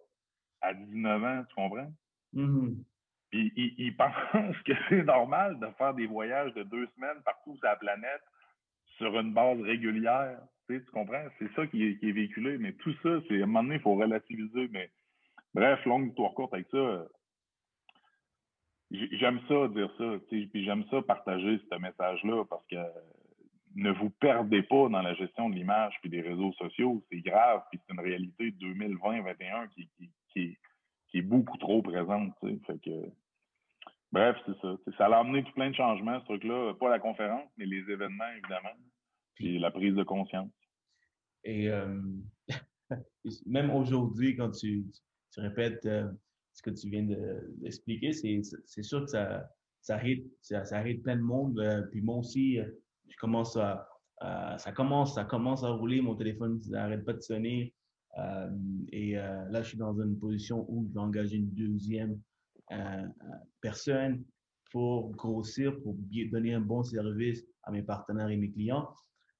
à 0.62 0.72
19 0.72 1.24
ans, 1.24 1.44
tu 1.46 1.54
comprends? 1.54 1.92
Mm-hmm. 2.34 2.74
Puis 3.30 3.52
ils, 3.56 3.96
pensent 3.98 4.62
que 4.64 4.72
c'est 4.88 5.02
normal 5.02 5.58
de 5.60 5.66
faire 5.76 5.92
des 5.92 6.06
voyages 6.06 6.54
de 6.54 6.62
deux 6.62 6.86
semaines 6.96 7.20
partout 7.22 7.54
sur 7.56 7.66
la 7.66 7.76
planète 7.76 8.22
sur 8.98 9.18
une 9.18 9.32
base 9.32 9.60
régulière. 9.60 10.38
Tu, 10.68 10.78
sais, 10.78 10.84
tu 10.84 10.90
comprends? 10.90 11.24
C'est 11.38 11.52
ça 11.54 11.66
qui 11.66 11.98
est, 12.00 12.12
véhiculé. 12.12 12.58
Mais 12.58 12.72
tout 12.72 12.94
ça, 13.02 13.20
c'est 13.28 13.40
à 13.40 13.44
un 13.44 13.46
moment 13.46 13.62
donné, 13.62 13.76
il 13.76 13.80
faut 13.80 13.94
relativiser. 13.94 14.68
Mais 14.72 14.90
bref, 15.54 15.84
longue 15.84 16.08
histoire 16.08 16.32
courte 16.34 16.54
avec 16.54 16.66
ça 16.70 17.06
j'aime 19.12 19.40
ça 19.48 19.68
dire 19.68 19.90
ça, 19.98 20.18
j'aime 20.30 20.84
ça 20.90 21.02
partager 21.02 21.60
ce 21.70 21.78
message-là 21.78 22.44
parce 22.44 22.66
que 22.66 22.76
ne 23.76 23.90
vous 23.90 24.10
perdez 24.10 24.62
pas 24.62 24.88
dans 24.88 25.02
la 25.02 25.14
gestion 25.14 25.50
de 25.50 25.56
l'image 25.56 25.94
puis 26.00 26.10
des 26.10 26.20
réseaux 26.20 26.52
sociaux, 26.52 27.02
c'est 27.10 27.20
grave, 27.20 27.62
puis 27.70 27.80
c'est 27.84 27.92
une 27.92 28.00
réalité 28.00 28.50
2020-2021 28.52 29.68
qui, 30.32 30.58
est 31.14 31.22
beaucoup 31.22 31.58
trop 31.58 31.82
présente, 31.82 32.32
fait 32.40 32.80
que 32.80 33.08
bref, 34.14 34.36
c'est 34.46 34.56
ça. 34.62 34.76
ça 34.96 35.06
a 35.06 35.18
amené 35.18 35.42
tout 35.42 35.52
plein 35.52 35.70
de 35.70 35.74
changements, 35.74 36.20
ce 36.20 36.24
truc-là, 36.26 36.74
pas 36.74 36.88
la 36.88 37.00
conférence, 37.00 37.50
mais 37.58 37.66
les 37.66 37.80
événements, 37.90 38.30
évidemment, 38.38 38.76
puis 39.34 39.58
la 39.58 39.72
prise 39.72 39.94
de 39.94 40.04
conscience. 40.04 40.50
Et 41.42 41.68
euh, 41.68 42.00
même 43.46 43.70
aujourd'hui, 43.70 44.36
quand 44.36 44.52
tu, 44.52 44.86
répètes 45.36 45.84
euh, 45.86 46.08
ce 46.52 46.62
que 46.62 46.70
tu 46.70 46.88
viens 46.88 47.04
d'expliquer, 47.58 48.12
c'est 48.12 48.82
sûr 48.82 49.00
que 49.00 49.10
ça, 49.10 49.50
ça, 49.80 49.96
arrive, 49.96 50.24
ça, 50.40 50.62
plein 51.02 51.16
de 51.16 51.20
monde. 51.20 51.58
Euh, 51.58 51.82
puis 51.90 52.00
moi 52.00 52.18
aussi, 52.18 52.58
je 53.08 53.16
commence 53.16 53.56
à, 53.56 53.88
ça 54.58 54.70
commence, 54.72 55.16
ça 55.16 55.24
commence 55.24 55.64
à 55.64 55.70
rouler, 55.70 56.00
mon 56.00 56.14
téléphone 56.14 56.60
n'arrête 56.68 57.04
pas 57.04 57.14
de 57.14 57.20
sonner. 57.20 57.74
Et 58.92 59.14
là, 59.14 59.60
je 59.60 59.70
suis 59.70 59.78
dans 59.78 60.00
une 60.00 60.16
position 60.20 60.64
où 60.68 60.86
je 60.86 60.94
vais 60.94 61.00
engager 61.00 61.36
une 61.36 61.50
deuxième 61.50 62.20
personne 63.60 64.24
pour 64.70 65.10
grossir, 65.12 65.80
pour 65.82 65.94
donner 66.30 66.54
un 66.54 66.60
bon 66.60 66.82
service 66.82 67.44
à 67.62 67.70
mes 67.70 67.82
partenaires 67.82 68.28
et 68.28 68.36
mes 68.36 68.50
clients. 68.50 68.94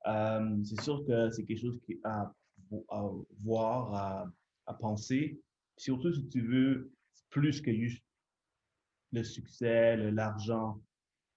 c'est 0.04 0.80
sûr 0.80 1.04
que 1.06 1.30
c'est 1.30 1.44
quelque 1.44 1.60
chose 1.60 1.80
qui 1.84 2.00
à, 2.04 2.32
à 2.90 3.10
voir, 3.42 3.94
à, 3.94 4.32
à 4.66 4.74
penser. 4.74 5.40
Surtout 5.76 6.12
si 6.12 6.28
tu 6.28 6.40
veux 6.42 6.92
plus 7.30 7.60
que 7.60 7.72
juste 7.72 8.04
le 9.12 9.24
succès, 9.24 9.96
l'argent. 10.10 10.80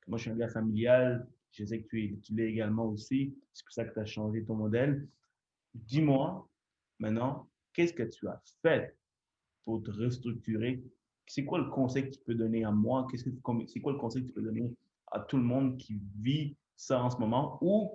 Moi, 0.07 0.17
je 0.17 0.23
suis 0.23 0.31
un 0.31 0.35
gars 0.35 0.49
familial. 0.49 1.27
Je 1.51 1.65
sais 1.65 1.81
que 1.81 1.87
tu, 1.87 2.19
tu 2.19 2.35
l'es 2.35 2.49
également 2.49 2.85
aussi. 2.85 3.35
C'est 3.53 3.63
pour 3.65 3.73
ça 3.73 3.85
que 3.85 3.93
tu 3.93 3.99
as 3.99 4.05
changé 4.05 4.43
ton 4.43 4.55
modèle. 4.55 5.07
Dis-moi 5.73 6.47
maintenant, 6.99 7.49
qu'est-ce 7.73 7.93
que 7.93 8.03
tu 8.03 8.27
as 8.27 8.41
fait 8.61 8.95
pour 9.63 9.83
te 9.83 9.91
restructurer? 9.91 10.83
C'est 11.27 11.45
quoi 11.45 11.59
le 11.59 11.65
conseil 11.65 12.05
que 12.05 12.15
tu 12.15 12.19
peux 12.25 12.33
donner 12.33 12.63
à 12.63 12.71
moi? 12.71 13.05
Qu'est-ce 13.11 13.25
que, 13.25 13.29
c'est 13.67 13.79
quoi 13.81 13.91
le 13.91 13.99
conseil 13.99 14.23
que 14.23 14.27
tu 14.27 14.33
peux 14.33 14.41
donner 14.41 14.73
à 15.11 15.19
tout 15.19 15.37
le 15.37 15.43
monde 15.43 15.77
qui 15.77 16.01
vit 16.19 16.55
ça 16.75 17.03
en 17.03 17.09
ce 17.09 17.17
moment? 17.17 17.59
Ou 17.61 17.91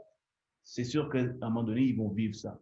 c'est 0.63 0.85
sûr 0.85 1.09
qu'à 1.11 1.19
un 1.19 1.49
moment 1.49 1.65
donné, 1.65 1.83
ils 1.83 1.97
vont 1.97 2.11
vivre 2.11 2.35
ça? 2.35 2.61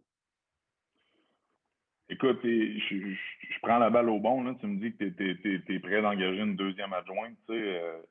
Écoute, 2.09 2.39
je, 2.43 3.15
prends 3.61 3.77
la 3.77 3.89
balle 3.89 4.09
au 4.09 4.19
bon. 4.19 4.43
Là. 4.43 4.55
Tu 4.59 4.67
me 4.67 4.79
dis 4.79 4.95
que 4.95 5.05
tu 5.05 5.73
es, 5.73 5.79
prêt 5.79 6.01
d'engager 6.01 6.41
une 6.41 6.55
deuxième 6.55 6.93
adjointe. 6.93 7.37
Euh, 7.49 8.01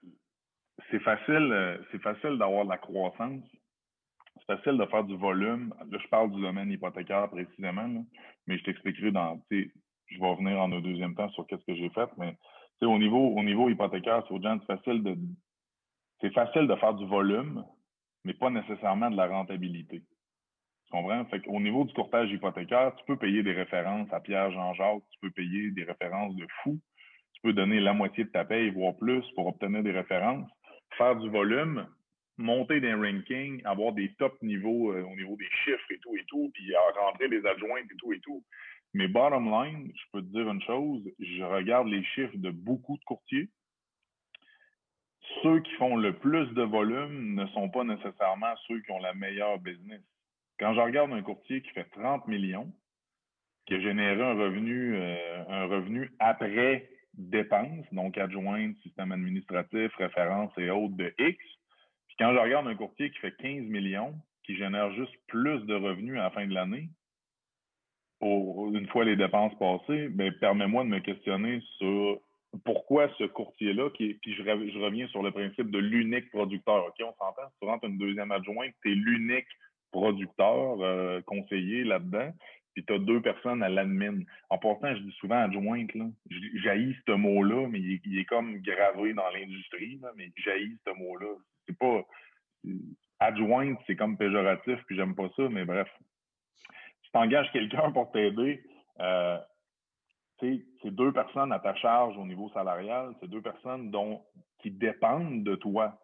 c'est 0.91 1.01
facile, 1.01 1.51
euh, 1.53 1.79
c'est 1.91 2.01
facile 2.01 2.39
d'avoir 2.39 2.65
de 2.65 2.71
la 2.71 2.79
croissance. 2.79 3.45
C'est 4.39 4.57
facile 4.57 4.79
de 4.79 4.87
faire 4.87 5.05
du 5.05 5.17
volume. 5.17 5.75
Là, 5.91 5.99
je 6.03 6.09
parle 6.09 6.31
du 6.33 6.41
domaine 6.41 6.71
hypothécaire 6.71 7.29
précisément, 7.29 8.05
mais 8.47 8.59
je 8.59 8.65
t'expliquerai 8.65 9.13
dans. 9.13 9.39
Je 10.11 10.19
vais 10.19 10.27
revenir 10.27 10.59
en 10.61 10.73
un 10.73 10.81
deuxième 10.81 11.15
temps 11.15 11.31
sur 11.31 11.47
qu'est-ce 11.47 11.65
que 11.65 11.75
j'ai 11.75 11.91
fait, 11.91 12.09
mais 12.19 12.37
au 12.83 12.99
niveau, 12.99 13.35
au 13.37 13.69
hypothécaire, 13.69 14.25
c'est 14.29 14.67
facile 14.67 15.03
de. 15.03 15.17
C'est 16.21 16.33
facile 16.33 16.67
de 16.67 16.75
faire 16.77 16.95
du 16.95 17.07
volume, 17.07 17.65
mais 18.25 18.35
pas 18.35 18.51
nécessairement 18.51 19.11
de 19.11 19.17
la 19.17 19.27
rentabilité. 19.27 20.01
Tu 20.01 20.91
comprends? 20.91 21.25
Qu'au 21.25 21.61
niveau 21.61 21.85
du 21.85 21.95
courtage 21.95 22.31
hypothécaire, 22.31 22.95
tu 22.97 23.05
peux 23.07 23.17
payer 23.17 23.43
des 23.43 23.53
références 23.53 24.13
à 24.13 24.21
Pierre 24.21 24.51
Jean-Jacques, 24.51 25.03
tu 25.11 25.19
peux 25.21 25.31
payer 25.31 25.71
des 25.71 25.85
références 25.85 26.35
de 26.37 26.47
fou, 26.63 26.79
tu 27.33 27.41
peux 27.43 27.53
donner 27.53 27.81
la 27.81 27.95
moitié 27.95 28.25
de 28.25 28.31
ta 28.31 28.45
paye, 28.45 28.71
voire 28.71 28.97
plus, 28.97 29.25
pour 29.35 29.47
obtenir 29.47 29.83
des 29.83 29.93
références, 29.93 30.51
faire 30.99 31.17
du 31.17 31.31
volume, 31.31 31.87
monter 32.37 32.81
des 32.81 32.95
rankings, 32.95 33.63
avoir 33.65 33.93
des 33.93 34.13
top 34.15 34.41
niveaux 34.43 34.93
euh, 34.93 35.03
au 35.05 35.17
niveau 35.17 35.37
des 35.37 35.49
chiffres 35.65 35.91
et 35.91 35.99
tout 35.99 36.17
et 36.17 36.25
tout, 36.27 36.51
puis 36.53 36.75
rentrer 36.99 37.29
les 37.29 37.45
adjointes 37.47 37.91
et 37.91 37.97
tout 37.97 38.13
et 38.13 38.21
tout. 38.21 38.43
Mais 38.93 39.09
bottom 39.09 39.51
line, 39.51 39.93
je 39.95 40.03
peux 40.13 40.21
te 40.21 40.33
dire 40.33 40.51
une 40.51 40.63
chose, 40.63 41.03
je 41.19 41.43
regarde 41.45 41.87
les 41.89 42.03
chiffres 42.05 42.37
de 42.37 42.51
beaucoup 42.51 42.97
de 42.99 43.05
courtiers. 43.05 43.49
Ceux 45.43 45.61
qui 45.61 45.73
font 45.75 45.97
le 45.97 46.19
plus 46.19 46.47
de 46.55 46.63
volume 46.63 47.35
ne 47.35 47.47
sont 47.49 47.71
pas 47.71 47.85
nécessairement 47.85 48.55
ceux 48.67 48.81
qui 48.81 48.91
ont 48.91 48.99
la 48.99 49.15
meilleure 49.15 49.59
business. 49.59 50.03
Quand 50.59 50.75
je 50.75 50.81
regarde 50.81 51.13
un 51.13 51.23
courtier 51.23 51.63
qui 51.63 51.71
fait 51.71 51.89
30 51.93 52.27
millions, 52.27 52.73
qui 53.67 53.75
a 53.75 53.81
généré 53.81 54.21
un 54.21 54.35
revenu, 54.35 54.97
euh, 54.97 55.45
un 55.49 55.67
revenu 55.67 56.11
après 56.19 56.91
dépenses, 57.15 57.87
donc 57.93 58.19
adjointe, 58.19 58.77
système 58.79 59.13
administratif, 59.13 59.95
référence 59.97 60.53
et 60.59 60.71
autres 60.71 60.97
de 60.97 61.15
X, 61.19 61.39
puis 62.09 62.17
quand 62.19 62.35
je 62.35 62.39
regarde 62.39 62.67
un 62.67 62.75
courtier 62.75 63.11
qui 63.11 63.19
fait 63.21 63.37
15 63.37 63.63
millions, 63.67 64.15
qui 64.45 64.57
génère 64.57 64.93
juste 64.95 65.15
plus 65.29 65.61
de 65.61 65.75
revenus 65.75 66.19
à 66.19 66.25
la 66.25 66.31
fin 66.31 66.47
de 66.47 66.53
l'année, 66.53 66.91
une 68.23 68.87
fois 68.89 69.05
les 69.05 69.17
dépenses 69.17 69.57
passées, 69.59 70.09
ben, 70.09 70.33
permets-moi 70.41 70.85
de 70.85 70.89
me 70.89 71.01
questionner 71.01 71.63
sur 71.79 72.21
pourquoi 72.65 73.09
ce 73.19 73.25
courtier-là, 73.25 73.91
qui, 73.91 74.15
puis 74.15 74.35
je, 74.35 74.43
reviens 74.43 75.07
sur 75.09 75.23
le 75.23 75.31
principe 75.31 75.71
de 75.71 75.79
l'unique 75.79 76.31
producteur. 76.31 76.87
OK, 76.87 76.95
on 77.01 77.15
s'entend, 77.15 77.49
si 77.53 77.59
tu 77.61 77.67
rentres 77.67 77.85
une 77.87 77.99
deuxième 77.99 78.33
adjointe, 78.33 78.75
tu 78.83 78.93
es 78.93 78.95
l'unique 78.95 79.47
producteur, 79.93 80.81
euh, 80.81 81.21
conseiller 81.23 81.85
là-dedans. 81.85 82.33
puis 82.75 82.85
tu 82.85 82.93
as 82.93 82.99
deux 82.99 83.21
personnes 83.21 83.63
à 83.63 83.69
l'admin. 83.69 84.21
En 84.49 84.59
pourtant, 84.59 84.95
je 84.95 85.01
dis 85.01 85.13
souvent 85.19 85.43
adjointe, 85.43 85.95
là. 85.95 86.07
J'haïs 86.63 86.97
ce 87.07 87.13
mot-là, 87.13 87.69
mais 87.69 87.81
il 87.81 88.19
est, 88.19 88.25
comme 88.25 88.59
gravé 88.59 89.15
dans 89.15 89.29
l'industrie, 89.31 90.01
mais 90.17 90.31
j'haïs 90.37 90.79
ce 90.87 90.93
mot-là. 90.93 91.35
C'est 91.67 91.79
pas. 91.79 92.05
Adjointe, 93.19 93.79
c'est 93.87 93.97
comme 93.97 94.17
péjoratif, 94.17 94.79
puis 94.87 94.97
j'aime 94.97 95.15
pas 95.15 95.29
ça, 95.37 95.49
mais 95.49 95.65
bref. 95.65 95.89
Si 97.11 97.19
tu 97.19 97.19
engages 97.19 97.51
quelqu'un 97.51 97.91
pour 97.91 98.13
t'aider, 98.13 98.63
euh, 99.01 99.37
c'est 100.39 100.63
deux 100.85 101.13
personnes 101.13 101.53
à 101.53 101.59
ta 101.59 101.75
charge 101.75 102.17
au 102.17 102.25
niveau 102.25 102.49
salarial, 102.51 103.13
c'est 103.21 103.29
deux 103.29 103.43
personnes 103.43 103.91
dont 103.91 104.23
qui 104.61 104.71
dépendent 104.71 105.43
de 105.43 105.57
toi 105.57 105.99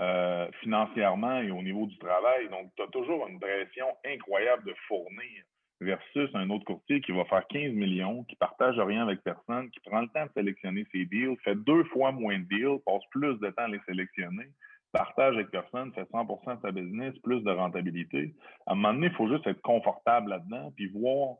euh, 0.00 0.48
financièrement 0.60 1.40
et 1.40 1.50
au 1.50 1.60
niveau 1.60 1.86
du 1.86 1.98
travail. 1.98 2.48
Donc, 2.50 2.70
tu 2.76 2.82
as 2.82 2.86
toujours 2.88 3.26
une 3.26 3.40
pression 3.40 3.86
incroyable 4.06 4.64
de 4.64 4.74
fournir 4.86 5.42
versus 5.80 6.30
un 6.34 6.48
autre 6.50 6.64
courtier 6.64 7.00
qui 7.00 7.10
va 7.10 7.24
faire 7.24 7.46
15 7.48 7.72
millions, 7.72 8.22
qui 8.24 8.36
partage 8.36 8.78
rien 8.78 9.02
avec 9.02 9.22
personne, 9.22 9.70
qui 9.70 9.80
prend 9.80 10.02
le 10.02 10.08
temps 10.08 10.24
de 10.24 10.32
sélectionner 10.34 10.86
ses 10.92 11.04
deals, 11.04 11.36
fait 11.42 11.56
deux 11.56 11.82
fois 11.84 12.12
moins 12.12 12.38
de 12.38 12.44
deals, 12.44 12.78
passe 12.86 13.02
plus 13.10 13.38
de 13.40 13.50
temps 13.50 13.64
à 13.64 13.68
les 13.68 13.80
sélectionner, 13.86 14.46
partage 14.94 15.34
avec 15.34 15.50
personne, 15.50 15.92
fait 15.92 16.08
100% 16.10 16.56
de 16.56 16.62
sa 16.62 16.70
business, 16.70 17.18
plus 17.18 17.42
de 17.42 17.50
rentabilité. 17.50 18.34
À 18.66 18.72
un 18.72 18.74
moment 18.76 18.94
donné, 18.94 19.08
il 19.08 19.14
faut 19.14 19.28
juste 19.28 19.46
être 19.46 19.60
confortable 19.60 20.30
là-dedans, 20.30 20.72
puis 20.76 20.86
voir. 20.86 21.36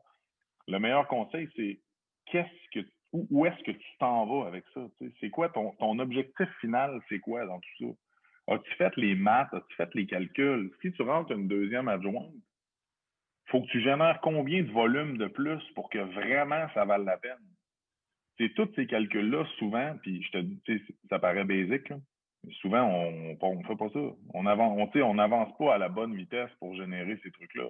Le 0.67 0.79
meilleur 0.79 1.07
conseil, 1.07 1.47
c'est 1.55 1.79
qu'est-ce 2.25 2.79
que 2.79 2.85
où, 3.13 3.45
est-ce 3.45 3.63
que 3.63 3.71
tu 3.71 3.87
t'en 3.99 4.25
vas 4.25 4.47
avec 4.47 4.65
ça? 4.73 4.81
C'est 5.21 5.29
quoi 5.29 5.47
ton, 5.47 5.71
ton 5.79 5.99
objectif 5.99 6.49
final, 6.59 6.99
c'est 7.07 7.19
quoi 7.19 7.45
dans 7.45 7.59
tout 7.59 7.85
ça? 7.85 8.53
As-tu 8.55 8.71
fait 8.73 8.93
les 8.97 9.15
maths? 9.15 9.53
As-tu 9.53 9.75
fait 9.75 9.93
les 9.95 10.05
calculs? 10.05 10.69
Si 10.81 10.91
tu 10.91 11.01
rentres 11.01 11.31
une 11.31 11.47
deuxième 11.47 11.87
adjointe, 11.87 12.33
faut 13.45 13.61
que 13.61 13.67
tu 13.67 13.81
génères 13.81 14.19
combien 14.21 14.63
de 14.63 14.71
volume 14.71 15.17
de 15.17 15.27
plus 15.27 15.61
pour 15.75 15.89
que 15.89 15.99
vraiment 15.99 16.67
ça 16.73 16.83
vale 16.83 17.05
la 17.05 17.17
peine? 17.17 17.37
C'est 18.37 18.53
tous 18.53 18.69
ces 18.75 18.85
calculs-là, 18.85 19.45
souvent, 19.59 19.95
puis 20.01 20.21
je 20.23 20.31
te 20.31 20.37
dis, 20.39 20.61
ça 21.09 21.19
paraît 21.19 21.45
basique, 21.45 21.93
mais 22.45 22.53
souvent, 22.61 22.83
on 22.83 23.55
ne 23.55 23.63
fait 23.63 23.75
pas 23.75 23.89
ça. 23.89 23.99
On 24.33 24.45
avance, 24.45 24.89
on, 24.95 24.99
on 25.01 25.17
avance 25.17 25.57
pas 25.57 25.75
à 25.75 25.77
la 25.77 25.89
bonne 25.89 26.15
vitesse 26.15 26.51
pour 26.59 26.75
générer 26.75 27.19
ces 27.23 27.31
trucs-là. 27.31 27.69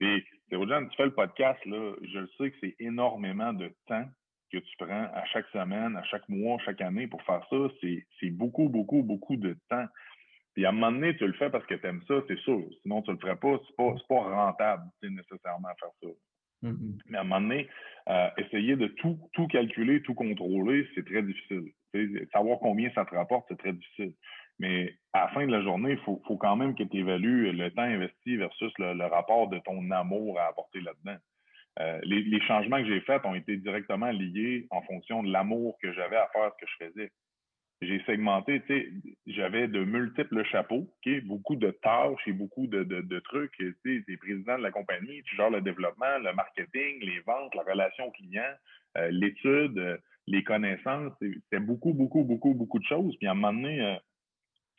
Et 0.00 0.24
Théodore, 0.48 0.82
tu 0.90 0.96
fais 0.96 1.04
le 1.04 1.14
podcast, 1.14 1.64
là, 1.66 1.94
je 2.02 2.26
sais 2.38 2.50
que 2.50 2.56
c'est 2.60 2.76
énormément 2.78 3.52
de 3.52 3.70
temps 3.86 4.06
que 4.50 4.58
tu 4.58 4.76
prends 4.78 5.04
à 5.14 5.24
chaque 5.26 5.46
semaine, 5.48 5.96
à 5.96 6.02
chaque 6.04 6.28
mois, 6.28 6.58
chaque 6.64 6.80
année 6.80 7.06
pour 7.06 7.22
faire 7.22 7.46
ça. 7.50 7.56
C'est 7.80 8.30
beaucoup, 8.30 8.68
beaucoup, 8.68 9.02
beaucoup 9.02 9.36
de 9.36 9.56
temps. 9.68 9.86
Puis 10.54 10.64
à 10.64 10.70
un 10.70 10.72
moment 10.72 10.90
donné, 10.90 11.16
tu 11.16 11.26
le 11.26 11.32
fais 11.34 11.50
parce 11.50 11.64
que 11.66 11.74
tu 11.74 11.86
aimes 11.86 12.02
ça, 12.08 12.14
c'est 12.26 12.38
sûr. 12.40 12.62
Sinon, 12.82 13.02
tu 13.02 13.12
le 13.12 13.18
ferais 13.18 13.36
pas. 13.36 13.60
C'est 13.66 13.76
pas, 13.76 13.94
pas 14.08 14.22
rentable, 14.22 14.82
nécessairement, 15.02 15.68
à 15.68 15.74
faire 15.74 15.90
ça. 16.02 16.08
Mm-hmm. 16.64 17.00
Mais 17.06 17.18
à 17.18 17.20
un 17.20 17.24
moment 17.24 17.40
donné, 17.40 17.68
euh, 18.08 18.28
essayer 18.38 18.76
de 18.76 18.88
tout, 18.88 19.18
tout 19.32 19.46
calculer, 19.46 20.02
tout 20.02 20.14
contrôler, 20.14 20.86
c'est 20.94 21.06
très 21.06 21.22
difficile. 21.22 21.70
Savoir 22.32 22.58
combien 22.60 22.90
ça 22.94 23.04
te 23.04 23.14
rapporte, 23.14 23.46
c'est 23.48 23.58
très 23.58 23.72
difficile. 23.72 24.12
Mais 24.58 24.94
à 25.12 25.22
la 25.22 25.28
fin 25.28 25.46
de 25.46 25.52
la 25.52 25.62
journée, 25.62 25.92
il 25.92 25.98
faut, 25.98 26.20
faut, 26.26 26.36
quand 26.36 26.56
même 26.56 26.74
que 26.74 26.82
tu 26.82 26.98
évalues 26.98 27.52
le 27.52 27.70
temps 27.70 27.82
investi 27.82 28.36
versus 28.36 28.72
le, 28.78 29.06
rapport 29.06 29.48
de 29.48 29.58
ton 29.60 29.90
amour 29.90 30.38
à 30.38 30.46
apporter 30.48 30.80
là-dedans. 30.80 31.18
Euh, 31.78 32.00
les, 32.02 32.22
les, 32.22 32.40
changements 32.42 32.78
que 32.78 32.88
j'ai 32.88 33.00
faits 33.02 33.24
ont 33.24 33.34
été 33.34 33.56
directement 33.56 34.10
liés 34.10 34.66
en 34.70 34.82
fonction 34.82 35.22
de 35.22 35.32
l'amour 35.32 35.78
que 35.80 35.92
j'avais 35.92 36.16
à 36.16 36.28
faire 36.32 36.50
ce 36.52 36.64
que 36.64 36.70
je 36.70 36.86
faisais 36.86 37.12
j'ai 37.82 38.02
segmenté, 38.04 38.60
tu 38.66 38.66
sais, 38.66 38.88
j'avais 39.26 39.66
de 39.66 39.82
multiples 39.84 40.44
chapeaux, 40.44 40.92
beaucoup 41.24 41.56
de 41.56 41.70
tâches 41.70 42.20
et 42.26 42.32
beaucoup 42.32 42.66
de, 42.66 42.84
de, 42.84 43.18
trucs. 43.20 43.52
Tu 43.56 44.04
es 44.06 44.16
président 44.18 44.58
de 44.58 44.62
la 44.62 44.70
compagnie, 44.70 45.22
tu 45.22 45.36
le 45.36 45.60
développement, 45.60 46.18
le 46.18 46.34
marketing, 46.34 47.00
les 47.00 47.20
ventes, 47.20 47.54
la 47.54 47.62
relation 47.62 48.10
client, 48.10 48.52
euh, 48.98 49.08
l'étude, 49.10 49.78
euh, 49.78 49.96
les 50.30 50.44
connaissances. 50.44 51.12
C'était 51.20 51.60
beaucoup, 51.60 51.92
beaucoup, 51.92 52.24
beaucoup, 52.24 52.54
beaucoup 52.54 52.78
de 52.78 52.84
choses. 52.84 53.16
Puis 53.18 53.26
à 53.26 53.32
un 53.32 53.34
moment 53.34 53.52
donné, 53.52 53.80
euh, 53.80 53.96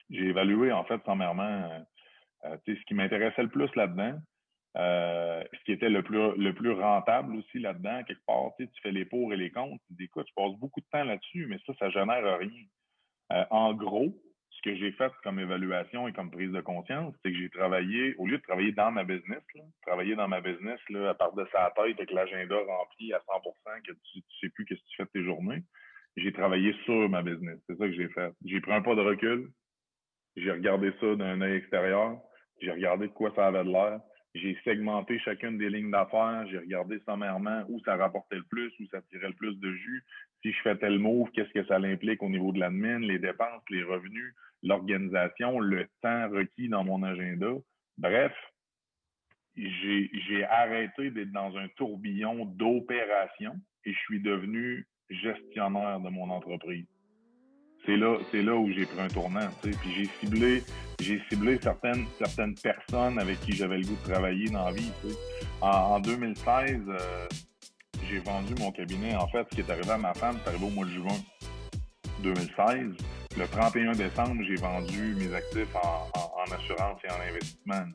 j'ai 0.09 0.25
évalué 0.25 0.71
en 0.71 0.83
fait 0.85 1.01
sommairement 1.05 1.85
tu 2.65 2.73
sais, 2.73 2.79
ce 2.79 2.85
qui 2.85 2.95
m'intéressait 2.95 3.43
le 3.43 3.49
plus 3.49 3.69
là-dedans. 3.75 4.17
ce 4.75 5.63
qui 5.65 5.73
était 5.73 5.89
le 5.89 6.01
plus 6.01 6.35
le 6.37 6.53
plus 6.53 6.71
rentable 6.71 7.35
aussi 7.35 7.59
là-dedans, 7.59 8.03
quelque 8.03 8.25
part, 8.25 8.51
tu, 8.57 8.67
fais 8.81 8.91
les 8.91 9.05
pour 9.05 9.31
et 9.31 9.37
les 9.37 9.51
contre, 9.51 9.81
tu 9.87 9.93
dis 9.93 10.05
écoute, 10.05 10.25
tu 10.25 10.33
passes 10.33 10.57
beaucoup 10.57 10.81
de 10.81 10.87
temps 10.91 11.03
là-dessus, 11.03 11.45
mais 11.47 11.59
ça, 11.67 11.73
ça 11.77 11.89
génère 11.91 12.39
rien. 12.39 12.63
Euh, 13.31 13.45
en 13.51 13.73
gros, 13.73 14.13
ce 14.63 14.69
que 14.69 14.75
j'ai 14.75 14.91
fait 14.91 15.11
comme 15.23 15.39
évaluation 15.39 16.07
et 16.07 16.13
comme 16.13 16.29
prise 16.29 16.51
de 16.51 16.61
conscience, 16.61 17.15
c'est 17.23 17.31
que 17.31 17.37
j'ai 17.37 17.49
travaillé, 17.49 18.15
au 18.17 18.27
lieu 18.27 18.37
de 18.37 18.43
travailler 18.43 18.71
dans 18.71 18.91
ma 18.91 19.03
business, 19.03 19.41
travailler 19.85 20.15
dans 20.15 20.27
ma 20.27 20.41
business 20.41 20.79
là, 20.89 21.09
à 21.09 21.13
part 21.15 21.33
de 21.33 21.45
sa 21.51 21.71
tête 21.71 21.97
avec 21.97 22.11
l'agenda 22.11 22.55
rempli 22.55 23.13
à 23.13 23.19
100% 23.19 23.81
que 23.81 23.91
tu, 23.91 24.19
ne 24.19 24.21
sais 24.39 24.49
plus 24.49 24.65
qu'est-ce 24.65 24.81
que 24.81 24.87
tu 24.87 24.97
fais 24.97 25.05
de 25.05 25.09
tes 25.09 25.23
journées, 25.23 25.63
j'ai 26.17 26.31
travaillé 26.31 26.75
sur 26.85 27.09
ma 27.09 27.23
business. 27.23 27.59
C'est 27.67 27.77
ça 27.77 27.87
que 27.87 27.93
j'ai 27.93 28.09
fait. 28.09 28.33
J'ai 28.45 28.61
pris 28.61 28.73
un 28.73 28.81
pas 28.81 28.95
de 28.95 29.01
recul, 29.01 29.49
j'ai 30.35 30.51
regardé 30.51 30.91
ça 30.99 31.15
d'un 31.15 31.41
œil 31.41 31.57
extérieur, 31.57 32.19
j'ai 32.61 32.71
regardé 32.71 33.07
de 33.07 33.13
quoi 33.13 33.31
ça 33.35 33.47
avait 33.47 33.63
de 33.63 33.71
l'air, 33.71 33.99
j'ai 34.33 34.57
segmenté 34.63 35.19
chacune 35.19 35.57
des 35.57 35.69
lignes 35.69 35.91
d'affaires, 35.91 36.47
j'ai 36.49 36.59
regardé 36.59 36.99
sommairement 37.05 37.63
où 37.67 37.79
ça 37.81 37.97
rapportait 37.97 38.37
le 38.37 38.43
plus, 38.43 38.71
où 38.79 38.85
ça 38.87 39.01
tirait 39.03 39.27
le 39.27 39.33
plus 39.33 39.59
de 39.59 39.73
jus, 39.73 40.03
si 40.41 40.51
je 40.51 40.61
fais 40.61 40.77
tel 40.77 40.99
move, 40.99 41.29
qu'est-ce 41.31 41.51
que 41.51 41.65
ça 41.65 41.75
implique 41.75 42.23
au 42.23 42.29
niveau 42.29 42.51
de 42.51 42.59
l'admin, 42.59 42.99
les 42.99 43.19
dépenses, 43.19 43.63
les 43.69 43.83
revenus, 43.83 44.33
l'organisation, 44.63 45.59
le 45.59 45.87
temps 46.01 46.29
requis 46.29 46.69
dans 46.69 46.83
mon 46.83 47.03
agenda. 47.03 47.53
Bref, 47.97 48.33
j'ai 49.55 50.45
arrêté 50.45 51.11
d'être 51.11 51.31
dans 51.31 51.55
un 51.57 51.67
tourbillon 51.69 52.45
d'opérations 52.45 53.59
et 53.85 53.93
je 53.93 53.99
suis 53.99 54.21
devenu 54.21 54.87
gestionnaire 55.09 55.99
de 55.99 56.09
mon 56.09 56.29
entreprise. 56.29 56.87
C'est 57.85 57.97
là, 57.97 58.17
c'est 58.31 58.43
là 58.43 58.55
où 58.55 58.71
j'ai 58.71 58.85
pris 58.85 58.99
un 58.99 59.07
tournant. 59.07 59.47
Puis 59.61 59.73
j'ai 59.95 60.09
ciblé, 60.19 60.63
j'ai 60.99 61.19
ciblé 61.29 61.59
certaines, 61.61 62.05
certaines 62.19 62.53
personnes 62.55 63.17
avec 63.17 63.39
qui 63.41 63.53
j'avais 63.53 63.77
le 63.77 63.85
goût 63.85 63.97
de 64.05 64.11
travailler 64.11 64.49
dans 64.49 64.65
la 64.65 64.71
vie. 64.71 64.91
En, 65.61 65.99
2016, 65.99 66.79
j'ai 68.07 68.19
vendu 68.19 68.53
mon 68.59 68.71
cabinet. 68.71 69.15
En 69.15 69.27
fait, 69.27 69.47
ce 69.49 69.55
qui 69.55 69.61
est 69.61 69.71
arrivé 69.71 69.89
à 69.89 69.97
ma 69.97 70.13
femme, 70.13 70.37
c'est 70.43 70.49
arrivé 70.49 70.65
au 70.65 70.69
mois 70.69 70.85
de 70.85 70.91
juin 70.91 71.17
2016. 72.21 72.93
Le 73.37 73.47
31 73.47 73.93
décembre, 73.93 74.43
j'ai 74.47 74.55
vendu 74.55 75.15
mes 75.15 75.33
actifs 75.33 75.75
en, 75.75 76.53
assurance 76.53 76.99
et 77.03 77.09
en 77.09 77.29
investissement. 77.29 77.85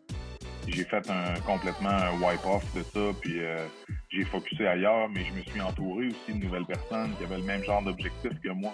J'ai 0.66 0.84
fait 0.84 1.09
un, 1.11 1.34
complètement 1.43 1.91
un 1.91 2.12
wipe-off 2.20 2.64
de 2.74 2.82
ça, 2.82 3.12
puis 3.20 3.39
euh, 3.39 3.66
j'ai 4.09 4.24
focusé 4.24 4.66
ailleurs, 4.66 5.09
mais 5.09 5.24
je 5.24 5.32
me 5.32 5.43
suis 5.43 5.61
entouré 5.61 6.09
aussi 6.09 6.39
de 6.39 6.45
nouvelles 6.45 6.64
personnes 6.64 7.14
qui 7.16 7.24
avaient 7.24 7.37
le 7.37 7.45
même 7.45 7.62
genre 7.62 7.82
d'objectif 7.82 8.32
que 8.43 8.49
moi, 8.49 8.72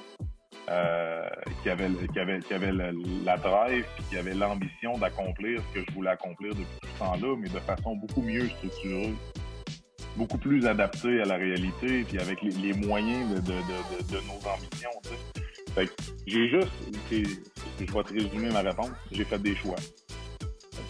euh, 0.69 1.29
qui 1.63 1.71
avaient, 1.71 1.91
qui 2.13 2.19
avaient, 2.19 2.41
qui 2.41 2.55
avaient 2.55 2.73
la 2.73 3.37
drive, 3.37 3.85
puis 3.97 4.05
qui 4.11 4.17
avaient 4.17 4.35
l'ambition 4.35 4.99
d'accomplir 4.99 5.61
ce 5.61 5.81
que 5.81 5.85
je 5.89 5.95
voulais 5.95 6.11
accomplir 6.11 6.51
depuis 6.51 6.67
tout 6.81 6.89
ce 6.95 6.99
temps-là, 6.99 7.37
mais 7.39 7.49
de 7.49 7.59
façon 7.61 7.97
beaucoup 7.97 8.23
mieux 8.23 8.49
structurée 8.49 9.15
beaucoup 10.17 10.39
plus 10.39 10.67
adapté 10.67 11.21
à 11.23 11.25
la 11.25 11.37
réalité, 11.37 12.05
puis 12.05 12.19
avec 12.19 12.43
les, 12.43 12.73
moyens 12.75 13.31
de, 13.31 13.41
de, 13.41 13.53
de, 13.53 14.13
de, 14.13 14.19
nos 14.27 14.49
ambitions. 14.49 14.91
Fait 15.75 15.87
que 15.87 15.93
j'ai 16.27 16.49
juste, 16.49 16.69
je 17.11 17.93
vais 17.93 18.03
te 18.03 18.13
résumer 18.13 18.51
ma 18.51 18.61
réponse, 18.61 18.91
j'ai 19.11 19.25
fait 19.25 19.39
des 19.39 19.55
choix. 19.57 19.77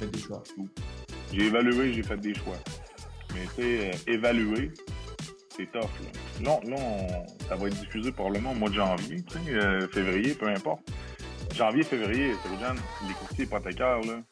fait 0.01 0.07
des 0.07 0.19
choix. 0.19 0.43
J'ai 1.33 1.47
évalué, 1.47 1.93
j'ai 1.93 2.03
fait 2.03 2.17
des 2.17 2.35
choix. 2.35 2.57
Mais 3.35 3.47
tu 3.55 3.63
sais, 3.63 3.91
euh, 3.91 4.13
évaluer, 4.13 4.73
c'est 5.63 5.81
tough. 5.81 5.91
Là, 6.43 6.59
là, 6.65 6.77
ça 7.49 7.57
va 7.57 7.67
être 7.69 7.79
diffusé 7.79 8.13
probablement 8.13 8.53
au 8.53 8.55
mois 8.55 8.69
de 8.69 8.75
janvier, 8.75 9.23
tu 9.23 9.39
sais, 9.39 9.55
euh, 9.55 9.89
février, 9.89 10.35
peu 10.35 10.49
importe. 10.49 10.83
Janvier, 11.55 11.83
février, 11.83 12.33
les 13.07 13.15
courtiers 13.15 13.45
hypothécaires, 13.45 14.01
là, 14.01 14.23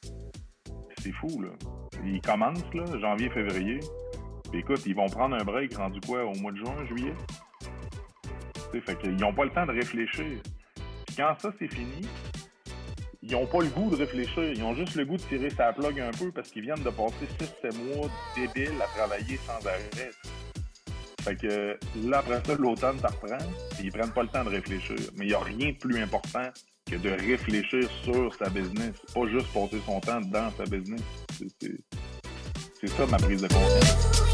c'est 1.03 1.13
fou, 1.13 1.43
là. 1.43 1.51
Ils 2.05 2.21
commencent, 2.21 2.75
là, 2.75 2.85
janvier, 2.99 3.29
février 3.31 3.81
écoute, 4.59 4.83
ils 4.87 4.95
vont 4.95 5.09
prendre 5.09 5.37
un 5.37 5.45
break 5.45 5.77
rendu 5.77 6.01
quoi 6.01 6.25
au 6.25 6.35
mois 6.37 6.53
de 6.53 6.59
juin, 6.59 6.75
juillet? 6.87 7.15
fait 8.73 8.99
qu'ils 8.99 9.17
n'ont 9.17 9.35
pas 9.35 9.45
le 9.45 9.51
temps 9.51 9.67
de 9.67 9.73
réfléchir. 9.73 10.41
quand 11.17 11.35
ça 11.39 11.53
c'est 11.59 11.69
fini, 11.69 12.07
ils 13.23 13.33
n'ont 13.33 13.47
pas 13.47 13.59
le 13.61 13.69
goût 13.69 13.91
de 13.91 13.97
réfléchir. 13.97 14.45
Ils 14.45 14.63
ont 14.63 14.75
juste 14.75 14.95
le 14.95 15.05
goût 15.05 15.17
de 15.17 15.23
tirer 15.23 15.51
sa 15.51 15.73
plug 15.73 16.01
un 16.01 16.13
peu 16.13 16.31
parce 16.31 16.51
qu'ils 16.51 16.63
viennent 16.63 16.83
de 16.83 16.91
passer 16.91 17.27
6-7 17.63 17.97
mois 17.97 18.09
débiles 18.37 18.81
à 18.81 18.87
travailler 18.97 19.37
sans 19.39 19.67
arrêt. 19.67 20.11
Fait 21.23 21.37
que 21.37 21.79
là, 22.07 22.19
après 22.19 22.41
ça, 22.45 22.55
l'automne, 22.59 22.99
ça 22.99 23.09
reprend, 23.09 23.39
et 23.79 23.85
ils 23.85 23.93
prennent 23.93 24.13
pas 24.13 24.23
le 24.23 24.29
temps 24.29 24.45
de 24.45 24.51
réfléchir. 24.51 24.97
Mais 25.17 25.27
il 25.27 25.29
n'y 25.29 25.35
a 25.35 25.41
rien 25.41 25.71
de 25.73 25.77
plus 25.77 26.01
important 26.01 26.49
que 26.91 26.97
de 26.97 27.11
réfléchir 27.11 27.89
sur 28.03 28.35
sa 28.35 28.49
business. 28.49 28.95
Pas 29.15 29.27
juste 29.29 29.53
passer 29.53 29.81
son 29.85 30.01
temps 30.01 30.21
dans 30.21 30.51
sa 30.57 30.65
business. 30.65 31.03
C'est 32.81 32.89
ça 32.89 33.07
ma 33.07 33.19
prise 33.19 33.43
de 33.43 33.49
conscience. 33.49 34.30